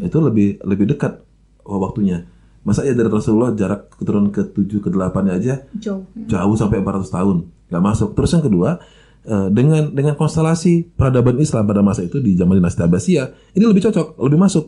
Itu 0.04 0.20
lebih 0.20 0.60
lebih 0.68 0.92
dekat 0.92 1.24
waktunya. 1.64 2.28
Masa 2.66 2.82
ya 2.82 2.98
dari 2.98 3.08
Rasulullah 3.08 3.54
jarak 3.54 3.94
keturunan 3.96 4.34
ke-7 4.34 4.82
ke-8 4.90 5.16
aja 5.30 5.70
jauh. 5.78 6.02
jauh 6.26 6.56
sampai 6.58 6.82
400 6.82 7.08
tahun 7.08 7.38
nggak 7.72 7.84
masuk. 7.84 8.10
Terus 8.18 8.30
yang 8.36 8.44
kedua 8.44 8.70
eh, 9.24 9.48
dengan 9.54 9.94
dengan 9.94 10.18
konstelasi 10.18 10.98
peradaban 10.98 11.38
Islam 11.38 11.64
pada 11.70 11.86
masa 11.86 12.02
itu 12.04 12.18
di 12.20 12.34
zaman 12.34 12.58
dinasti 12.58 12.82
Abbasiyah 12.82 13.56
ini 13.56 13.64
lebih 13.64 13.86
cocok, 13.86 14.18
lebih 14.20 14.42
masuk. 14.42 14.66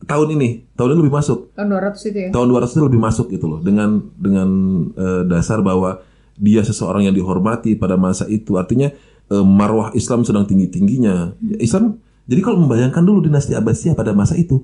Tahun 0.00 0.32
ini, 0.32 0.64
tahun 0.80 0.96
ini 0.96 0.98
lebih 1.04 1.12
masuk. 1.12 1.52
Tahun 1.52 1.68
200 1.68 2.08
itu 2.08 2.18
ya. 2.24 2.28
Tahun 2.32 2.46
200 2.48 2.72
itu 2.72 2.82
lebih 2.88 3.00
masuk 3.02 3.26
gitu 3.34 3.46
loh 3.50 3.60
dengan 3.60 4.00
dengan 4.16 4.48
eh, 4.96 5.22
dasar 5.28 5.60
bahwa 5.60 6.00
dia 6.40 6.64
seseorang 6.64 7.04
yang 7.04 7.12
dihormati 7.12 7.76
pada 7.76 8.00
masa 8.00 8.24
itu. 8.30 8.56
Artinya 8.56 8.88
eh, 9.30 9.44
marwah 9.46 9.94
Islam 9.94 10.26
sedang 10.26 10.44
tinggi-tingginya. 10.44 11.38
Ya, 11.38 11.56
Islam 11.62 12.02
jadi 12.30 12.46
kalau 12.46 12.62
membayangkan 12.62 13.02
dulu 13.02 13.26
dinasti 13.26 13.58
Abbasiyah 13.58 13.98
pada 13.98 14.14
masa 14.14 14.38
itu, 14.38 14.62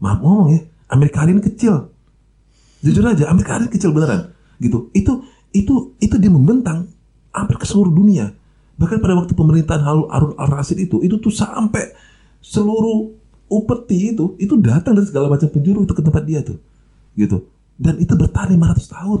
maaf 0.00 0.24
ngomong 0.24 0.48
ya, 0.56 0.60
Amerika 0.88 1.20
hari 1.20 1.36
ini 1.36 1.44
kecil. 1.44 1.92
Jujur 2.80 3.04
aja, 3.04 3.28
Amerika 3.28 3.60
hari 3.60 3.68
ini 3.68 3.72
kecil 3.76 3.92
beneran. 3.92 4.32
Gitu. 4.56 4.88
Itu 4.96 5.20
itu 5.52 5.92
itu 6.00 6.14
dia 6.16 6.32
membentang 6.32 6.88
hampir 7.36 7.60
ke 7.60 7.68
seluruh 7.68 7.92
dunia. 7.92 8.32
Bahkan 8.80 9.04
pada 9.04 9.12
waktu 9.12 9.36
pemerintahan 9.36 9.84
Harun 9.84 10.08
Harun 10.08 10.32
al-Rasyid 10.40 10.88
itu, 10.88 11.04
itu 11.04 11.20
tuh 11.20 11.28
sampai 11.28 11.92
seluruh 12.40 13.12
upeti 13.52 14.16
itu 14.16 14.32
itu 14.40 14.56
datang 14.56 14.96
dari 14.96 15.04
segala 15.04 15.28
macam 15.28 15.52
penjuru 15.52 15.84
itu 15.84 15.92
ke 15.92 16.00
tempat 16.00 16.24
dia 16.24 16.40
tuh. 16.40 16.56
Gitu. 17.12 17.44
Dan 17.76 18.00
itu 18.00 18.16
bertahan 18.16 18.56
500 18.56 18.88
tahun. 18.88 19.20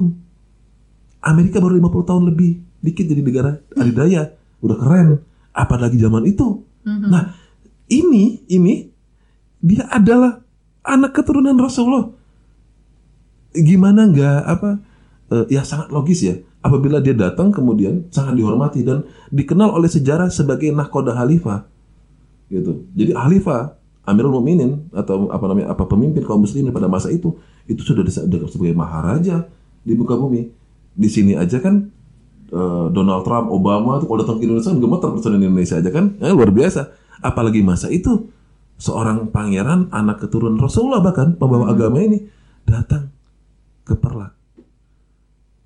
Amerika 1.22 1.60
baru 1.60 1.76
50 1.76 2.08
tahun 2.08 2.22
lebih 2.32 2.50
dikit 2.80 3.04
jadi 3.04 3.20
negara 3.20 3.50
adidaya. 3.76 4.32
Udah 4.62 4.78
keren. 4.78 5.20
Apalagi 5.52 6.00
zaman 6.00 6.24
itu. 6.24 6.64
Nah, 6.86 7.36
ini 7.92 8.42
ini 8.48 8.88
dia 9.62 9.86
adalah 9.92 10.40
anak 10.82 11.12
keturunan 11.14 11.54
Rasulullah. 11.60 12.10
Gimana 13.52 14.08
nggak 14.08 14.40
apa 14.48 14.70
eh, 15.28 15.44
ya 15.52 15.60
sangat 15.62 15.92
logis 15.92 16.24
ya 16.24 16.40
apabila 16.64 17.04
dia 17.04 17.12
datang 17.12 17.52
kemudian 17.52 18.08
sangat 18.08 18.40
dihormati 18.40 18.80
dan 18.80 19.04
dikenal 19.28 19.76
oleh 19.76 19.92
sejarah 19.92 20.32
sebagai 20.32 20.72
nahkoda 20.72 21.12
khalifah 21.12 21.68
gitu. 22.48 22.88
Jadi 22.96 23.12
khalifah 23.12 23.76
Amirul 24.02 24.34
Mukminin 24.40 24.90
atau 24.90 25.30
apa 25.30 25.44
namanya 25.46 25.76
apa 25.76 25.86
pemimpin 25.86 26.26
kaum 26.26 26.42
muslimin 26.42 26.74
pada 26.74 26.90
masa 26.90 27.12
itu 27.12 27.38
itu 27.70 27.86
sudah 27.86 28.02
dianggap 28.02 28.50
sebagai 28.50 28.74
maharaja 28.74 29.46
di 29.84 29.92
muka 29.94 30.16
bumi. 30.16 30.48
Di 30.96 31.08
sini 31.12 31.36
aja 31.36 31.60
kan 31.60 31.91
eh, 32.52 32.86
Donald 32.92 33.24
Trump, 33.24 33.48
Obama 33.48 33.96
tuh 33.98 34.06
kalau 34.06 34.20
datang 34.22 34.36
ke 34.38 34.44
Indonesia 34.44 34.76
gemeter 34.76 35.08
presiden 35.10 35.40
Indonesia 35.40 35.76
aja 35.80 35.90
kan 35.90 36.04
Eh, 36.20 36.30
luar 36.30 36.52
biasa. 36.52 36.92
Apalagi 37.24 37.64
masa 37.64 37.88
itu 37.88 38.28
seorang 38.76 39.30
pangeran 39.32 39.88
anak 39.94 40.26
keturunan 40.26 40.58
Rasulullah 40.58 41.00
bahkan 41.00 41.38
pembawa 41.38 41.70
agama 41.70 42.02
ini 42.02 42.26
datang 42.66 43.14
ke 43.86 43.94
Perlak. 43.96 44.34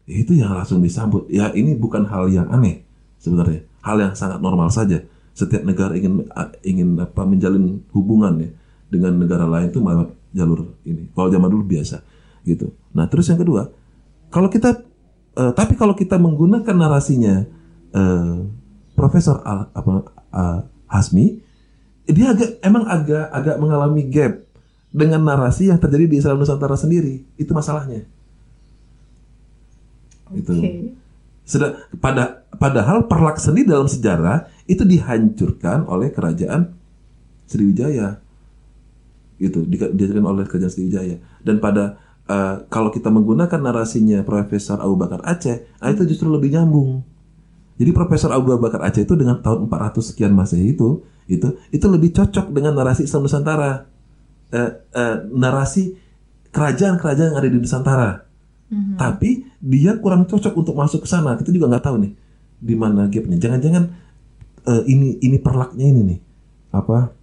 Itu 0.06 0.38
yang 0.38 0.54
langsung 0.54 0.78
disambut. 0.80 1.26
Ya 1.26 1.50
ini 1.50 1.74
bukan 1.74 2.06
hal 2.06 2.30
yang 2.30 2.46
aneh 2.52 2.86
sebenarnya. 3.18 3.66
Hal 3.82 3.98
yang 3.98 4.14
sangat 4.14 4.38
normal 4.38 4.70
saja. 4.70 5.02
Setiap 5.36 5.66
negara 5.66 5.92
ingin 5.98 6.24
ingin 6.62 6.96
apa 7.02 7.26
menjalin 7.26 7.82
hubungan 7.92 8.40
ya 8.40 8.50
dengan 8.88 9.18
negara 9.18 9.44
lain 9.44 9.68
itu 9.74 9.82
lewat 9.82 10.08
jalur 10.30 10.78
ini. 10.86 11.10
Kalau 11.10 11.28
zaman 11.28 11.48
dulu 11.50 11.64
biasa 11.66 12.00
gitu. 12.46 12.70
Nah 12.94 13.10
terus 13.10 13.26
yang 13.26 13.42
kedua, 13.42 13.66
kalau 14.30 14.46
kita 14.46 14.85
eh, 15.36 15.52
tapi 15.52 15.76
kalau 15.76 15.92
kita 15.92 16.16
menggunakan 16.16 16.74
narasinya 16.74 17.44
eh, 17.92 18.36
Profesor 18.96 19.44
Al, 19.44 19.68
apa 19.70 19.90
eh, 20.32 20.60
Hasmi, 20.88 21.26
dia 22.06 22.32
agak 22.32 22.62
emang 22.62 22.86
agak 22.86 23.26
agak 23.34 23.56
mengalami 23.58 24.02
gap 24.06 24.46
dengan 24.96 25.20
narasi 25.20 25.68
yang 25.68 25.76
terjadi 25.76 26.06
di 26.08 26.16
Islam 26.22 26.40
Nusantara 26.40 26.78
sendiri. 26.78 27.26
Itu 27.36 27.52
masalahnya. 27.52 28.06
Itu. 30.32 30.56
Oke. 30.56 30.96
Sedang, 31.46 31.78
pada 32.02 32.42
padahal 32.58 33.06
Perlak 33.06 33.38
sendiri 33.38 33.70
dalam 33.70 33.86
sejarah 33.86 34.50
itu 34.66 34.82
dihancurkan 34.82 35.86
oleh 35.86 36.10
kerajaan 36.10 36.74
Sriwijaya. 37.46 38.18
Di- 39.38 39.52
dihancurkan 39.70 40.26
oleh 40.26 40.44
kerajaan 40.48 40.72
Sriwijaya. 40.72 41.22
Dan 41.44 41.62
pada 41.62 42.00
eh, 42.26 42.54
kalau 42.68 42.90
kita 42.90 43.08
menggunakan 43.10 43.58
narasinya 43.58 44.22
Profesor 44.22 44.82
Abu 44.82 44.98
Bakar 44.98 45.22
Aceh, 45.22 45.66
ah, 45.80 45.90
itu 45.90 46.06
justru 46.06 46.30
lebih 46.30 46.54
nyambung. 46.54 47.02
Jadi 47.76 47.90
Profesor 47.92 48.32
Abu 48.32 48.52
Bakar 48.56 48.82
Aceh 48.84 49.04
itu 49.04 49.14
dengan 49.14 49.40
tahun 49.42 49.68
400 49.68 50.12
sekian 50.12 50.32
Masehi 50.32 50.74
itu, 50.74 51.04
itu 51.26 51.58
itu 51.74 51.86
lebih 51.90 52.14
cocok 52.14 52.54
dengan 52.54 52.76
narasi 52.76 53.04
Islam 53.04 53.26
Nusantara. 53.26 53.86
Eh, 54.54 54.70
eh, 54.94 55.16
narasi 55.34 55.98
kerajaan-kerajaan 56.54 57.34
yang 57.34 57.38
ada 57.38 57.48
di 57.50 57.58
Nusantara. 57.58 58.10
Tapi 58.98 59.46
dia 59.62 59.94
kurang 60.02 60.26
cocok 60.26 60.54
untuk 60.58 60.74
masuk 60.74 61.06
ke 61.06 61.08
sana. 61.08 61.38
Kita 61.38 61.54
juga 61.54 61.70
nggak 61.70 61.84
tahu 61.86 61.96
nih 62.02 62.12
di 62.58 62.74
mana 62.74 63.06
gapnya. 63.06 63.38
Jangan-jangan 63.38 63.84
eh, 64.66 64.82
ini 64.90 65.22
ini 65.22 65.38
perlaknya 65.38 65.86
ini 65.86 66.00
nih 66.02 66.18
apa 66.74 67.14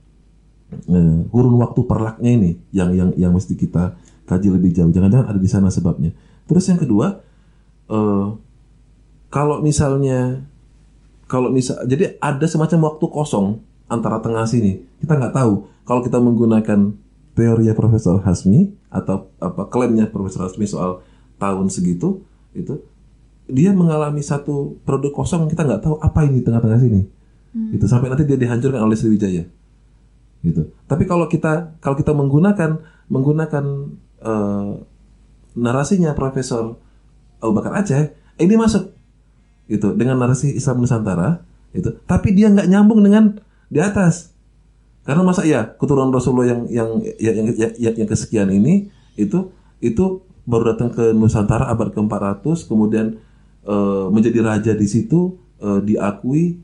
eh, 0.72 1.18
kurun 1.30 1.56
waktu 1.60 1.82
perlaknya 1.84 2.32
ini 2.32 2.52
yang 2.72 2.90
yang 2.96 3.10
yang 3.20 3.32
mesti 3.36 3.54
kita 3.60 4.00
kaji 4.28 4.48
lebih 4.54 4.72
jauh. 4.76 4.92
Jangan-jangan 4.92 5.28
ada 5.34 5.40
di 5.40 5.50
sana 5.50 5.68
sebabnya. 5.72 6.12
Terus 6.48 6.66
yang 6.68 6.80
kedua, 6.80 7.24
eh, 7.90 8.28
kalau 9.34 9.60
misalnya 9.64 10.44
kalau 11.26 11.50
misal 11.50 11.82
jadi 11.90 12.20
ada 12.22 12.46
semacam 12.46 12.94
waktu 12.94 13.06
kosong 13.10 13.64
antara 13.90 14.22
tengah 14.22 14.46
sini. 14.46 14.84
Kita 15.02 15.18
nggak 15.18 15.34
tahu 15.34 15.66
kalau 15.84 16.02
kita 16.04 16.20
menggunakan 16.20 16.94
teori 17.34 17.66
Profesor 17.74 18.22
Hasmi 18.22 18.70
atau 18.94 19.34
apa 19.42 19.66
klaimnya 19.68 20.06
Profesor 20.08 20.46
Hasmi 20.46 20.70
soal 20.70 21.02
tahun 21.42 21.68
segitu 21.74 22.22
itu 22.54 22.80
dia 23.50 23.76
mengalami 23.76 24.24
satu 24.24 24.80
produk 24.88 25.12
kosong 25.12 25.50
kita 25.52 25.66
nggak 25.66 25.82
tahu 25.84 25.96
apa 26.00 26.24
ini 26.24 26.40
di 26.40 26.44
tengah-tengah 26.46 26.80
sini 26.80 27.02
itu 27.74 27.86
sampai 27.90 28.10
nanti 28.10 28.24
dia 28.24 28.38
dihancurkan 28.38 28.82
oleh 28.82 28.96
Sriwijaya 28.96 29.44
gitu 30.46 30.62
tapi 30.88 31.04
kalau 31.10 31.26
kita 31.28 31.76
kalau 31.82 31.98
kita 31.98 32.14
menggunakan 32.14 32.80
menggunakan 33.10 33.66
eh, 34.24 34.72
narasinya 35.60 36.16
Profesor 36.18 36.80
Abu 37.44 37.52
Bakar 37.54 37.76
Aceh 37.78 38.16
ini 38.40 38.56
masuk. 38.56 38.96
Gitu 39.64 39.96
dengan 39.96 40.20
narasi 40.20 40.52
Islam 40.52 40.84
Nusantara 40.84 41.40
itu 41.72 41.88
tapi 42.04 42.36
dia 42.36 42.52
nggak 42.52 42.68
nyambung 42.68 43.00
dengan 43.04 43.40
di 43.72 43.80
atas. 43.80 44.36
Karena 45.04 45.24
masa 45.24 45.44
ya 45.44 45.76
keturunan 45.76 46.16
Rasulullah 46.16 46.56
yang 46.56 46.62
yang 46.72 46.90
yang 47.20 47.36
yang, 47.52 47.74
yang, 47.76 47.96
yang 48.00 48.10
kesekian 48.10 48.48
ini 48.52 48.88
itu 49.20 49.52
itu 49.84 50.24
baru 50.48 50.76
datang 50.76 50.92
ke 50.92 51.12
Nusantara 51.12 51.68
abad 51.72 51.92
ke-400 51.92 52.68
kemudian 52.68 53.20
eh, 53.68 54.06
menjadi 54.12 54.40
raja 54.44 54.72
di 54.76 54.88
situ 54.88 55.36
eh, 55.60 55.80
diakui 55.84 56.60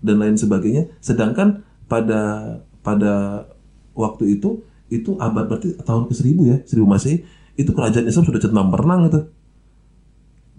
dan 0.00 0.20
lain 0.20 0.36
sebagainya. 0.36 0.88
Sedangkan 1.00 1.64
pada 1.88 2.56
pada 2.80 3.46
waktu 3.92 4.40
itu 4.40 4.64
itu 4.92 5.16
abad 5.16 5.48
berarti 5.48 5.72
tahun 5.80 6.12
ke-1000 6.12 6.38
ya 6.44 6.56
1000 6.68 6.84
Masehi 6.84 7.16
itu 7.56 7.70
kerajaan 7.72 8.04
Islam 8.04 8.24
sudah 8.28 8.40
centang 8.40 8.68
berenang 8.68 9.08
itu 9.08 9.20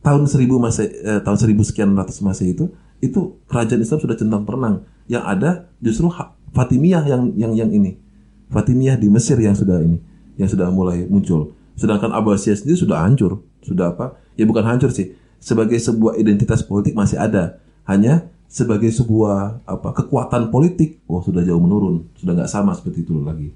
tahun 0.01 0.25
1000 0.25 0.49
Masehi 0.49 0.89
eh, 0.89 1.19
tahun 1.21 1.37
1000 1.37 1.69
sekian 1.69 1.89
ratus 1.93 2.17
Masehi 2.25 2.57
itu 2.57 2.73
itu 3.03 3.43
kerajaan 3.51 3.83
Islam 3.83 3.99
sudah 3.99 4.15
centang 4.15 4.47
perenang. 4.47 4.87
Yang 5.11 5.23
ada 5.27 5.49
justru 5.83 6.07
Fatimiyah 6.55 7.03
yang 7.03 7.35
yang 7.35 7.51
yang 7.51 7.69
ini. 7.75 7.99
Fatimiyah 8.47 8.95
di 8.95 9.11
Mesir 9.11 9.35
yang 9.35 9.57
sudah 9.57 9.83
ini, 9.83 9.99
yang 10.39 10.47
sudah 10.47 10.71
mulai 10.71 11.03
muncul. 11.03 11.51
Sedangkan 11.75 12.15
Abbasiyah 12.15 12.55
sendiri 12.55 12.79
sudah 12.79 13.03
hancur, 13.03 13.43
sudah 13.65 13.91
apa? 13.91 14.15
Ya 14.39 14.47
bukan 14.47 14.63
hancur 14.63 14.93
sih. 14.93 15.19
Sebagai 15.43 15.75
sebuah 15.75 16.15
identitas 16.15 16.63
politik 16.63 16.95
masih 16.95 17.19
ada. 17.19 17.59
Hanya 17.83 18.31
sebagai 18.47 18.93
sebuah 18.93 19.65
apa 19.67 19.89
kekuatan 19.91 20.53
politik, 20.53 21.03
oh 21.09 21.19
sudah 21.19 21.43
jauh 21.43 21.59
menurun, 21.59 22.07
sudah 22.15 22.37
nggak 22.37 22.47
sama 22.47 22.71
seperti 22.77 23.03
itu 23.03 23.19
lagi. 23.19 23.51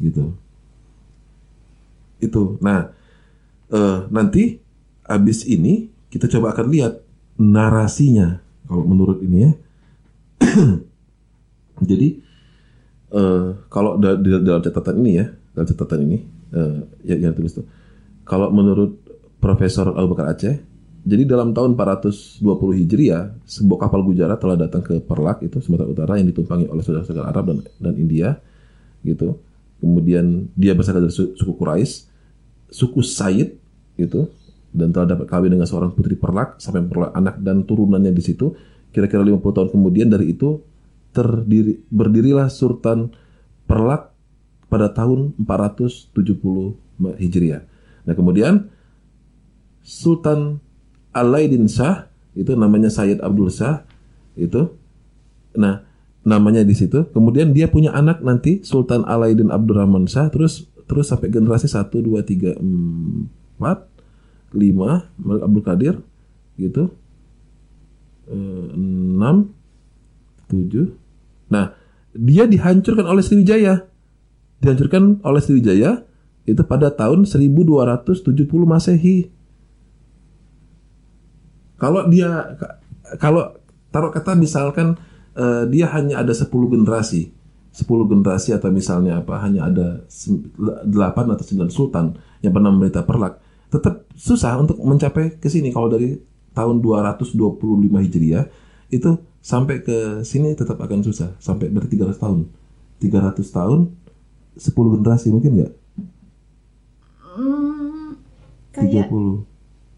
Gitu. 0.00 0.34
Itu. 2.20 2.60
Nah, 2.60 2.92
eh, 3.70 3.98
nanti 4.12 4.60
abis 5.06 5.46
ini 5.46 5.88
kita 6.10 6.26
coba 6.26 6.56
akan 6.56 6.66
lihat 6.72 6.92
narasinya 7.36 8.40
kalau 8.66 8.84
menurut 8.84 9.20
ini 9.22 9.38
ya. 9.46 9.52
Jadi 11.90 12.08
eh, 13.12 13.48
kalau 13.68 14.00
di 14.00 14.28
dalam 14.42 14.62
catatan 14.64 14.94
ini 15.04 15.12
ya, 15.20 15.26
dalam 15.52 15.66
catatan 15.68 16.00
ini 16.04 16.18
eh, 16.56 16.78
yang, 17.04 17.30
yang 17.30 17.32
tulis 17.36 17.52
tuh, 17.56 17.66
kalau 18.26 18.50
menurut 18.50 18.98
Profesor 19.36 19.92
Abu 19.94 20.16
Bakar 20.16 20.34
Aceh, 20.34 20.56
jadi 21.06 21.22
dalam 21.22 21.54
tahun 21.54 21.78
420 21.78 22.42
Hijriah, 22.82 23.30
sebuah 23.46 23.86
kapal 23.86 24.02
Gujarat 24.02 24.42
telah 24.42 24.58
datang 24.58 24.82
ke 24.82 24.98
Perlak 24.98 25.38
itu 25.46 25.62
Sumatera 25.62 25.86
Utara 25.86 26.18
yang 26.18 26.26
ditumpangi 26.34 26.66
oleh 26.66 26.82
saudara-saudara 26.82 27.30
Arab 27.30 27.54
dan, 27.54 27.58
dan 27.78 27.94
India, 27.94 28.34
gitu. 29.06 29.38
Kemudian 29.80 30.50
dia 30.56 30.72
berasal 30.72 30.98
dari 30.98 31.12
su- 31.12 31.36
suku 31.36 31.52
Quraisy, 31.56 32.08
suku 32.72 33.00
Said, 33.04 33.56
gitu, 34.00 34.32
dan 34.72 34.92
telah 34.92 35.16
dapat 35.16 35.26
kawin 35.28 35.52
dengan 35.52 35.68
seorang 35.68 35.92
putri 35.92 36.16
Perlak 36.16 36.60
sampai 36.60 36.84
memperoleh 36.84 37.12
anak 37.16 37.40
dan 37.40 37.64
turunannya 37.64 38.12
di 38.12 38.22
situ. 38.24 38.52
Kira-kira 38.92 39.20
50 39.24 39.40
tahun 39.40 39.68
kemudian 39.72 40.08
dari 40.08 40.32
itu 40.32 40.60
terdiri 41.12 41.80
berdirilah 41.88 42.48
Sultan 42.52 43.12
Perlak 43.64 44.12
pada 44.68 44.92
tahun 44.92 45.32
470 45.40 46.12
Hijriah. 47.16 47.62
Nah, 48.06 48.14
kemudian 48.14 48.68
Sultan 49.86 50.60
Alaidin 51.14 51.70
Shah 51.70 52.10
itu 52.36 52.52
namanya 52.52 52.92
Sayyid 52.92 53.24
Abdul 53.24 53.48
Shah 53.48 53.88
itu 54.36 54.76
nah 55.56 55.85
namanya 56.26 56.66
di 56.66 56.74
situ. 56.74 57.06
Kemudian 57.14 57.54
dia 57.54 57.70
punya 57.70 57.94
anak 57.94 58.18
nanti 58.20 58.66
Sultan 58.66 59.06
Alaidin 59.06 59.54
Abdurrahman 59.54 60.10
Shah 60.10 60.26
terus 60.26 60.66
terus 60.90 61.06
sampai 61.06 61.30
generasi 61.30 61.70
1 61.70 61.86
2 61.86 62.18
3 62.26 62.58
4 62.58 63.62
5 63.62 64.58
Malik 65.22 65.42
Abdul 65.46 65.64
Qadir 65.64 65.94
gitu. 66.58 66.90
Eh, 68.26 68.66
6 68.74 69.22
7 70.50 70.90
nah 71.46 71.78
dia 72.10 72.50
dihancurkan 72.50 73.06
oleh 73.06 73.22
Sriwijaya. 73.22 73.86
Dihancurkan 74.58 75.22
oleh 75.22 75.38
Sriwijaya 75.38 76.02
itu 76.42 76.62
pada 76.66 76.90
tahun 76.90 77.22
1270 77.22 78.26
Masehi. 78.66 79.30
Kalau 81.76 82.08
dia 82.08 82.56
kalau 83.20 83.54
taruh 83.92 84.10
kata 84.10 84.32
misalkan 84.34 84.96
eh, 85.36 85.64
dia 85.68 85.86
hanya 85.92 86.24
ada 86.24 86.32
10 86.32 86.48
generasi. 86.50 87.32
10 87.76 88.08
generasi 88.08 88.56
atau 88.56 88.72
misalnya 88.72 89.20
apa 89.20 89.36
hanya 89.44 89.68
ada 89.68 90.00
8 90.08 90.88
atau 91.28 91.44
9 91.44 91.68
sultan 91.68 92.16
yang 92.40 92.56
pernah 92.56 92.72
memerintah 92.72 93.04
Perlak. 93.04 93.36
Tetap 93.68 94.08
susah 94.16 94.56
untuk 94.56 94.80
mencapai 94.80 95.36
ke 95.36 95.52
sini. 95.52 95.68
Kalau 95.68 95.92
dari 95.92 96.16
tahun 96.56 96.80
225 96.80 97.36
Hijriah 98.00 98.48
itu 98.88 99.20
sampai 99.44 99.84
ke 99.84 100.24
sini 100.24 100.56
tetap 100.56 100.80
akan 100.80 101.04
susah. 101.04 101.36
Sampai 101.36 101.68
berarti 101.68 102.00
300 102.00 102.16
tahun. 102.16 102.38
300 102.96 103.44
tahun 103.44 103.92
10 104.56 104.94
generasi 104.96 105.28
mungkin 105.28 105.50
nggak? 105.60 105.72
Hmm, 107.36 108.16
kayak 108.72 109.12
30 109.12 109.44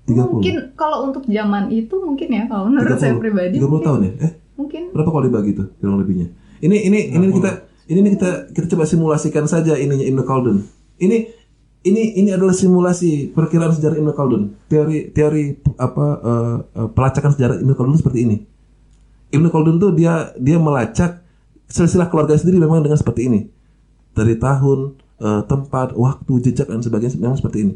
30 0.08 0.40
mungkin 0.40 0.56
kalau 0.72 1.04
untuk 1.04 1.28
zaman 1.28 1.68
itu 1.68 1.94
mungkin 2.00 2.28
ya 2.32 2.42
kalau 2.48 2.72
menurut 2.72 2.96
saya 2.96 3.14
30 3.14 3.22
pribadi 3.22 3.56
30 3.60 3.68
mungkin, 3.68 3.84
tahun 3.84 4.00
ya? 4.02 4.12
Eh 4.24 4.32
mungkin. 4.58 4.90
Berapa 4.90 5.08
kalau 5.14 5.24
dibagi 5.24 5.54
tuh 5.54 5.70
kurang 5.78 6.02
lebihnya? 6.02 6.34
Ini 6.58 6.76
ini 6.90 7.14
ini 7.14 7.26
kita 7.30 7.50
ini 7.88 7.98
nih 8.02 8.12
kita 8.18 8.30
kita 8.52 8.66
coba 8.74 8.84
simulasikan 8.84 9.46
saja 9.46 9.78
ininya 9.78 10.02
Ibnu 10.02 10.22
Khaldun. 10.26 10.66
Ini 10.98 11.16
ini 11.86 12.02
ini 12.18 12.30
adalah 12.34 12.52
simulasi 12.52 13.30
perkiraan 13.30 13.72
sejarah 13.72 13.96
Ibnu 13.96 14.12
Khaldun. 14.12 14.42
Teori 14.66 15.14
teori 15.14 15.54
apa 15.78 16.06
eh, 16.18 16.56
eh, 16.82 16.88
pelacakan 16.90 17.30
sejarah 17.38 17.56
Ibnu 17.62 17.72
Khaldun 17.78 17.96
seperti 17.96 18.18
ini. 18.26 18.36
Ibnu 19.30 19.48
Khaldun 19.48 19.78
tuh 19.78 19.94
dia 19.94 20.34
dia 20.36 20.58
melacak 20.58 21.22
silsilah 21.70 22.10
keluarga 22.10 22.34
sendiri 22.34 22.58
memang 22.58 22.82
dengan 22.82 22.98
seperti 22.98 23.30
ini. 23.30 23.40
Dari 24.12 24.34
tahun 24.36 24.98
eh, 25.22 25.42
tempat 25.46 25.94
waktu 25.94 26.32
jejak 26.50 26.66
dan 26.66 26.82
sebagainya 26.82 27.14
memang 27.22 27.38
seperti 27.38 27.58
ini. 27.62 27.72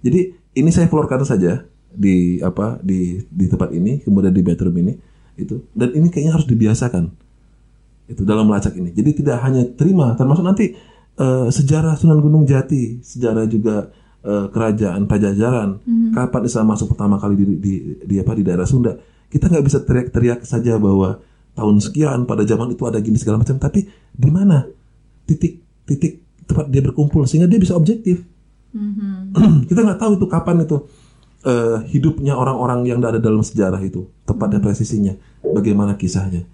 Jadi 0.00 0.20
ini 0.56 0.70
saya 0.72 0.88
keluarkan 0.88 1.28
saja 1.28 1.68
di 1.94 2.42
apa 2.42 2.82
di 2.82 3.22
di 3.30 3.46
tempat 3.46 3.70
ini 3.70 4.02
kemudian 4.02 4.34
di 4.34 4.42
bedroom 4.42 4.74
ini 4.82 5.13
itu 5.34 5.66
dan 5.74 5.90
ini 5.94 6.08
kayaknya 6.10 6.32
harus 6.38 6.46
dibiasakan. 6.46 7.10
Itu 8.04 8.22
dalam 8.28 8.44
melacak 8.44 8.76
ini. 8.76 8.92
Jadi 8.92 9.24
tidak 9.24 9.40
hanya 9.40 9.64
terima 9.74 10.12
termasuk 10.14 10.44
nanti 10.44 10.76
eh, 11.18 11.48
sejarah 11.48 11.96
Sunan 11.96 12.20
Gunung 12.20 12.44
Jati 12.44 13.00
sejarah 13.00 13.48
juga 13.48 13.88
eh, 14.22 14.46
kerajaan 14.52 15.08
Pajajaran 15.08 15.68
kapan 16.12 16.42
Islam 16.44 16.66
masuk 16.70 16.94
pertama 16.94 17.16
kali 17.16 17.34
di, 17.34 17.44
di, 17.58 17.72
di 18.04 18.16
apa 18.20 18.32
di 18.36 18.42
daerah 18.44 18.68
Sunda. 18.68 18.94
Kita 19.32 19.50
nggak 19.50 19.64
bisa 19.66 19.82
teriak-teriak 19.82 20.46
saja 20.46 20.78
bahwa 20.78 21.18
tahun 21.54 21.76
sekian 21.82 22.26
pada 22.26 22.46
zaman 22.46 22.74
itu 22.74 22.82
ada 22.86 22.98
gini 23.02 23.18
segala 23.18 23.42
macam 23.42 23.58
tapi 23.58 23.86
di 24.14 24.30
mana? 24.30 24.68
Titik 25.24 25.64
titik 25.88 26.44
tempat 26.44 26.68
dia 26.68 26.84
berkumpul 26.84 27.24
sehingga 27.24 27.48
dia 27.48 27.58
bisa 27.58 27.74
objektif. 27.74 28.20
Kita 29.70 29.80
nggak 29.80 29.98
tahu 29.98 30.12
itu 30.20 30.26
kapan 30.28 30.66
itu 30.66 30.76
eh, 31.44 31.78
hidupnya 31.92 32.34
orang-orang 32.34 32.88
yang 32.88 32.98
ada 33.04 33.20
dalam 33.20 33.44
sejarah 33.44 33.78
itu 33.84 34.08
tepat 34.24 34.56
dan 34.56 34.60
presisinya 34.64 35.14
bagaimana 35.44 35.94
kisahnya. 35.94 36.48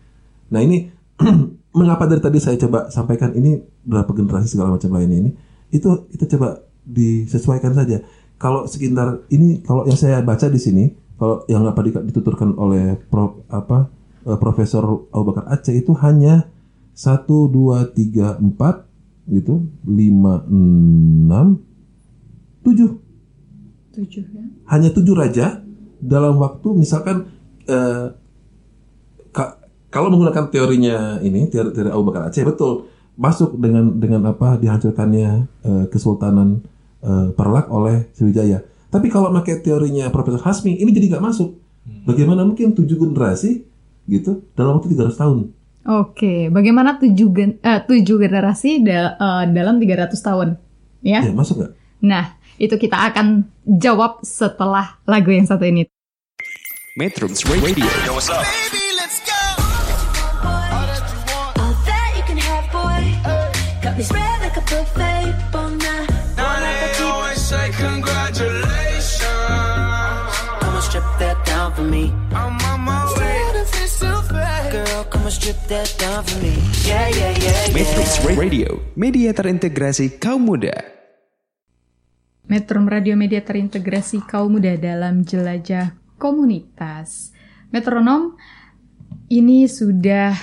Nah 0.51 0.61
ini 0.61 0.91
mengapa 1.79 2.11
dari 2.11 2.19
tadi 2.19 2.39
saya 2.43 2.59
coba 2.59 2.91
sampaikan 2.91 3.31
ini 3.39 3.63
berapa 3.87 4.11
generasi 4.11 4.59
segala 4.59 4.75
macam 4.75 4.91
lainnya 4.91 5.19
ini 5.27 5.31
itu 5.71 6.11
itu 6.11 6.25
coba 6.37 6.67
disesuaikan 6.83 7.73
saja. 7.73 8.03
Kalau 8.41 8.67
sekitar 8.67 9.25
ini 9.31 9.63
kalau 9.63 9.87
yang 9.87 9.97
saya 9.97 10.19
baca 10.27 10.51
di 10.51 10.59
sini 10.59 10.85
kalau 11.21 11.45
yang 11.47 11.63
apa 11.69 11.81
di- 11.85 12.07
dituturkan 12.11 12.57
oleh 12.57 12.99
Prof, 13.09 13.47
apa 13.53 13.87
eh, 14.27 14.39
Profesor 14.41 15.07
Abu 15.15 15.31
Bakar 15.31 15.47
Aceh 15.53 15.77
itu 15.77 15.95
hanya 16.03 16.51
satu 16.97 17.47
dua 17.47 17.87
tiga 17.93 18.37
empat 18.37 18.89
gitu 19.31 19.63
lima 19.87 20.43
enam 20.51 21.63
tujuh 22.67 23.10
tujuh 24.01 24.25
ya 24.27 24.43
hanya 24.69 24.89
tujuh 24.91 25.13
raja 25.13 25.61
dalam 26.01 26.37
waktu 26.37 26.69
misalkan 26.73 27.29
eh, 27.65 28.07
ka- 29.31 29.57
kalau 29.89 30.09
menggunakan 30.09 30.49
teorinya 30.49 30.97
ini 31.21 31.47
teori, 31.47 31.71
teori 31.71 31.91
Abu 31.91 32.05
Bakar 32.07 32.31
Aceh 32.31 32.43
betul 32.43 32.87
masuk 33.15 33.59
dengan 33.59 33.93
dengan 33.95 34.23
apa 34.27 34.57
dihancurkannya 34.57 35.31
eh, 35.61 35.85
kesultanan 35.89 36.65
eh, 37.01 37.29
Perlak 37.33 37.69
oleh 37.69 38.09
Sriwijaya. 38.13 38.63
Tapi 38.89 39.07
kalau 39.07 39.31
pakai 39.31 39.61
teorinya 39.61 40.09
Profesor 40.09 40.41
Hasmi 40.41 40.75
ini 40.75 40.91
jadi 40.91 41.15
nggak 41.15 41.25
masuk. 41.25 41.55
Bagaimana 42.03 42.43
mungkin 42.43 42.73
tujuh 42.73 42.97
generasi 42.97 43.63
gitu 44.07 44.43
dalam 44.53 44.77
waktu 44.77 44.91
300 44.91 45.15
tahun? 45.15 45.39
Oke, 45.81 46.51
bagaimana 46.51 46.99
tujuh, 46.99 47.29
gen- 47.31 47.59
eh, 47.61 47.81
tujuh 47.81 48.19
generasi 48.19 48.83
da- 48.83 49.15
eh, 49.15 49.45
dalam 49.49 49.79
300 49.79 50.19
tahun? 50.19 50.49
Ya. 51.01 51.23
Ya 51.23 51.33
masuk 51.33 51.63
nggak? 51.63 51.73
Nah, 52.01 52.37
itu 52.61 52.77
kita 52.77 53.09
akan 53.09 53.49
jawab 53.65 54.21
setelah 54.21 55.01
lagu 55.09 55.33
yang 55.33 55.49
satu 55.49 55.65
ini. 55.65 55.89
Metrums 57.01 57.49
Radio 57.49 57.65
Baby, 57.65 58.85
let's 59.01 59.25
go. 59.25 59.41
All 60.45 60.85
that 61.89 62.13
you 62.13 62.25
can 62.29 62.37
have, 62.37 62.69
boy. 62.69 63.01
Got 63.81 63.97
me 63.97 64.05
spread 64.05 64.45
like 64.45 64.61
a 64.61 64.65
buffet. 64.69 65.33
Bon 65.49 65.81
Now 66.37 66.61
they 66.61 66.93
always 67.01 67.41
say 67.41 67.73
congratulations. 67.73 69.25
Come 70.61 70.77
and 70.77 70.85
strip 70.85 71.09
that 71.17 71.41
down 71.49 71.73
for 71.73 71.87
me. 71.89 72.13
I'm 72.37 72.61
on 72.69 72.85
my 72.85 73.09
way. 73.17 73.41
Girl, 74.71 75.03
come 75.09 75.25
and 75.27 75.33
strip 75.35 75.59
that 75.73 75.89
down 75.97 76.23
for 76.23 76.37
me. 76.45 76.55
Yeah, 76.85 77.09
yeah, 77.09 77.33
yeah, 77.41 77.67
yeah. 77.67 77.75
Metrums 77.75 78.21
Radio 78.37 78.85
Media 78.95 79.33
terintegrasi 79.33 80.21
kaum 80.21 80.47
muda 80.47 81.00
Metrum 82.51 82.91
Radio 82.91 83.15
Media 83.15 83.39
terintegrasi 83.39 84.27
kaum 84.27 84.59
muda 84.59 84.75
dalam 84.75 85.23
jelajah 85.23 85.95
komunitas. 86.19 87.31
Metronom 87.71 88.35
ini 89.31 89.71
sudah 89.71 90.35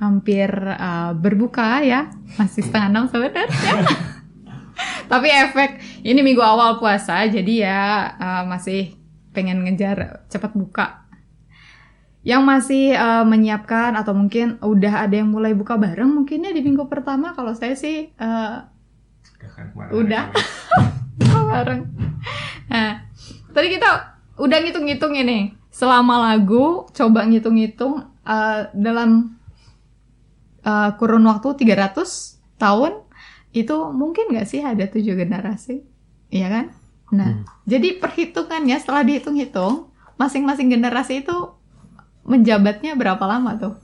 hampir 0.00 0.48
uh, 0.56 1.12
berbuka 1.12 1.84
ya, 1.84 2.08
masih 2.40 2.64
setengah 2.64 2.88
enam 2.88 3.04
sebenarnya. 3.12 3.44
Tapi 5.12 5.28
efek 5.28 5.84
ini 6.00 6.24
minggu 6.24 6.40
awal 6.40 6.80
puasa, 6.80 7.28
jadi 7.28 7.52
ya 7.52 7.80
uh, 8.16 8.42
masih 8.48 8.96
pengen 9.36 9.60
ngejar 9.60 10.24
cepat 10.32 10.56
buka. 10.56 10.88
yang 12.20 12.44
masih 12.44 12.92
eh, 12.92 13.24
menyiapkan 13.24 13.96
atau 13.96 14.12
mungkin 14.12 14.60
udah 14.60 15.08
ada 15.08 15.24
yang 15.24 15.32
mulai 15.32 15.56
buka 15.56 15.80
bareng 15.80 16.20
mungkinnya 16.20 16.52
di 16.52 16.60
minggu 16.60 16.84
pertama 16.84 17.32
kalau 17.32 17.56
saya 17.56 17.72
sih 17.72 18.12
eh, 18.12 18.56
udah 19.88 20.28
buka 20.28 20.84
bareng. 21.18 21.82
Nah, 22.70 23.02
tadi 23.50 23.68
kita 23.74 23.90
udah 24.38 24.58
ngitung-ngitung 24.62 25.14
ini 25.18 25.52
selama 25.70 26.30
lagu 26.30 26.86
coba 26.94 27.26
ngitung-ngitung 27.26 28.06
eh, 28.22 28.60
dalam 28.74 29.40
eh, 30.62 30.90
kurun 30.96 31.26
waktu 31.26 31.56
300 31.58 32.60
tahun 32.60 32.92
itu 33.50 33.76
mungkin 33.90 34.30
nggak 34.30 34.46
sih 34.46 34.62
ada 34.62 34.86
tujuh 34.86 35.18
generasi, 35.18 35.82
iya 36.30 36.46
kan? 36.46 36.66
Nah, 37.10 37.42
jadi 37.66 37.98
perhitungannya 37.98 38.78
setelah 38.78 39.02
dihitung-hitung 39.02 39.90
masing-masing 40.14 40.70
generasi 40.70 41.26
itu 41.26 41.34
menjabatnya 42.22 42.94
berapa 42.94 43.24
lama 43.26 43.58
tuh? 43.58 43.74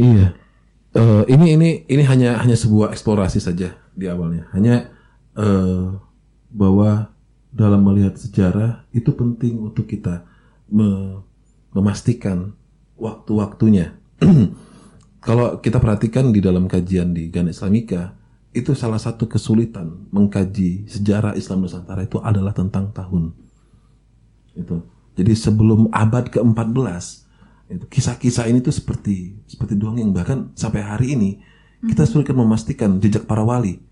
Iya. 0.00 0.32
Eh, 0.96 1.22
ini 1.28 1.46
ini 1.60 1.68
ini 1.84 2.02
hanya 2.08 2.40
hanya 2.40 2.56
sebuah 2.56 2.96
eksplorasi 2.96 3.36
saja 3.36 3.76
di 3.92 4.08
awalnya. 4.08 4.48
Hanya 4.56 4.88
eh, 5.36 5.86
bahwa 6.56 7.12
dalam 7.52 7.84
melihat 7.84 8.16
sejarah 8.16 8.88
itu 8.96 9.12
penting 9.12 9.60
untuk 9.60 9.84
kita 9.84 10.24
me- 10.72 11.20
memastikan 11.76 12.56
waktu-waktunya. 12.96 13.92
Kalau 15.26 15.60
kita 15.60 15.76
perhatikan 15.76 16.32
di 16.32 16.40
dalam 16.40 16.64
kajian 16.64 17.12
di 17.12 17.28
Ghana 17.28 17.52
Islamika, 17.52 18.16
itu 18.56 18.72
salah 18.72 18.96
satu 18.96 19.28
kesulitan 19.28 20.08
mengkaji 20.08 20.88
sejarah 20.88 21.36
Islam 21.36 21.68
Nusantara 21.68 22.08
itu 22.08 22.16
adalah 22.24 22.56
tentang 22.56 22.88
tahun. 22.88 23.36
Itu. 24.56 24.80
Jadi 25.12 25.32
sebelum 25.36 25.92
abad 25.92 26.32
ke-14 26.32 27.26
itu 27.66 27.84
kisah-kisah 27.90 28.46
ini 28.46 28.62
tuh 28.62 28.70
seperti 28.70 29.42
seperti 29.50 29.74
dongeng 29.74 30.14
bahkan 30.14 30.54
sampai 30.54 30.86
hari 30.86 31.18
ini 31.18 31.30
kita 31.82 32.06
sulit 32.06 32.30
kan 32.30 32.38
memastikan 32.38 33.02
jejak 33.02 33.26
para 33.26 33.42
wali 33.42 33.82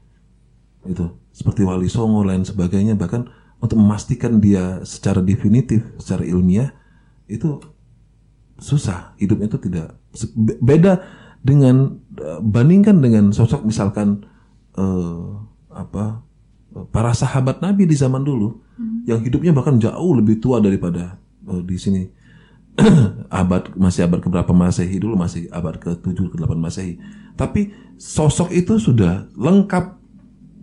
itu 0.85 1.09
seperti 1.35 1.66
wali 1.66 1.91
songo 1.91 2.22
lain 2.22 2.47
sebagainya 2.47 2.95
bahkan 2.95 3.26
untuk 3.59 3.80
memastikan 3.80 4.39
dia 4.39 4.85
secara 4.85 5.24
definitif 5.24 5.82
secara 5.97 6.22
ilmiah 6.28 6.70
itu 7.26 7.61
susah. 8.61 9.16
Hidupnya 9.16 9.49
itu 9.49 9.59
tidak 9.64 9.97
beda 10.61 11.01
dengan 11.41 12.01
eh, 12.20 12.41
bandingkan 12.41 13.01
dengan 13.01 13.32
sosok 13.32 13.64
misalkan 13.64 14.24
eh, 14.76 15.26
apa 15.74 16.22
para 16.91 17.12
sahabat 17.14 17.62
Nabi 17.62 17.87
di 17.87 17.97
zaman 17.97 18.22
dulu 18.22 18.62
yang 19.05 19.22
hidupnya 19.22 19.55
bahkan 19.55 19.78
jauh 19.78 20.12
lebih 20.16 20.39
tua 20.39 20.61
daripada 20.61 21.18
eh, 21.49 21.62
di 21.64 21.76
sini. 21.80 22.03
Abad 23.30 23.78
masih 23.78 24.03
abad 24.03 24.18
keberapa 24.18 24.51
Masehi 24.51 24.99
dulu 24.99 25.14
masih 25.14 25.47
abad 25.55 25.78
ke-7 25.78 26.35
ke-8 26.35 26.59
Masehi. 26.59 26.99
Tapi 27.39 27.70
sosok 27.95 28.51
itu 28.51 28.82
sudah 28.82 29.30
lengkap 29.39 30.03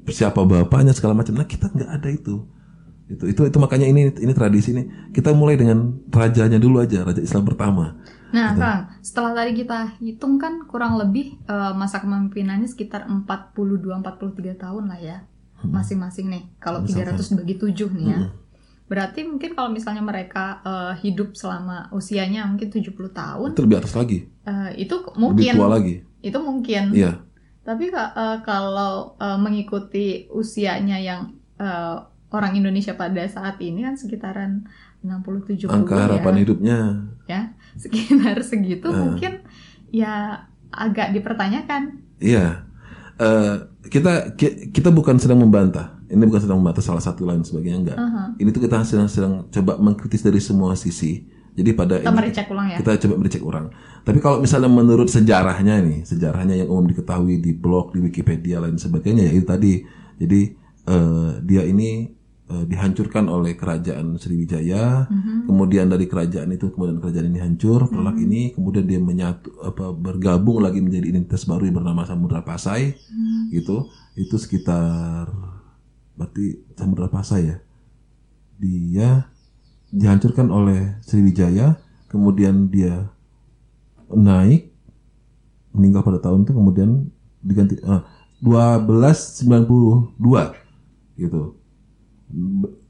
siapa 0.10 0.42
bapaknya 0.42 0.96
segala 0.96 1.14
macam. 1.14 1.38
Nah, 1.38 1.46
kita 1.46 1.70
nggak 1.70 1.92
ada 2.02 2.10
itu. 2.10 2.46
Itu 3.12 3.28
itu 3.28 3.42
itu 3.44 3.58
makanya 3.60 3.86
ini 3.86 4.10
ini 4.16 4.34
tradisi 4.34 4.72
ini. 4.72 5.12
Kita 5.12 5.36
mulai 5.36 5.60
dengan 5.60 6.00
rajanya 6.08 6.58
dulu 6.58 6.80
aja, 6.80 7.04
raja 7.04 7.20
Islam 7.20 7.44
pertama. 7.44 8.00
Nah, 8.32 8.56
Kang, 8.56 8.88
setelah 9.04 9.36
tadi 9.44 9.52
kita 9.60 10.00
hitung 10.00 10.40
kan 10.40 10.64
kurang 10.64 10.96
lebih 10.96 11.36
eh, 11.44 11.74
masa 11.76 12.00
kepemimpinannya 12.00 12.64
sekitar 12.64 13.04
42-43 13.04 14.56
tahun 14.56 14.84
lah 14.88 15.00
ya. 15.04 15.18
Masing-masing 15.62 16.32
nih. 16.32 16.44
Kalau 16.58 16.82
300 16.82 17.38
bagi 17.38 17.60
7 17.60 17.92
nih 17.92 18.06
ya. 18.08 18.20
Berarti 18.88 19.24
mungkin 19.24 19.56
kalau 19.56 19.72
misalnya 19.72 20.04
mereka 20.04 20.64
eh, 20.64 20.94
hidup 21.04 21.36
selama 21.36 21.92
usianya 21.92 22.48
mungkin 22.48 22.72
70 22.72 22.92
tahun, 23.12 23.50
Itu 23.52 23.64
lebih 23.68 23.78
atas 23.84 23.94
lagi, 23.96 24.28
eh, 24.48 24.70
itu 24.80 24.96
lebih 24.96 25.20
mungkin 25.20 25.54
tua 25.60 25.70
lagi. 25.70 25.96
itu 26.24 26.38
mungkin. 26.40 26.84
Iya. 26.96 27.12
Tapi 27.62 27.86
eh, 27.88 28.38
kalau 28.42 29.16
eh, 29.16 29.38
mengikuti 29.38 30.06
usianya 30.28 30.98
yang 30.98 31.22
eh, 31.56 31.96
orang 32.30 32.54
Indonesia 32.54 32.94
pada 32.94 33.22
saat 33.26 33.60
ini 33.60 33.82
kan 33.82 33.94
sekitaran 33.94 34.66
60 35.02 35.66
70 35.66 35.68
Angka 35.68 35.96
ya. 35.96 36.02
harapan 36.06 36.36
hidupnya 36.38 36.78
ya 37.26 37.42
sekitar 37.76 38.38
segitu 38.42 38.86
Eh. 38.86 38.96
mungkin 38.96 39.34
ya 39.90 40.46
agak 40.70 41.12
dipertanyakan 41.12 42.00
Iya. 42.18 42.64
Eh, 43.18 43.56
kita 43.84 44.34
ki- 44.34 44.70
kita 44.70 44.90
bukan 44.90 45.18
sedang 45.18 45.38
membantah. 45.38 45.98
Ini 46.06 46.22
bukan 46.22 46.38
sedang 46.40 46.58
membantah 46.58 46.82
salah 46.82 47.02
satu 47.02 47.24
lain 47.24 47.42
sebagainya 47.42 47.78
enggak. 47.82 47.98
Aha. 47.98 48.24
Ini 48.36 48.50
tuh 48.50 48.62
kita 48.62 48.82
sedang 48.82 49.06
sedang 49.06 49.34
coba 49.48 49.78
mengkritis 49.78 50.22
dari 50.22 50.38
semua 50.38 50.74
sisi. 50.76 51.26
Jadi 51.52 51.70
pada 51.76 52.00
kita 52.00 52.12
ini 52.16 52.32
ulang 52.48 52.68
ya 52.72 52.78
kita 52.80 52.92
coba 53.08 53.16
merecek 53.20 53.44
orang. 53.44 53.66
Tapi 54.08 54.20
kalau 54.24 54.40
misalnya 54.40 54.72
menurut 54.72 55.12
sejarahnya 55.12 55.84
nih, 55.84 56.08
sejarahnya 56.08 56.64
yang 56.64 56.72
umum 56.72 56.88
diketahui 56.88 57.44
di 57.44 57.52
blog, 57.52 57.92
di 57.92 58.00
Wikipedia 58.00 58.64
lain 58.64 58.80
sebagainya 58.80 59.28
ya 59.28 59.34
itu 59.36 59.46
tadi. 59.46 59.74
Jadi 60.16 60.42
eh, 60.88 61.32
dia 61.44 61.68
ini 61.68 62.08
eh, 62.48 62.64
dihancurkan 62.72 63.28
oleh 63.28 63.60
kerajaan 63.60 64.16
Sriwijaya, 64.16 65.12
kemudian 65.44 65.92
dari 65.92 66.08
kerajaan 66.08 66.56
itu 66.56 66.72
kemudian 66.72 67.04
kerajaan 67.04 67.28
ini 67.28 67.40
hancur, 67.44 67.92
pelak 67.92 68.16
ini 68.16 68.56
kemudian 68.56 68.88
dia 68.88 69.04
menyatu 69.04 69.52
apa 69.60 69.92
bergabung 69.92 70.64
lagi 70.64 70.80
menjadi 70.80 71.12
identitas 71.12 71.44
baru 71.44 71.68
yang 71.68 71.84
bernama 71.84 72.08
Samudra 72.08 72.48
Pasai, 72.48 72.96
gitu. 73.52 73.92
Itu 74.16 74.40
sekitar 74.40 75.28
berarti 76.16 76.64
Samudra 76.80 77.12
Pasai 77.12 77.52
ya. 77.52 77.58
Dia 78.62 79.28
dihancurkan 79.92 80.48
oleh 80.48 80.96
Sriwijaya, 81.04 81.76
kemudian 82.08 82.72
dia 82.72 83.12
naik 84.12 84.72
meninggal 85.72 86.04
pada 86.04 86.20
tahun 86.20 86.44
itu 86.44 86.52
kemudian 86.52 87.12
diganti 87.44 87.80
ah, 87.84 88.04
1292 88.44 90.20
gitu. 91.20 91.56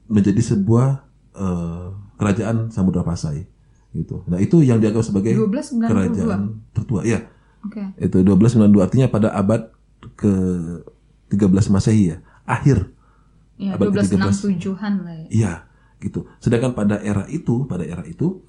Menjadi 0.06 0.42
sebuah 0.42 1.02
eh, 1.34 1.86
kerajaan 2.18 2.70
Samudra 2.70 3.02
Pasai 3.02 3.46
gitu. 3.92 4.24
Nah 4.24 4.40
itu 4.40 4.64
yang 4.64 4.80
dianggap 4.80 5.04
sebagai 5.04 5.36
1292. 5.36 5.90
kerajaan 5.90 6.40
tertua 6.72 7.02
ya 7.04 7.28
oke. 7.66 7.82
Itu 8.00 8.24
1292 8.24 8.86
artinya 8.86 9.06
pada 9.12 9.28
abad 9.36 9.68
ke 10.16 10.32
13 11.30 11.74
Masehi 11.74 12.16
ya. 12.16 12.18
Akhir. 12.48 12.90
Ya 13.60 13.76
abad 13.76 13.92
ke-13. 13.94 14.32
1267an 14.58 14.94
lah 15.04 15.14
ya. 15.14 15.26
Iya, 15.30 15.52
gitu. 16.02 16.26
Sedangkan 16.42 16.74
pada 16.74 16.98
era 16.98 17.24
itu, 17.30 17.64
pada 17.70 17.86
era 17.86 18.02
itu, 18.02 18.42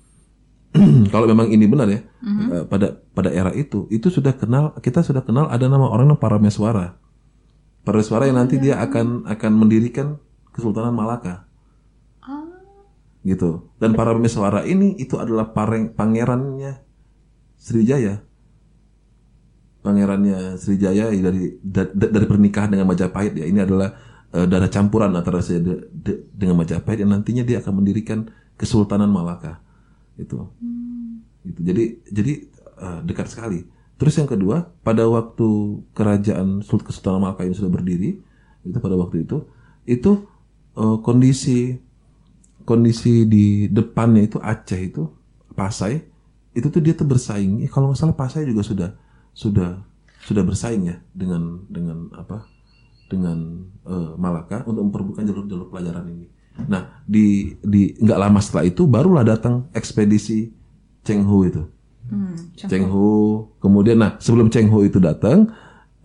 kalau 1.13 1.29
memang 1.29 1.53
ini 1.53 1.69
benar 1.69 1.85
ya, 1.85 2.01
eh, 2.49 2.65
pada 2.65 2.97
pada 3.13 3.29
era 3.29 3.53
itu, 3.53 3.85
itu 3.93 4.09
sudah 4.09 4.33
kenal, 4.33 4.73
kita 4.81 5.05
sudah 5.05 5.21
kenal 5.21 5.45
ada 5.47 5.69
nama 5.69 5.85
orang 5.85 6.09
yang 6.09 6.19
Parameswara. 6.19 6.97
Parameswara 7.85 8.25
yang 8.25 8.41
nanti 8.41 8.57
dia 8.57 8.81
akan 8.81 9.29
akan 9.29 9.51
mendirikan 9.53 10.17
Kesultanan 10.49 10.97
Malaka. 10.97 11.45
Gitu. 13.23 13.71
Dan 13.79 13.95
Parameswara 13.95 14.67
ini 14.67 14.99
itu 14.99 15.15
adalah 15.15 15.55
pareng, 15.55 15.95
pangerannya 15.95 16.83
Sriwijaya. 17.55 18.19
Pangerannya 19.79 20.59
Sriwijaya 20.59 21.11
dari 21.11 21.55
da- 21.63 21.91
da- 21.91 22.11
dari 22.11 22.25
pernikahan 22.27 22.71
dengan 22.71 22.87
Majapahit 22.87 23.35
ya. 23.35 23.47
Ini 23.47 23.63
adalah 23.63 23.95
eh, 24.34 24.45
darah 24.49 24.69
campuran 24.69 25.13
antara 25.13 25.39
saya 25.45 25.61
de- 25.61 25.86
de- 25.93 26.21
dengan 26.34 26.59
Majapahit 26.61 27.05
yang 27.05 27.11
nantinya 27.13 27.43
dia 27.45 27.61
akan 27.61 27.73
mendirikan 27.81 28.27
Kesultanan 28.59 29.09
Malaka. 29.09 29.61
Itu. 30.17 30.49
Gitu. 31.45 31.59
Jadi 31.63 31.84
jadi 32.09 32.34
eh, 32.81 32.99
dekat 33.05 33.29
sekali. 33.31 33.65
Terus 33.97 34.19
yang 34.19 34.27
kedua, 34.27 34.67
pada 34.84 35.05
waktu 35.07 35.79
kerajaan 35.95 36.65
Sul- 36.65 36.84
Kesultanan 36.84 37.23
Malaka 37.23 37.45
ini 37.47 37.55
sudah 37.55 37.71
berdiri, 37.71 38.19
itu 38.65 38.77
pada 38.81 38.97
waktu 38.99 39.23
itu, 39.23 39.38
itu 39.86 40.11
eh, 40.75 40.97
kondisi 41.05 41.77
kondisi 42.63 43.27
di 43.27 43.67
depannya 43.67 44.23
itu 44.23 44.39
Aceh 44.39 44.79
itu 44.79 45.03
Pasai 45.53 45.99
itu 46.55 46.67
tuh 46.69 46.81
dia 46.81 46.93
tuh 46.97 47.05
bersaing. 47.05 47.61
Eh, 47.65 47.69
Kalau 47.69 47.91
nggak 47.91 47.99
salah 47.99 48.17
Pasai 48.17 48.47
juga 48.49 48.63
sudah 48.65 48.89
sudah 49.34 49.81
sudah 50.23 50.43
bersaing 50.45 50.88
ya 50.88 50.97
dengan 51.11 51.67
dengan 51.67 52.07
apa 52.15 52.47
dengan 53.07 53.67
eh, 53.87 54.11
Malaka 54.15 54.63
untuk 54.67 54.89
memperebutkan 54.89 55.27
jalur-jalur 55.27 55.67
pelajaran 55.69 56.05
ini. 56.09 56.27
Nah 56.69 57.03
di 57.03 57.57
di 57.65 57.97
nggak 57.97 58.19
lama 58.19 58.39
setelah 58.39 58.69
itu 58.69 58.85
barulah 58.85 59.25
datang 59.25 59.67
ekspedisi 59.73 60.53
Cheng 61.03 61.25
Ho 61.25 61.43
itu. 61.43 61.63
hmm, 62.09 62.35
Cheng 62.55 62.87
Ho. 62.89 63.09
Kemudian 63.57 63.97
nah 63.99 64.15
sebelum 64.21 64.53
Cheng 64.53 64.69
Ho 64.69 64.85
itu 64.85 65.01
datang, 65.01 65.49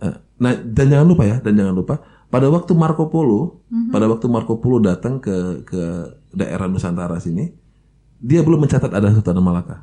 eh, 0.01 0.15
nah 0.41 0.53
dan 0.57 0.85
jangan 0.89 1.07
lupa 1.07 1.23
ya 1.29 1.37
dan 1.39 1.53
jangan 1.55 1.75
lupa 1.75 1.95
pada 2.29 2.45
waktu 2.45 2.77
Marco 2.77 3.09
Polo, 3.09 3.65
pada 3.89 4.05
waktu 4.05 4.29
Marco 4.29 4.61
Polo 4.61 4.77
datang 4.77 5.17
ke 5.17 5.65
ke 5.65 5.81
daerah 6.29 6.69
Nusantara 6.69 7.17
sini, 7.17 7.49
dia 8.21 8.45
belum 8.45 8.61
mencatat 8.61 8.93
ada 8.93 9.09
Sultan 9.09 9.41
Malaka. 9.41 9.81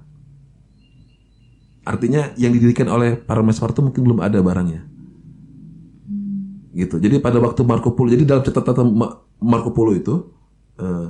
Artinya 1.82 2.34
yang 2.38 2.54
didirikan 2.54 2.86
oleh 2.86 3.18
para 3.18 3.42
Meswar 3.42 3.74
itu 3.74 3.82
mungkin 3.82 4.02
belum 4.02 4.18
ada 4.22 4.38
barangnya. 4.38 4.86
Gitu. 6.76 7.00
Jadi 7.00 7.24
pada 7.24 7.40
waktu 7.40 7.64
Marco 7.64 7.96
Polo, 7.96 8.12
jadi 8.12 8.28
dalam 8.28 8.44
catatan 8.44 8.92
Ma- 8.92 9.16
Marco 9.40 9.72
Polo 9.72 9.96
itu 9.96 10.28
eh, 10.76 11.08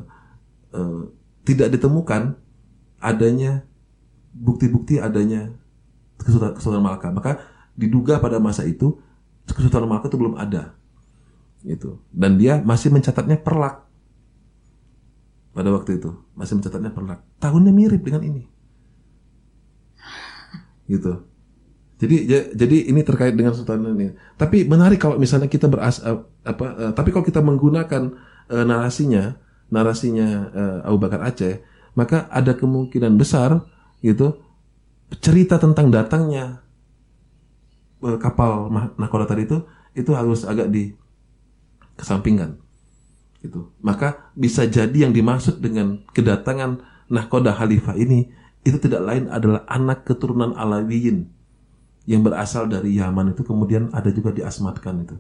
eh, 0.71 1.03
tidak 1.43 1.75
ditemukan 1.75 2.39
adanya 3.03 3.67
bukti-bukti 4.31 5.03
adanya 5.03 5.51
Kesultanan, 6.23 6.55
Kesultanan 6.55 6.87
Malaka. 6.87 7.09
Maka 7.11 7.43
diduga 7.75 8.23
pada 8.23 8.39
masa 8.39 8.63
itu 8.63 9.03
Kesultanan 9.51 9.91
Malaka 9.91 10.07
itu 10.07 10.19
belum 10.23 10.39
ada. 10.39 10.79
Gitu. 11.67 11.99
Dan 12.15 12.39
dia 12.39 12.63
masih 12.63 12.95
mencatatnya 12.95 13.43
perlak. 13.43 13.83
Pada 15.51 15.75
waktu 15.75 15.99
itu 15.99 16.15
masih 16.39 16.63
mencatatnya 16.63 16.95
perlak. 16.95 17.27
Tahunnya 17.43 17.75
mirip 17.75 18.07
dengan 18.07 18.23
ini. 18.23 18.47
Gitu. 20.87 21.27
Jadi 21.97 22.17
ja- 22.29 22.49
jadi 22.53 22.93
ini 22.93 23.01
terkait 23.01 23.33
dengan 23.33 23.57
Sultan 23.57 23.81
ini. 23.97 24.13
Tapi 24.37 24.69
menarik 24.69 25.01
kalau 25.01 25.17
misalnya 25.17 25.49
kita 25.49 25.65
beras 25.65 26.05
eh, 26.05 26.19
apa 26.45 26.65
eh, 26.77 26.93
tapi 26.93 27.09
kalau 27.13 27.25
kita 27.25 27.41
menggunakan 27.41 28.13
eh, 28.53 28.65
narasinya 28.69 29.37
narasinya 29.73 30.29
eh, 30.53 30.79
Abu 30.89 31.01
Bakar 31.01 31.25
Aceh, 31.25 31.65
maka 31.97 32.29
ada 32.29 32.53
kemungkinan 32.53 33.17
besar 33.17 33.65
gitu 34.05 34.37
cerita 35.25 35.57
tentang 35.57 35.89
datangnya 35.89 36.61
eh, 38.05 38.19
kapal 38.21 38.69
Nakoda 39.01 39.25
tadi 39.25 39.49
itu 39.49 39.59
itu 39.97 40.13
harus 40.13 40.45
agak 40.45 40.69
di 40.69 40.93
kesampingkan 41.97 42.61
gitu. 43.41 43.73
Maka 43.81 44.33
bisa 44.37 44.69
jadi 44.69 45.09
yang 45.09 45.17
dimaksud 45.17 45.65
dengan 45.65 46.05
kedatangan 46.13 46.85
nahkoda 47.09 47.55
khalifah 47.57 47.97
ini 47.97 48.29
itu 48.67 48.77
tidak 48.83 49.01
lain 49.07 49.31
adalah 49.31 49.63
anak 49.71 50.05
keturunan 50.05 50.53
Alawiyin 50.59 51.31
yang 52.07 52.23
berasal 52.23 52.71
dari 52.71 52.97
Yaman 52.97 53.35
itu 53.35 53.43
kemudian 53.43 53.91
ada 53.91 54.09
juga 54.15 54.31
di 54.31 54.41
Asmatkan 54.47 55.03
itu. 55.03 55.17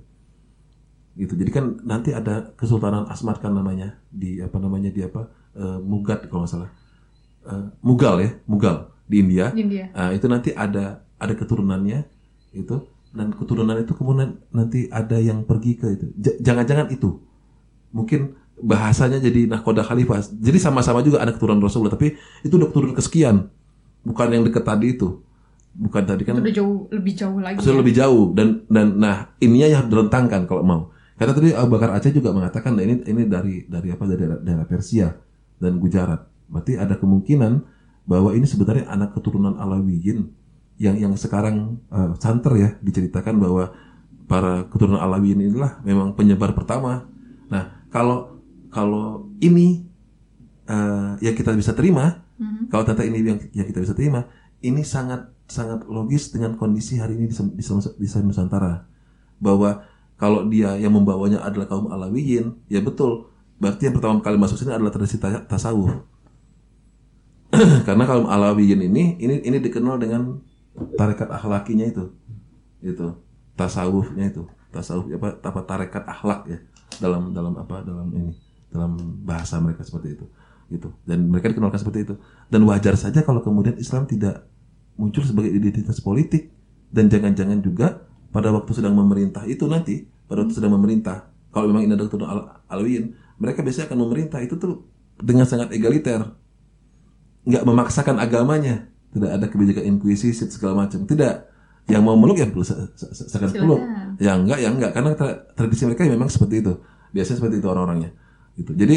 Gitu. 1.18 1.34
Jadi 1.34 1.51
kan 1.51 1.64
nanti 1.82 2.14
ada 2.14 2.55
Kesultanan 2.55 3.11
Asmatkan 3.11 3.51
namanya 3.51 3.99
di 4.09 4.39
apa 4.39 4.57
namanya 4.62 4.95
di 4.95 5.03
apa? 5.03 5.26
Eh, 5.59 5.78
Mugat 5.82 6.30
kalau 6.30 6.47
nggak 6.47 6.53
salah. 6.55 6.70
Eh, 7.47 7.66
Mugal 7.82 8.22
ya, 8.22 8.30
Mugal 8.47 8.95
di 9.11 9.16
India. 9.18 9.51
Di 9.51 9.66
India. 9.66 9.91
Ah, 9.99 10.14
itu 10.14 10.30
nanti 10.30 10.55
ada 10.55 11.03
ada 11.18 11.34
keturunannya 11.34 12.07
itu 12.55 12.76
dan 13.16 13.32
keturunan 13.32 13.74
itu 13.80 13.97
kemudian 13.97 14.39
nanti 14.53 14.87
ada 14.93 15.18
yang 15.18 15.43
pergi 15.43 15.72
ke 15.74 15.87
itu. 15.91 16.05
Jangan-jangan 16.45 16.93
itu. 16.95 17.18
Mungkin 17.91 18.37
bahasanya 18.61 19.18
jadi 19.18 19.49
nahkoda 19.49 19.82
khalifah. 19.82 20.20
Jadi 20.37 20.59
sama-sama 20.61 21.01
juga 21.01 21.24
ada 21.24 21.32
keturunan 21.32 21.61
Rasulullah, 21.61 21.97
tapi 21.97 22.14
itu 22.45 22.55
udah 22.55 22.68
keturunan 22.68 22.95
kesekian. 22.95 23.37
Bukan 24.05 24.28
yang 24.30 24.45
dekat 24.45 24.62
tadi 24.62 24.95
itu. 24.95 25.26
Bukan 25.77 26.03
tadi 26.09 26.24
kan 26.24 26.41
Itu 26.41 26.45
udah 26.49 26.57
jauh 26.57 26.77
lebih 26.89 27.12
jauh 27.12 27.39
lagi. 27.39 27.61
sudah 27.61 27.77
ya. 27.77 27.81
lebih 27.85 27.95
jauh 27.95 28.24
dan 28.33 28.64
dan 28.72 28.97
nah 28.97 29.37
ininya 29.45 29.68
yang 29.68 29.79
harus 29.85 29.91
direntangkan 29.93 30.49
kalau 30.49 30.64
mau. 30.64 30.83
Karena 31.16 31.33
tadi 31.37 31.53
Abu 31.53 31.68
Bakar 31.77 31.93
Aceh 31.97 32.12
juga 32.12 32.33
mengatakan 32.33 32.77
nah 32.77 32.85
ini 32.85 33.05
ini 33.05 33.29
dari 33.29 33.64
dari 33.68 33.89
apa 33.93 34.05
dari 34.09 34.20
daerah, 34.24 34.39
daerah 34.41 34.66
Persia 34.68 35.09
dan 35.61 35.77
Gujarat. 35.77 36.24
Berarti 36.49 36.81
ada 36.81 36.97
kemungkinan 36.97 37.53
bahwa 38.09 38.33
ini 38.33 38.47
sebenarnya 38.49 38.89
anak 38.89 39.12
keturunan 39.16 39.57
Alawiyin 39.61 40.29
yang 40.81 40.97
yang 40.97 41.12
sekarang 41.16 41.81
eh, 41.93 42.12
santer 42.20 42.53
ya 42.57 42.68
diceritakan 42.81 43.37
bahwa 43.37 43.72
para 44.29 44.64
keturunan 44.72 45.01
Alawiyin 45.01 45.45
inilah 45.53 45.85
memang 45.85 46.16
penyebar 46.16 46.57
pertama. 46.57 47.05
Nah, 47.53 47.85
kalau 47.93 48.41
kalau 48.72 49.29
ini 49.45 49.85
eh, 50.68 51.12
yang 51.20 51.37
kita 51.37 51.53
bisa 51.53 51.72
terima, 51.77 52.24
kalau 52.68 52.85
ternyata 52.85 53.05
ini 53.09 53.18
yang, 53.24 53.39
yang 53.57 53.66
kita 53.68 53.81
bisa 53.81 53.97
terima, 53.97 54.29
ini 54.61 54.85
sangat 54.85 55.33
sangat 55.47 55.87
logis 55.87 56.35
dengan 56.35 56.59
kondisi 56.59 56.99
hari 56.99 57.19
ini 57.19 57.31
di, 57.31 57.35
di, 57.35 57.63
di 57.63 58.07
Nusantara 58.23 58.87
bahwa 59.39 59.87
kalau 60.17 60.49
dia 60.49 60.75
yang 60.81 60.97
membawanya 60.97 61.45
adalah 61.45 61.69
kaum 61.69 61.93
Alawiyin, 61.93 62.67
ya 62.73 62.81
betul. 62.81 63.29
Berarti 63.61 63.89
yang 63.89 63.95
pertama 63.97 64.21
kali 64.21 64.37
masuk 64.41 64.57
sini 64.57 64.73
adalah 64.73 64.93
tradisi 64.93 65.21
ta- 65.21 65.45
tasawuf. 65.45 65.93
Karena 67.87 68.05
kaum 68.09 68.27
Alawiyin 68.27 68.81
ini 68.89 69.21
ini 69.21 69.45
ini 69.45 69.59
dikenal 69.61 70.01
dengan 70.01 70.41
tarekat 70.97 71.29
akhlakinya 71.29 71.85
itu. 71.85 72.05
Itu 72.81 73.21
tasawufnya 73.61 74.33
itu. 74.33 74.49
Tasawuf 74.73 75.09
apa 75.13 75.41
apa 75.41 75.61
tarekat 75.69 76.05
akhlak 76.09 76.41
ya 76.49 76.59
dalam 76.97 77.37
dalam 77.37 77.53
apa 77.61 77.85
dalam 77.85 78.09
ini 78.13 78.33
dalam 78.73 78.97
bahasa 79.25 79.61
mereka 79.61 79.85
seperti 79.85 80.17
itu. 80.17 80.27
Gitu. 80.73 80.89
Dan 81.05 81.29
mereka 81.29 81.53
dikenalkan 81.53 81.81
seperti 81.81 82.09
itu. 82.09 82.15
Dan 82.49 82.65
wajar 82.65 82.97
saja 82.97 83.21
kalau 83.21 83.45
kemudian 83.45 83.77
Islam 83.77 84.09
tidak 84.09 84.49
muncul 84.97 85.23
sebagai 85.25 85.53
identitas 85.53 86.01
politik. 86.01 86.53
Dan 86.87 87.13
jangan-jangan 87.13 87.61
juga 87.61 88.07
pada 88.31 88.53
waktu 88.53 88.73
sedang 88.73 88.95
memerintah 88.97 89.45
itu 89.49 89.67
nanti 89.67 90.07
pada 90.27 90.43
waktu 90.43 90.55
sedang 90.55 90.77
memerintah 90.77 91.31
kalau 91.51 91.73
memang 91.73 91.89
ini 91.89 91.93
ada 91.97 92.05
keturunan 92.05 92.29
Al- 92.29 92.49
Alwiyin 92.69 93.17
mereka 93.41 93.65
biasanya 93.65 93.89
akan 93.89 93.99
memerintah 94.05 94.39
itu 94.45 94.61
tuh 94.61 94.85
dengan 95.17 95.49
sangat 95.49 95.73
egaliter. 95.73 96.37
Nggak 97.49 97.65
memaksakan 97.65 98.17
agamanya. 98.21 98.93
Tidak 99.13 99.31
ada 99.33 99.47
kebijakan 99.49 99.97
inkuisisi 99.97 100.45
segala 100.53 100.85
macam. 100.85 101.09
Tidak. 101.09 101.35
Yang 101.89 102.03
mau 102.03 102.19
meluk 102.19 102.37
ya 102.37 102.47
se- 102.51 102.91
se- 102.99 103.13
se- 103.15 103.29
silakan. 103.31 103.57
peluk. 103.57 103.81
Ya 104.21 104.33
enggak 104.37 104.59
ya 104.61 104.69
enggak 104.69 104.91
karena 104.93 105.11
tra- 105.17 105.41
tradisi 105.57 105.89
mereka 105.89 106.05
memang 106.05 106.29
seperti 106.29 106.61
itu. 106.61 106.73
Biasanya 107.17 107.37
seperti 107.41 107.57
itu 107.63 107.69
orang-orangnya. 107.71 108.11
Gitu. 108.59 108.73
Jadi 108.77 108.97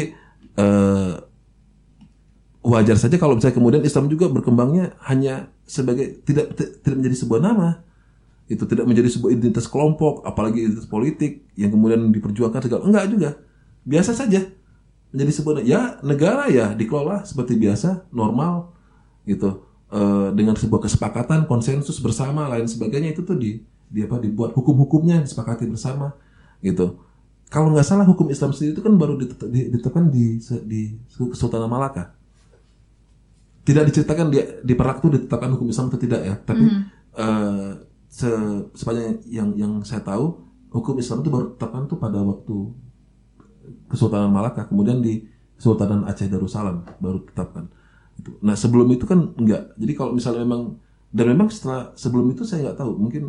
eh, 0.60 1.12
wajar 2.60 2.96
saja 3.00 3.16
kalau 3.16 3.40
misalnya 3.40 3.56
kemudian 3.56 3.82
Islam 3.86 4.12
juga 4.12 4.28
berkembangnya 4.28 5.00
hanya 5.08 5.48
sebagai 5.70 6.26
tidak 6.26 6.58
tidak 6.58 6.96
menjadi 6.98 7.16
sebuah 7.22 7.40
nama. 7.40 7.68
Itu 8.50 8.66
tidak 8.66 8.90
menjadi 8.90 9.06
sebuah 9.06 9.30
identitas 9.30 9.70
kelompok 9.70 10.26
apalagi 10.26 10.66
identitas 10.66 10.90
politik 10.90 11.46
yang 11.54 11.70
kemudian 11.70 12.10
diperjuangkan 12.10 12.66
segala 12.66 12.82
enggak 12.82 13.04
juga. 13.06 13.30
Biasa 13.86 14.10
saja. 14.18 14.50
Menjadi 15.14 15.32
sebuah 15.38 15.62
ya 15.62 16.02
negara 16.02 16.50
ya 16.50 16.74
dikelola 16.74 17.22
seperti 17.22 17.54
biasa 17.54 18.10
normal 18.10 18.74
gitu. 19.22 19.62
Eh, 19.90 20.28
dengan 20.34 20.58
sebuah 20.58 20.86
kesepakatan 20.86 21.46
konsensus 21.46 21.98
bersama 22.02 22.46
lain 22.50 22.66
sebagainya 22.66 23.14
itu 23.14 23.22
tuh 23.22 23.38
di 23.38 23.62
di 23.90 24.06
apa 24.06 24.22
dibuat 24.22 24.54
hukum-hukumnya 24.54 25.22
disepakati 25.22 25.66
bersama 25.66 26.14
gitu. 26.62 26.98
Kalau 27.50 27.74
nggak 27.74 27.86
salah 27.86 28.06
hukum 28.06 28.30
Islam 28.30 28.54
sendiri 28.54 28.78
itu 28.78 28.82
kan 28.86 28.94
baru 28.94 29.18
ditet- 29.18 29.50
di- 29.50 29.66
ditetapkan 29.74 30.06
di 30.06 30.38
di 30.66 30.94
Kesultanan 31.10 31.66
Malaka 31.66 32.19
tidak 33.70 33.84
diceritakan 33.94 34.26
di 34.34 34.38
di 34.66 34.74
Perak 34.74 34.98
itu 34.98 35.08
ditetapkan 35.14 35.54
hukum 35.54 35.70
Islam 35.70 35.86
atau 35.86 36.00
tidak 36.02 36.20
ya. 36.26 36.34
Tapi 36.42 36.64
eh, 37.22 37.70
se- 38.10 38.66
sepanjang 38.74 39.22
yang 39.30 39.48
yang 39.54 39.72
saya 39.86 40.02
tahu 40.02 40.42
hukum 40.74 40.98
Islam 40.98 41.22
itu 41.22 41.30
baru 41.30 41.54
ditetapkan 41.54 41.82
tuh 41.86 41.98
pada 42.02 42.18
waktu 42.18 42.56
Kesultanan 43.86 44.34
Malaka. 44.34 44.66
Kemudian 44.66 44.98
di 44.98 45.22
Kesultanan 45.54 46.02
Aceh 46.10 46.26
Darussalam 46.26 46.82
baru 46.98 47.22
ditetapkan. 47.22 47.70
Nah 48.42 48.58
sebelum 48.58 48.90
itu 48.90 49.06
kan 49.06 49.32
enggak. 49.38 49.78
Jadi 49.78 49.92
kalau 49.94 50.12
misalnya 50.18 50.42
memang 50.42 50.82
dan 51.14 51.26
memang 51.30 51.48
setelah 51.48 51.94
sebelum 51.94 52.26
itu 52.34 52.42
saya 52.42 52.70
nggak 52.70 52.78
tahu. 52.82 52.92
Mungkin 52.98 53.22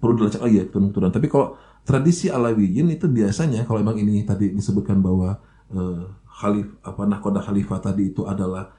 perlu 0.00 0.16
dilacak 0.16 0.40
lagi 0.48 0.56
ya 0.56 0.64
keturunan-keturunan 0.64 1.12
tapi 1.12 1.28
kalau 1.28 1.60
tradisi 1.84 2.32
Alawiyin 2.32 2.88
itu 2.88 3.04
biasanya 3.04 3.68
kalau 3.68 3.84
memang 3.84 4.00
ini 4.00 4.24
tadi 4.24 4.48
disebutkan 4.48 5.04
bahwa 5.04 5.36
eh, 5.68 6.02
Khalif 6.24 6.72
apa 6.80 7.04
nahkoda 7.04 7.44
khalifah 7.44 7.78
tadi 7.84 8.08
itu 8.08 8.24
adalah 8.24 8.72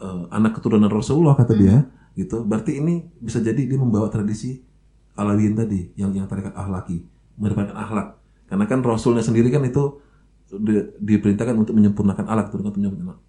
eh, 0.00 0.22
anak 0.32 0.58
keturunan 0.60 0.90
Rasulullah 0.90 1.36
kata 1.36 1.54
dia 1.56 1.86
gitu. 2.16 2.42
Berarti 2.42 2.80
ini 2.80 3.04
bisa 3.20 3.38
jadi 3.40 3.58
dia 3.58 3.78
membawa 3.78 4.08
tradisi 4.08 4.64
Alawiyin 5.16 5.56
tadi 5.56 5.96
yang 5.96 6.12
yang 6.12 6.28
tarekat 6.28 6.52
ahlaki 6.52 7.00
mengedepankan 7.40 7.76
akhlak. 7.76 8.08
Karena 8.46 8.64
kan 8.68 8.80
Rasulnya 8.84 9.24
sendiri 9.24 9.48
kan 9.48 9.64
itu 9.64 10.00
di- 10.52 10.92
diperintahkan 11.00 11.56
untuk 11.56 11.74
menyempurnakan 11.74 12.24
turunkan 12.52 12.76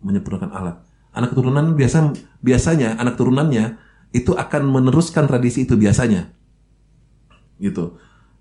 menyempurnakan- 0.04 0.52
akhlak. 0.52 0.84
Anak 1.16 1.34
keturunan 1.34 1.74
biasa 1.74 2.14
biasanya 2.44 3.00
anak 3.00 3.16
turunannya 3.16 3.80
itu 4.12 4.36
akan 4.36 4.68
meneruskan 4.68 5.26
tradisi 5.26 5.64
itu 5.66 5.80
biasanya. 5.80 6.30
Gitu. 7.58 7.98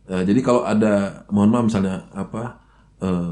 Eh, 0.06 0.22
jadi 0.22 0.40
kalau 0.42 0.62
ada 0.62 1.26
mohon 1.32 1.50
maaf 1.50 1.66
misalnya 1.66 2.06
apa 2.14 2.62
eh, 3.02 3.30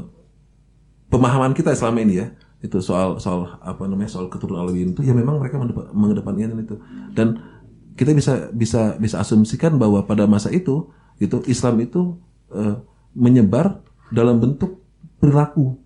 pemahaman 1.11 1.55
kita 1.55 1.71
selama 1.75 2.03
ini 2.03 2.23
ya 2.23 2.27
itu 2.65 2.81
soal 2.81 3.21
soal 3.21 3.61
apa 3.61 3.85
namanya 3.85 4.09
soal 4.09 4.25
keturunan 4.25 4.65
Alawiyin 4.65 4.97
itu 4.97 5.05
ya 5.05 5.13
memang 5.13 5.37
mereka 5.37 5.61
mengedepankan 5.93 6.57
itu. 6.57 6.81
Dan 7.13 7.37
kita 7.93 8.11
bisa 8.11 8.49
bisa 8.49 8.97
bisa 8.97 9.21
asumsikan 9.21 9.77
bahwa 9.77 10.01
pada 10.03 10.25
masa 10.25 10.49
itu 10.49 10.89
itu 11.21 11.39
Islam 11.45 11.79
itu 11.85 12.17
eh, 12.49 12.75
menyebar 13.13 13.85
dalam 14.09 14.41
bentuk 14.41 14.81
perilaku 15.21 15.77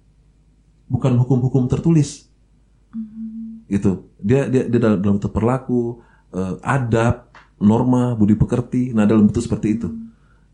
bukan 0.88 1.20
hukum-hukum 1.20 1.68
tertulis. 1.68 2.32
Gitu 3.70 4.10
dia 4.24 4.50
dia, 4.50 4.66
dia 4.66 4.80
dalam, 4.80 5.00
dalam 5.04 5.16
bentuk 5.20 5.36
perilaku 5.36 6.02
eh, 6.32 6.56
adab 6.64 7.30
norma 7.60 8.16
budi 8.16 8.40
pekerti. 8.40 8.96
Nah 8.96 9.04
dalam 9.04 9.28
bentuk 9.28 9.44
seperti 9.44 9.76
itu. 9.76 9.92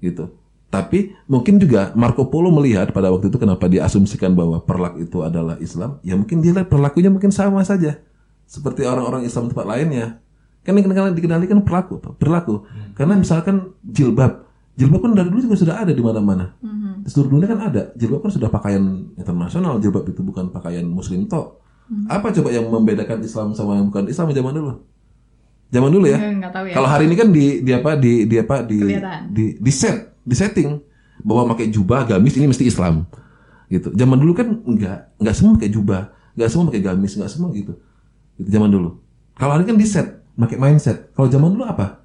Gitu 0.01 0.44
tapi 0.76 1.15
mungkin 1.32 1.55
juga 1.55 1.95
Marco 1.95 2.28
Polo 2.28 2.51
melihat 2.51 2.91
pada 2.91 3.07
waktu 3.07 3.32
itu 3.32 3.39
kenapa 3.39 3.71
dia 3.71 3.88
asumsikan 3.88 4.36
bahwa 4.36 4.59
perlak 4.59 4.99
itu 4.99 5.23
adalah 5.23 5.55
Islam 5.63 6.03
ya 6.03 6.19
mungkin 6.19 6.43
dia 6.43 6.51
lihat 6.51 6.67
perlakunya 6.67 7.07
mungkin 7.07 7.32
sama 7.32 7.63
saja. 7.63 8.03
Seperti 8.43 8.84
orang-orang 8.84 9.23
Islam 9.23 9.47
tempat 9.47 9.65
lainnya. 9.65 10.19
Kan 10.67 10.76
yang 10.76 10.86
dikenal 10.86 11.15
dikenali 11.15 11.45
kan 11.47 11.61
perlaku 11.63 12.01
perilaku 12.19 12.67
karena 12.99 13.15
misalkan 13.15 13.71
jilbab. 13.86 14.43
Jilbab 14.76 15.07
kan 15.07 15.11
dari 15.15 15.32
dulu 15.32 15.47
juga 15.47 15.55
sudah 15.55 15.76
ada 15.80 15.95
di 15.95 16.03
mana-mana. 16.03 16.59
Di 16.99 17.07
seluruh 17.07 17.39
dunia 17.39 17.47
kan 17.47 17.59
ada. 17.71 17.95
Jilbab 17.95 18.28
kan 18.28 18.32
sudah 18.36 18.51
pakaian 18.51 18.84
internasional. 19.15 19.80
Jilbab 19.80 20.03
itu 20.11 20.19
bukan 20.19 20.51
pakaian 20.51 20.84
muslim 20.84 21.26
toh 21.32 21.63
apa 22.09 22.34
coba 22.34 22.49
yang 22.49 22.65
membedakan 22.65 23.21
Islam 23.21 23.53
sama 23.53 23.78
yang 23.78 23.93
bukan 23.93 24.09
Islam 24.09 24.34
zaman 24.34 24.53
dulu? 24.57 24.71
Zaman 25.69 25.89
dulu 25.93 26.05
ya. 26.09 26.17
Nggak 26.17 26.51
tahu 26.53 26.65
ya. 26.69 26.73
Kalau 26.73 26.89
hari 26.89 27.03
ini 27.05 27.15
kan 27.17 27.30
di 27.30 27.45
di 27.61 27.71
apa 27.73 27.91
di 27.97 28.13
di 28.26 28.36
apa 28.41 28.55
di 28.65 28.80
Kelihatan. 28.82 29.21
di 29.30 29.45
di 29.61 29.71
set, 29.73 30.14
di 30.26 30.36
setting 30.36 30.82
bahwa 31.21 31.55
pakai 31.55 31.71
jubah, 31.71 32.03
gamis 32.09 32.36
ini 32.36 32.49
mesti 32.49 32.65
Islam. 32.67 33.05
Gitu. 33.69 33.93
Zaman 33.93 34.17
dulu 34.19 34.34
kan 34.36 34.47
enggak, 34.65 35.13
enggak 35.21 35.36
semua 35.38 35.51
pakai 35.55 35.71
jubah, 35.71 36.01
enggak 36.36 36.49
semua 36.51 36.65
pakai 36.73 36.82
gamis, 36.84 37.13
enggak 37.15 37.32
semua 37.32 37.49
gitu. 37.53 37.73
Gitu 38.36 38.49
zaman 38.51 38.69
dulu. 38.73 38.99
Kalau 39.38 39.51
hari 39.55 39.63
kan 39.63 39.78
di 39.78 39.88
set, 39.88 40.26
pakai 40.36 40.57
mindset. 40.59 41.13
Kalau 41.13 41.30
zaman 41.30 41.55
dulu 41.55 41.63
apa? 41.63 42.03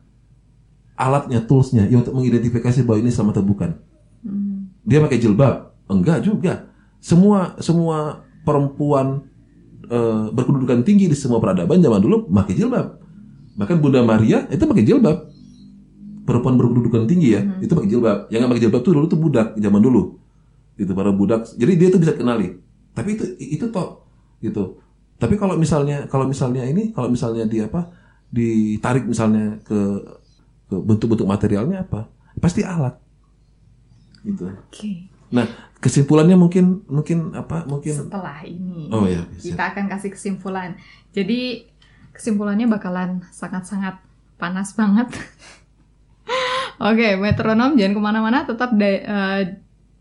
Alatnya, 1.00 1.40
toolsnya, 1.42 1.88
ya 1.88 1.96
untuk 1.96 2.12
mengidentifikasi 2.12 2.84
bahwa 2.84 2.98
ini 3.00 3.08
Islam 3.08 3.32
atau 3.32 3.42
bukan. 3.42 3.72
Dia 4.84 5.00
pakai 5.00 5.18
jilbab? 5.22 5.72
Enggak 5.88 6.26
juga. 6.26 6.68
Semua 7.00 7.56
semua 7.62 8.26
perempuan 8.44 9.24
eh, 9.88 10.26
berkedudukan 10.34 10.84
tinggi 10.84 11.08
di 11.08 11.16
semua 11.16 11.40
peradaban 11.40 11.80
zaman 11.80 12.00
dulu 12.02 12.28
pakai 12.28 12.54
jilbab. 12.56 13.00
Bahkan 13.56 13.76
Bunda 13.80 14.04
Maria 14.04 14.44
itu 14.50 14.64
pakai 14.64 14.84
jilbab. 14.84 15.29
Perempuan 16.30 16.54
berkedudukan 16.54 17.10
tinggi 17.10 17.34
ya, 17.34 17.42
itu 17.58 17.74
pakai 17.74 17.90
jilbab. 17.90 18.18
Yang 18.30 18.38
nggak 18.46 18.50
pakai 18.54 18.62
jilbab 18.62 18.82
tuh 18.86 18.92
dulu 18.94 19.06
tuh 19.10 19.18
budak 19.18 19.48
zaman 19.58 19.82
dulu. 19.82 20.02
Itu 20.78 20.94
para 20.94 21.10
budak. 21.10 21.50
Jadi 21.58 21.72
dia 21.74 21.90
tuh 21.90 21.98
bisa 21.98 22.14
kenali. 22.14 22.54
Tapi 22.94 23.18
itu 23.18 23.24
itu 23.42 23.66
toh 23.68 24.06
gitu. 24.38 24.78
Tapi 25.18 25.34
kalau 25.34 25.58
misalnya 25.58 26.06
kalau 26.06 26.30
misalnya 26.30 26.62
ini 26.62 26.94
kalau 26.94 27.10
misalnya 27.10 27.44
di 27.50 27.58
apa 27.60 27.90
ditarik 28.30 29.04
misalnya 29.10 29.58
ke 29.66 29.78
ke 30.70 30.76
bentuk-bentuk 30.78 31.26
materialnya 31.26 31.82
apa? 31.82 32.06
Pasti 32.38 32.62
alat. 32.62 32.94
Gitu. 34.22 34.46
Oke. 34.46 35.10
Nah, 35.30 35.46
kesimpulannya 35.78 36.38
mungkin 36.38 36.86
mungkin 36.86 37.34
apa? 37.34 37.66
Mungkin 37.66 37.94
Setelah 38.06 38.42
ini 38.46 38.90
Oh, 38.90 39.06
iya, 39.06 39.22
bisa. 39.30 39.54
kita 39.54 39.62
akan 39.74 39.84
kasih 39.90 40.10
kesimpulan. 40.14 40.78
Jadi 41.10 41.66
kesimpulannya 42.14 42.66
bakalan 42.66 43.22
sangat-sangat 43.30 43.98
panas 44.38 44.74
banget. 44.74 45.10
Oke, 46.80 47.12
metronom 47.14 47.76
jangan 47.76 47.92
ke 47.92 48.00
mana-mana, 48.00 48.48
tetap 48.48 48.72
da- 48.72 49.04
eh, 49.04 49.42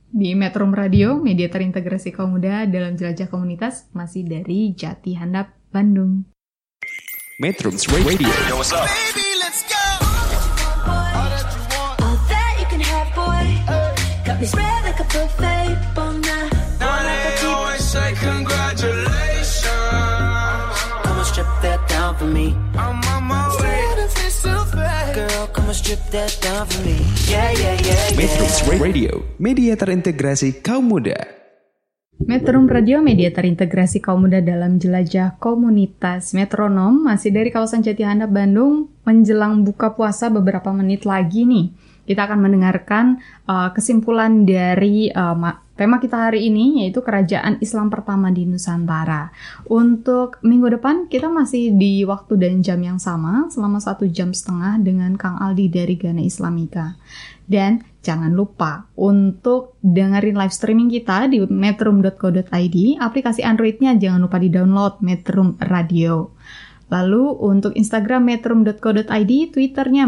di 0.09 0.31
Metrum 0.31 0.71
Radio, 0.71 1.19
media 1.19 1.51
terintegrasi 1.51 2.09
kaum 2.09 2.39
muda 2.39 2.63
dalam 2.65 2.95
jelajah 2.95 3.27
komunitas, 3.27 3.91
masih 3.91 4.23
dari 4.23 4.71
Jati 4.71 5.13
Handap, 5.13 5.51
Bandung. 5.69 6.23
Metrums 7.37 7.83
Radio. 7.91 8.15
Baby, 8.15 9.27
let's 9.39 9.67
go. 9.67 9.83
All 10.87 11.27
that 12.31 12.51
you 12.59 12.67
can 12.67 12.79
have, 12.79 13.11
boy. 13.11 13.47
Got 14.23 14.39
me 14.39 14.47
spread 14.47 14.79
like 14.83 14.99
a 14.99 15.07
buffet. 15.07 15.75
Bon 15.91 16.15
night. 16.19 16.51
Now 16.79 16.99
they 16.99 17.43
always 17.43 17.83
say 17.83 18.15
congratulations. 18.15 19.67
Come 21.03 21.17
and 21.19 21.27
strip 21.27 21.47
that 21.59 21.79
down 21.87 22.15
for 22.15 22.27
me. 22.27 22.55
I'm 22.75 22.99
strip 25.79 26.03
that 26.11 26.35
down 26.43 26.67
for 26.67 26.83
me. 26.83 26.99
Yeah, 27.31 27.55
yeah, 27.55 27.79
yeah, 27.79 27.95
yeah. 28.11 28.19
Metrums 28.19 28.59
Radio. 28.67 29.23
Media 29.39 29.79
terintegrasi 29.79 30.59
kaum 30.59 30.91
muda. 30.91 31.15
Metrum 32.19 32.67
Radio, 32.67 32.99
media 32.99 33.31
terintegrasi 33.31 34.03
kaum 34.03 34.27
muda 34.27 34.43
dalam 34.43 34.75
jelajah 34.75 35.39
komunitas 35.39 36.35
metronom, 36.35 37.07
masih 37.07 37.31
dari 37.31 37.47
kawasan 37.47 37.79
Jati 37.79 38.03
Handap, 38.03 38.27
Bandung, 38.27 38.91
menjelang 39.07 39.63
buka 39.63 39.95
puasa 39.95 40.27
beberapa 40.27 40.67
menit 40.75 41.07
lagi 41.07 41.47
nih. 41.47 41.71
Kita 42.03 42.27
akan 42.27 42.43
mendengarkan 42.43 43.23
uh, 43.47 43.71
kesimpulan 43.71 44.43
dari 44.43 45.07
uh, 45.15 45.31
ma- 45.31 45.63
tema 45.79 46.03
kita 46.03 46.27
hari 46.27 46.51
ini, 46.51 46.83
yaitu 46.83 46.99
Kerajaan 46.99 47.63
Islam 47.63 47.87
Pertama 47.87 48.27
di 48.35 48.43
Nusantara. 48.43 49.31
Untuk 49.71 50.35
minggu 50.43 50.75
depan, 50.75 51.07
kita 51.07 51.31
masih 51.31 51.71
di 51.79 52.03
waktu 52.03 52.35
dan 52.35 52.59
jam 52.59 52.83
yang 52.83 52.99
sama, 52.99 53.47
selama 53.47 53.79
satu 53.79 54.03
jam 54.11 54.35
setengah 54.35 54.75
dengan 54.83 55.15
Kang 55.15 55.39
Aldi 55.39 55.71
dari 55.71 55.95
Ghana 55.95 56.19
Islamika. 56.19 56.99
Dan 57.47 57.79
jangan 58.03 58.35
lupa 58.35 58.91
untuk 58.99 59.79
dengerin 59.79 60.35
live 60.35 60.51
streaming 60.51 60.91
kita 60.91 61.31
di 61.31 61.47
metrum.co.id. 61.47 62.77
Aplikasi 62.99 63.47
Androidnya 63.47 63.95
jangan 63.95 64.27
lupa 64.27 64.35
di-download 64.35 64.99
Metrum 64.99 65.55
Radio. 65.63 66.35
Lalu 66.91 67.39
untuk 67.39 67.71
Instagram 67.79 68.27
metrum.co.id, 68.27 69.31
Twitternya 69.55 70.03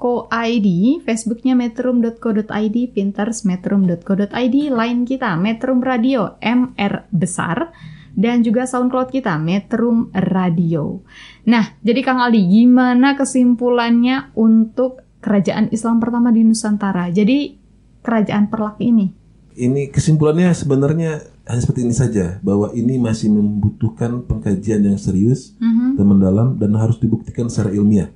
metrum.co.id, 0.00 0.68
Facebooknya 1.04 1.52
metrum.co.id, 1.52 2.76
Pinterest 2.96 3.44
metrum.co.id, 3.44 4.56
lain 4.72 4.98
kita 5.04 5.36
Metrum 5.36 5.84
Radio 5.84 6.40
MR 6.40 7.04
besar, 7.12 7.68
dan 8.16 8.40
juga 8.40 8.64
SoundCloud 8.64 9.12
kita 9.12 9.36
Metrum 9.36 10.08
Radio. 10.16 11.04
Nah, 11.46 11.76
jadi 11.84 12.00
Kang 12.00 12.24
Aldi, 12.24 12.40
gimana 12.48 13.12
kesimpulannya 13.14 14.32
untuk 14.34 15.04
kerajaan 15.20 15.68
Islam 15.68 16.00
pertama 16.00 16.32
di 16.32 16.48
Nusantara? 16.48 17.12
Jadi 17.12 17.60
kerajaan 18.00 18.48
Perlak 18.48 18.80
ini. 18.80 19.20
ini 19.60 19.92
kesimpulannya 19.92 20.56
sebenarnya 20.56 21.20
hanya 21.44 21.60
seperti 21.60 21.84
ini 21.84 21.92
saja 21.92 22.40
bahwa 22.40 22.72
ini 22.72 22.96
masih 22.96 23.28
membutuhkan 23.28 24.24
pengkajian 24.24 24.80
yang 24.80 24.96
serius 24.96 25.52
dan 25.60 26.06
mendalam 26.06 26.56
dan 26.56 26.72
harus 26.80 26.96
dibuktikan 26.96 27.52
secara 27.52 27.76
ilmiah. 27.76 28.08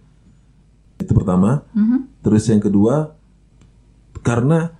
Pertama. 1.24 1.64
Terus 2.20 2.44
yang 2.52 2.60
kedua 2.60 3.16
karena 4.20 4.72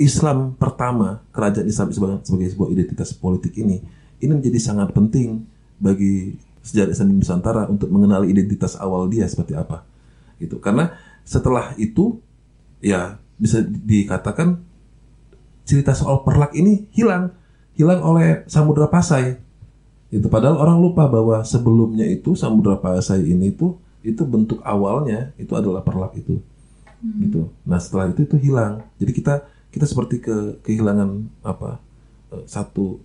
Islam 0.00 0.56
pertama, 0.56 1.20
kerajaan 1.28 1.68
Islam 1.68 1.92
sebagai, 1.92 2.24
sebagai 2.24 2.48
sebuah 2.56 2.72
identitas 2.72 3.12
politik 3.12 3.52
ini, 3.60 3.84
ini 4.20 4.32
menjadi 4.32 4.56
sangat 4.56 4.96
penting 4.96 5.44
bagi 5.76 6.40
sejarah 6.64 6.92
Islam 6.92 7.08
di 7.12 7.16
Nusantara 7.20 7.62
untuk 7.68 7.92
mengenali 7.92 8.32
identitas 8.32 8.80
awal 8.80 9.12
dia 9.12 9.28
seperti 9.28 9.52
apa. 9.52 9.84
Gitu. 10.40 10.56
Karena 10.56 10.96
setelah 11.24 11.76
itu 11.76 12.16
ya 12.80 13.20
bisa 13.36 13.60
dikatakan 13.64 14.60
cerita 15.68 15.92
soal 15.92 16.24
perlak 16.24 16.56
ini 16.56 16.88
hilang, 16.96 17.36
hilang 17.76 18.00
oleh 18.00 18.48
Samudra 18.48 18.88
Pasai. 18.88 19.36
Itu 20.08 20.32
padahal 20.32 20.58
orang 20.58 20.80
lupa 20.80 21.06
bahwa 21.12 21.44
sebelumnya 21.44 22.08
itu 22.08 22.32
Samudra 22.32 22.80
Pasai 22.80 23.20
ini 23.24 23.52
itu 23.52 23.76
itu 24.00 24.22
bentuk 24.24 24.60
awalnya 24.64 25.32
itu 25.36 25.52
adalah 25.56 25.84
perlak 25.84 26.16
itu. 26.16 26.40
Gitu. 27.20 27.48
Nah, 27.64 27.78
setelah 27.80 28.12
itu 28.12 28.24
itu 28.28 28.36
hilang. 28.40 28.84
Jadi 29.00 29.12
kita 29.16 29.34
kita 29.72 29.86
seperti 29.88 30.20
ke 30.20 30.36
kehilangan 30.64 31.28
apa? 31.44 31.80
eh, 32.32 32.44
satu 32.46 33.00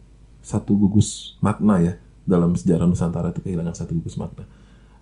satu 0.46 0.72
gugus 0.78 1.38
makna 1.42 1.82
ya 1.82 1.94
dalam 2.26 2.54
sejarah 2.54 2.86
Nusantara 2.86 3.34
itu 3.34 3.42
kehilangan 3.42 3.74
satu 3.76 3.92
gugus 3.98 4.16
makna. 4.20 4.46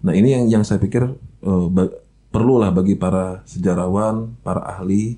Nah, 0.04 0.14
ini 0.16 0.36
yang 0.36 0.46
yang 0.60 0.64
saya 0.68 0.80
pikir 0.82 1.04
eh, 1.44 1.68
ba- 1.72 1.96
perlulah 2.34 2.72
bagi 2.74 2.96
para 2.98 3.42
sejarawan, 3.48 4.34
para 4.46 4.62
ahli 4.66 5.18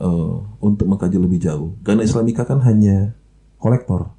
eh, 0.00 0.36
untuk 0.62 0.86
mengkaji 0.88 1.18
lebih 1.20 1.38
jauh. 1.42 1.74
Ghana 1.84 2.02
Islamika 2.04 2.44
kan 2.48 2.60
hanya 2.64 3.14
kolektor, 3.58 4.12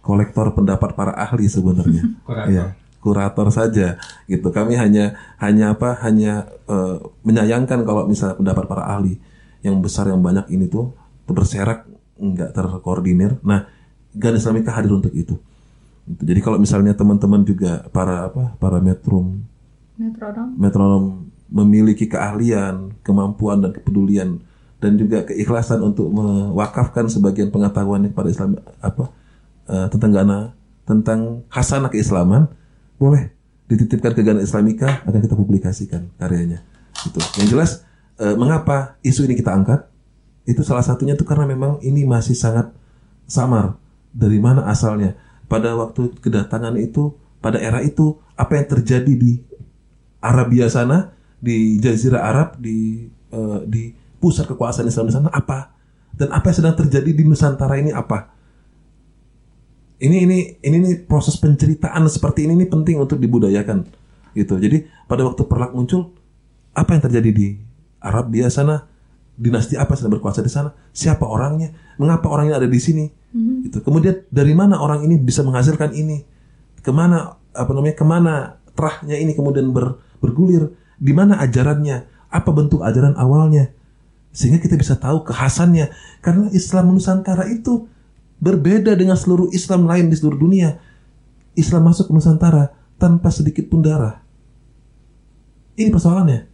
kolektor 0.00 0.52
pendapat 0.56 0.96
para 0.96 1.12
ahli 1.16 1.46
sebenarnya. 1.46 2.02
Iya, 2.48 2.64
kurator 3.00 3.48
saja 3.48 3.96
gitu. 4.28 4.52
Kami 4.52 4.76
hanya 4.76 5.16
hanya 5.40 5.74
apa? 5.74 5.96
Hanya 6.04 6.46
eh, 6.68 6.96
menyayangkan 7.24 7.82
kalau 7.82 8.06
misalnya 8.06 8.36
pendapat 8.36 8.64
para 8.68 8.84
ahli 8.86 9.16
yang 9.60 9.80
besar 9.80 10.08
yang 10.08 10.20
banyak 10.20 10.48
ini 10.52 10.68
tuh 10.68 10.92
berserak 11.24 11.88
nggak 12.20 12.52
terkoordinir. 12.52 13.40
Nah, 13.40 13.66
Ghana 14.12 14.36
Islamika 14.36 14.76
hadir 14.76 14.92
untuk 14.92 15.12
itu. 15.12 15.36
Gitu. 16.06 16.22
Jadi 16.26 16.40
kalau 16.42 16.58
misalnya 16.58 16.92
teman-teman 16.96 17.46
juga 17.46 17.86
para 17.94 18.28
apa? 18.28 18.56
Para 18.58 18.82
metrum 18.82 19.46
Metronom. 20.00 20.48
metronom 20.56 21.04
memiliki 21.50 22.08
keahlian, 22.08 22.94
kemampuan 23.04 23.60
dan 23.60 23.70
kepedulian 23.74 24.40
dan 24.80 24.96
juga 24.96 25.28
keikhlasan 25.28 25.84
untuk 25.84 26.08
mewakafkan 26.08 27.04
sebagian 27.06 27.52
pengetahuan 27.52 28.08
kepada 28.08 28.28
Islam 28.32 28.56
apa 28.80 29.12
eh, 29.68 29.86
tentang 29.92 30.10
Ghana, 30.10 30.40
tentang 30.88 31.20
hasanah 31.52 31.92
keislaman, 31.92 32.48
boleh 33.00 33.32
dititipkan 33.72 34.12
ke 34.12 34.20
Ghana 34.20 34.44
Islamika 34.44 35.00
akan 35.08 35.20
kita 35.24 35.32
publikasikan 35.38 36.12
karyanya. 36.20 36.60
Itu. 37.08 37.16
Yang 37.40 37.48
jelas 37.48 37.70
eh, 38.20 38.36
mengapa 38.36 39.00
isu 39.00 39.24
ini 39.24 39.40
kita 39.40 39.56
angkat? 39.56 39.88
Itu 40.44 40.60
salah 40.60 40.84
satunya 40.84 41.16
itu 41.16 41.24
karena 41.24 41.48
memang 41.48 41.80
ini 41.80 42.04
masih 42.04 42.36
sangat 42.36 42.68
samar. 43.24 43.80
Dari 44.12 44.36
mana 44.36 44.68
asalnya? 44.68 45.16
Pada 45.48 45.72
waktu 45.78 46.12
kedatangan 46.20 46.76
itu, 46.76 47.16
pada 47.40 47.56
era 47.56 47.80
itu, 47.80 48.20
apa 48.36 48.60
yang 48.60 48.66
terjadi 48.68 49.12
di 49.16 49.40
Arabia 50.20 50.68
sana 50.68 51.16
di 51.40 51.80
Jazirah 51.80 52.20
Arab 52.20 52.60
di 52.60 53.08
eh, 53.32 53.60
di 53.64 53.96
pusat 54.20 54.44
kekuasaan 54.44 54.86
Islam 54.92 55.08
di 55.08 55.14
sana 55.16 55.32
apa 55.32 55.72
dan 56.12 56.28
apa 56.36 56.52
yang 56.52 56.56
sedang 56.60 56.76
terjadi 56.76 57.10
di 57.16 57.24
Nusantara 57.24 57.80
ini 57.80 57.88
apa 57.88 58.28
ini 60.00 60.16
ini 60.24 60.38
ini 60.64 60.76
nih 60.80 60.94
proses 61.04 61.36
penceritaan 61.36 62.08
seperti 62.08 62.48
ini 62.48 62.56
ini 62.56 62.66
penting 62.66 62.96
untuk 62.96 63.20
dibudayakan 63.20 63.84
gitu. 64.32 64.56
Jadi 64.56 64.88
pada 65.04 65.28
waktu 65.28 65.44
perlak 65.44 65.76
muncul 65.76 66.16
apa 66.72 66.96
yang 66.96 67.02
terjadi 67.04 67.30
di 67.30 67.46
Arabia 68.00 68.48
sana? 68.48 68.88
Dinasti 69.40 69.76
apa 69.76 69.96
yang 69.96 69.98
sedang 70.04 70.14
berkuasa 70.20 70.44
di 70.44 70.52
sana? 70.52 70.72
Siapa 70.92 71.24
orangnya? 71.24 71.72
Mengapa 71.96 72.28
orang 72.28 72.52
ini 72.52 72.54
ada 72.56 72.68
di 72.68 72.80
sini? 72.80 73.08
Gitu. 73.64 73.80
Kemudian 73.80 74.28
dari 74.28 74.52
mana 74.52 74.80
orang 74.80 75.04
ini 75.04 75.16
bisa 75.16 75.40
menghasilkan 75.40 75.96
ini? 75.96 76.24
Ke 76.84 76.92
mana 76.92 77.40
apa 77.56 77.70
namanya 77.72 77.96
ke 77.96 78.04
mana 78.04 78.34
terahnya 78.76 79.16
ini 79.16 79.32
kemudian 79.32 79.72
ber- 79.72 79.96
bergulir? 80.20 80.76
Di 81.00 81.16
mana 81.16 81.40
ajarannya, 81.40 82.04
apa 82.28 82.50
bentuk 82.52 82.84
ajaran 82.84 83.16
awalnya, 83.16 83.72
sehingga 84.36 84.60
kita 84.60 84.76
bisa 84.76 85.00
tahu 85.00 85.24
kekhasannya. 85.24 85.88
Karena 86.20 86.52
Islam 86.52 86.92
Nusantara 86.92 87.48
itu 87.48 87.88
berbeda 88.40 88.96
dengan 88.96 89.14
seluruh 89.14 89.52
Islam 89.52 89.86
lain 89.86 90.08
di 90.08 90.16
seluruh 90.16 90.40
dunia. 90.40 90.80
Islam 91.54 91.92
masuk 91.92 92.08
ke 92.08 92.12
Nusantara 92.16 92.72
tanpa 92.96 93.28
sedikit 93.28 93.68
pun 93.68 93.84
darah. 93.84 94.24
Ini 95.76 95.92
persoalannya. 95.92 96.48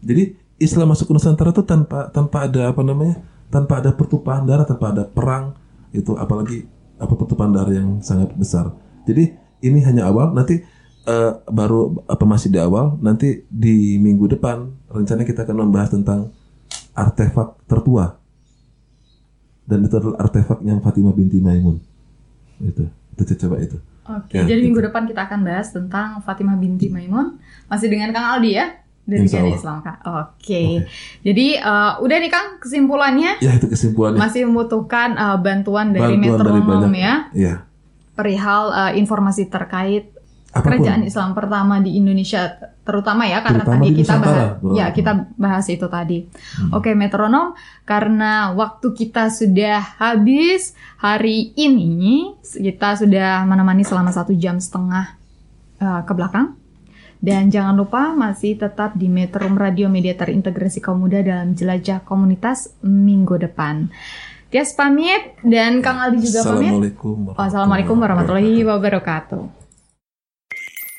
Jadi 0.00 0.24
Islam 0.56 0.96
masuk 0.96 1.12
ke 1.12 1.14
Nusantara 1.14 1.52
itu 1.52 1.62
tanpa 1.62 2.08
tanpa 2.08 2.48
ada 2.48 2.72
apa 2.72 2.80
namanya? 2.80 3.20
Tanpa 3.52 3.78
ada 3.78 3.94
pertumpahan 3.94 4.42
darah, 4.42 4.66
tanpa 4.66 4.90
ada 4.90 5.04
perang, 5.06 5.54
itu 5.94 6.18
apalagi 6.18 6.66
apa 6.96 7.12
pertumpahan 7.14 7.52
darah 7.52 7.74
yang 7.76 8.00
sangat 8.02 8.32
besar. 8.34 8.74
Jadi 9.06 9.30
ini 9.62 9.78
hanya 9.86 10.10
awal, 10.10 10.34
nanti 10.34 10.60
eh, 11.06 11.32
baru 11.46 12.02
apa 12.10 12.24
masih 12.26 12.50
di 12.50 12.58
awal, 12.58 12.98
nanti 12.98 13.46
di 13.46 14.00
minggu 14.02 14.26
depan 14.36 14.66
rencananya 14.90 15.28
kita 15.28 15.46
akan 15.46 15.68
membahas 15.68 15.94
tentang 15.94 16.34
artefak 16.96 17.60
tertua. 17.68 18.25
Dan 19.66 19.82
itu 19.82 19.94
adalah 19.94 20.22
artefak 20.22 20.62
yang 20.62 20.78
Fatimah 20.78 21.10
binti 21.10 21.38
Maimun. 21.38 21.82
Itu, 22.58 22.86
itu 23.12 23.32
coba 23.36 23.58
itu. 23.58 23.76
Oke, 24.06 24.38
Ya, 24.38 24.46
jadi 24.46 24.60
gitu. 24.60 24.66
minggu 24.70 24.80
depan 24.84 25.02
kita 25.04 25.26
akan 25.26 25.42
bahas 25.42 25.68
tentang 25.68 26.22
Fatimah 26.22 26.54
binti 26.54 26.86
Maimun 26.86 27.36
masih 27.66 27.86
dengan 27.86 28.10
Kang 28.10 28.26
Aldi 28.32 28.50
ya 28.52 28.66
dari 29.02 29.20
Insya 29.20 29.42
Allah. 29.42 29.52
Islam 29.52 29.76
Kak. 29.80 29.98
Oke. 30.06 30.86
Jadi 31.20 31.46
eh, 31.56 31.92
udah 31.96 32.16
nih 32.16 32.28
Kang 32.28 32.56
kesimpulannya 32.56 33.36
Ya 33.36 33.52
itu 33.52 33.66
kesimpulannya. 33.66 34.14
masih 34.16 34.46
membutuhkan 34.46 35.12
eh, 35.12 35.36
bantuan 35.36 35.90
dari 35.90 36.14
Bantuan 36.14 36.38
dari 36.38 36.54
metronom 36.54 36.62
banyak- 36.86 36.94
ya 36.96 37.14
Iya. 37.32 37.54
perihal 38.12 38.62
eh, 38.70 38.92
informasi 38.96 39.46
terkait 39.46 40.14
Apa 40.56 40.64
pun. 40.64 40.80
kerajaan 40.80 41.02
Islam 41.04 41.36
pertama 41.36 41.74
di 41.84 42.00
Indonesia 42.00 42.56
terutama 42.86 43.26
ya 43.26 43.42
karena 43.42 43.66
Terutama 43.66 43.82
tadi 43.82 43.88
di 43.90 44.00
kita 44.00 44.16
bahas 44.16 44.50
ya 44.78 44.86
kita 44.94 45.12
bahas 45.36 45.66
itu 45.68 45.86
tadi. 45.90 46.18
Hmm. 46.24 46.70
Oke 46.76 46.96
metronom 46.96 47.52
karena 47.84 48.56
waktu 48.56 48.96
kita 48.96 49.28
sudah 49.28 50.00
habis 50.00 50.72
hari 50.96 51.52
ini 51.58 52.38
kita 52.40 52.96
sudah 52.96 53.44
menemani 53.44 53.84
selama 53.84 54.10
satu 54.14 54.32
jam 54.32 54.56
setengah 54.56 55.18
eh, 55.82 56.00
ke 56.06 56.12
belakang 56.14 56.56
dan 57.20 57.48
jangan 57.48 57.74
lupa 57.74 58.12
masih 58.12 58.60
tetap 58.60 58.94
di 58.94 59.08
Metrum 59.08 59.56
Radio 59.56 59.88
Media 59.88 60.12
Terintegrasi 60.12 60.84
Kaum 60.84 61.02
Muda 61.04 61.24
dalam 61.24 61.56
jelajah 61.56 62.04
komunitas 62.04 62.76
minggu 62.84 63.40
depan. 63.40 63.88
Tias 64.46 64.78
pamit 64.78 65.34
dan 65.42 65.82
Kang 65.82 65.98
Aldi 65.98 66.22
juga 66.22 66.40
pamit. 66.46 66.94
Assalamualaikum. 67.34 67.98
Warahmatullahi 67.98 68.62
wabarakatuh. 68.62 69.65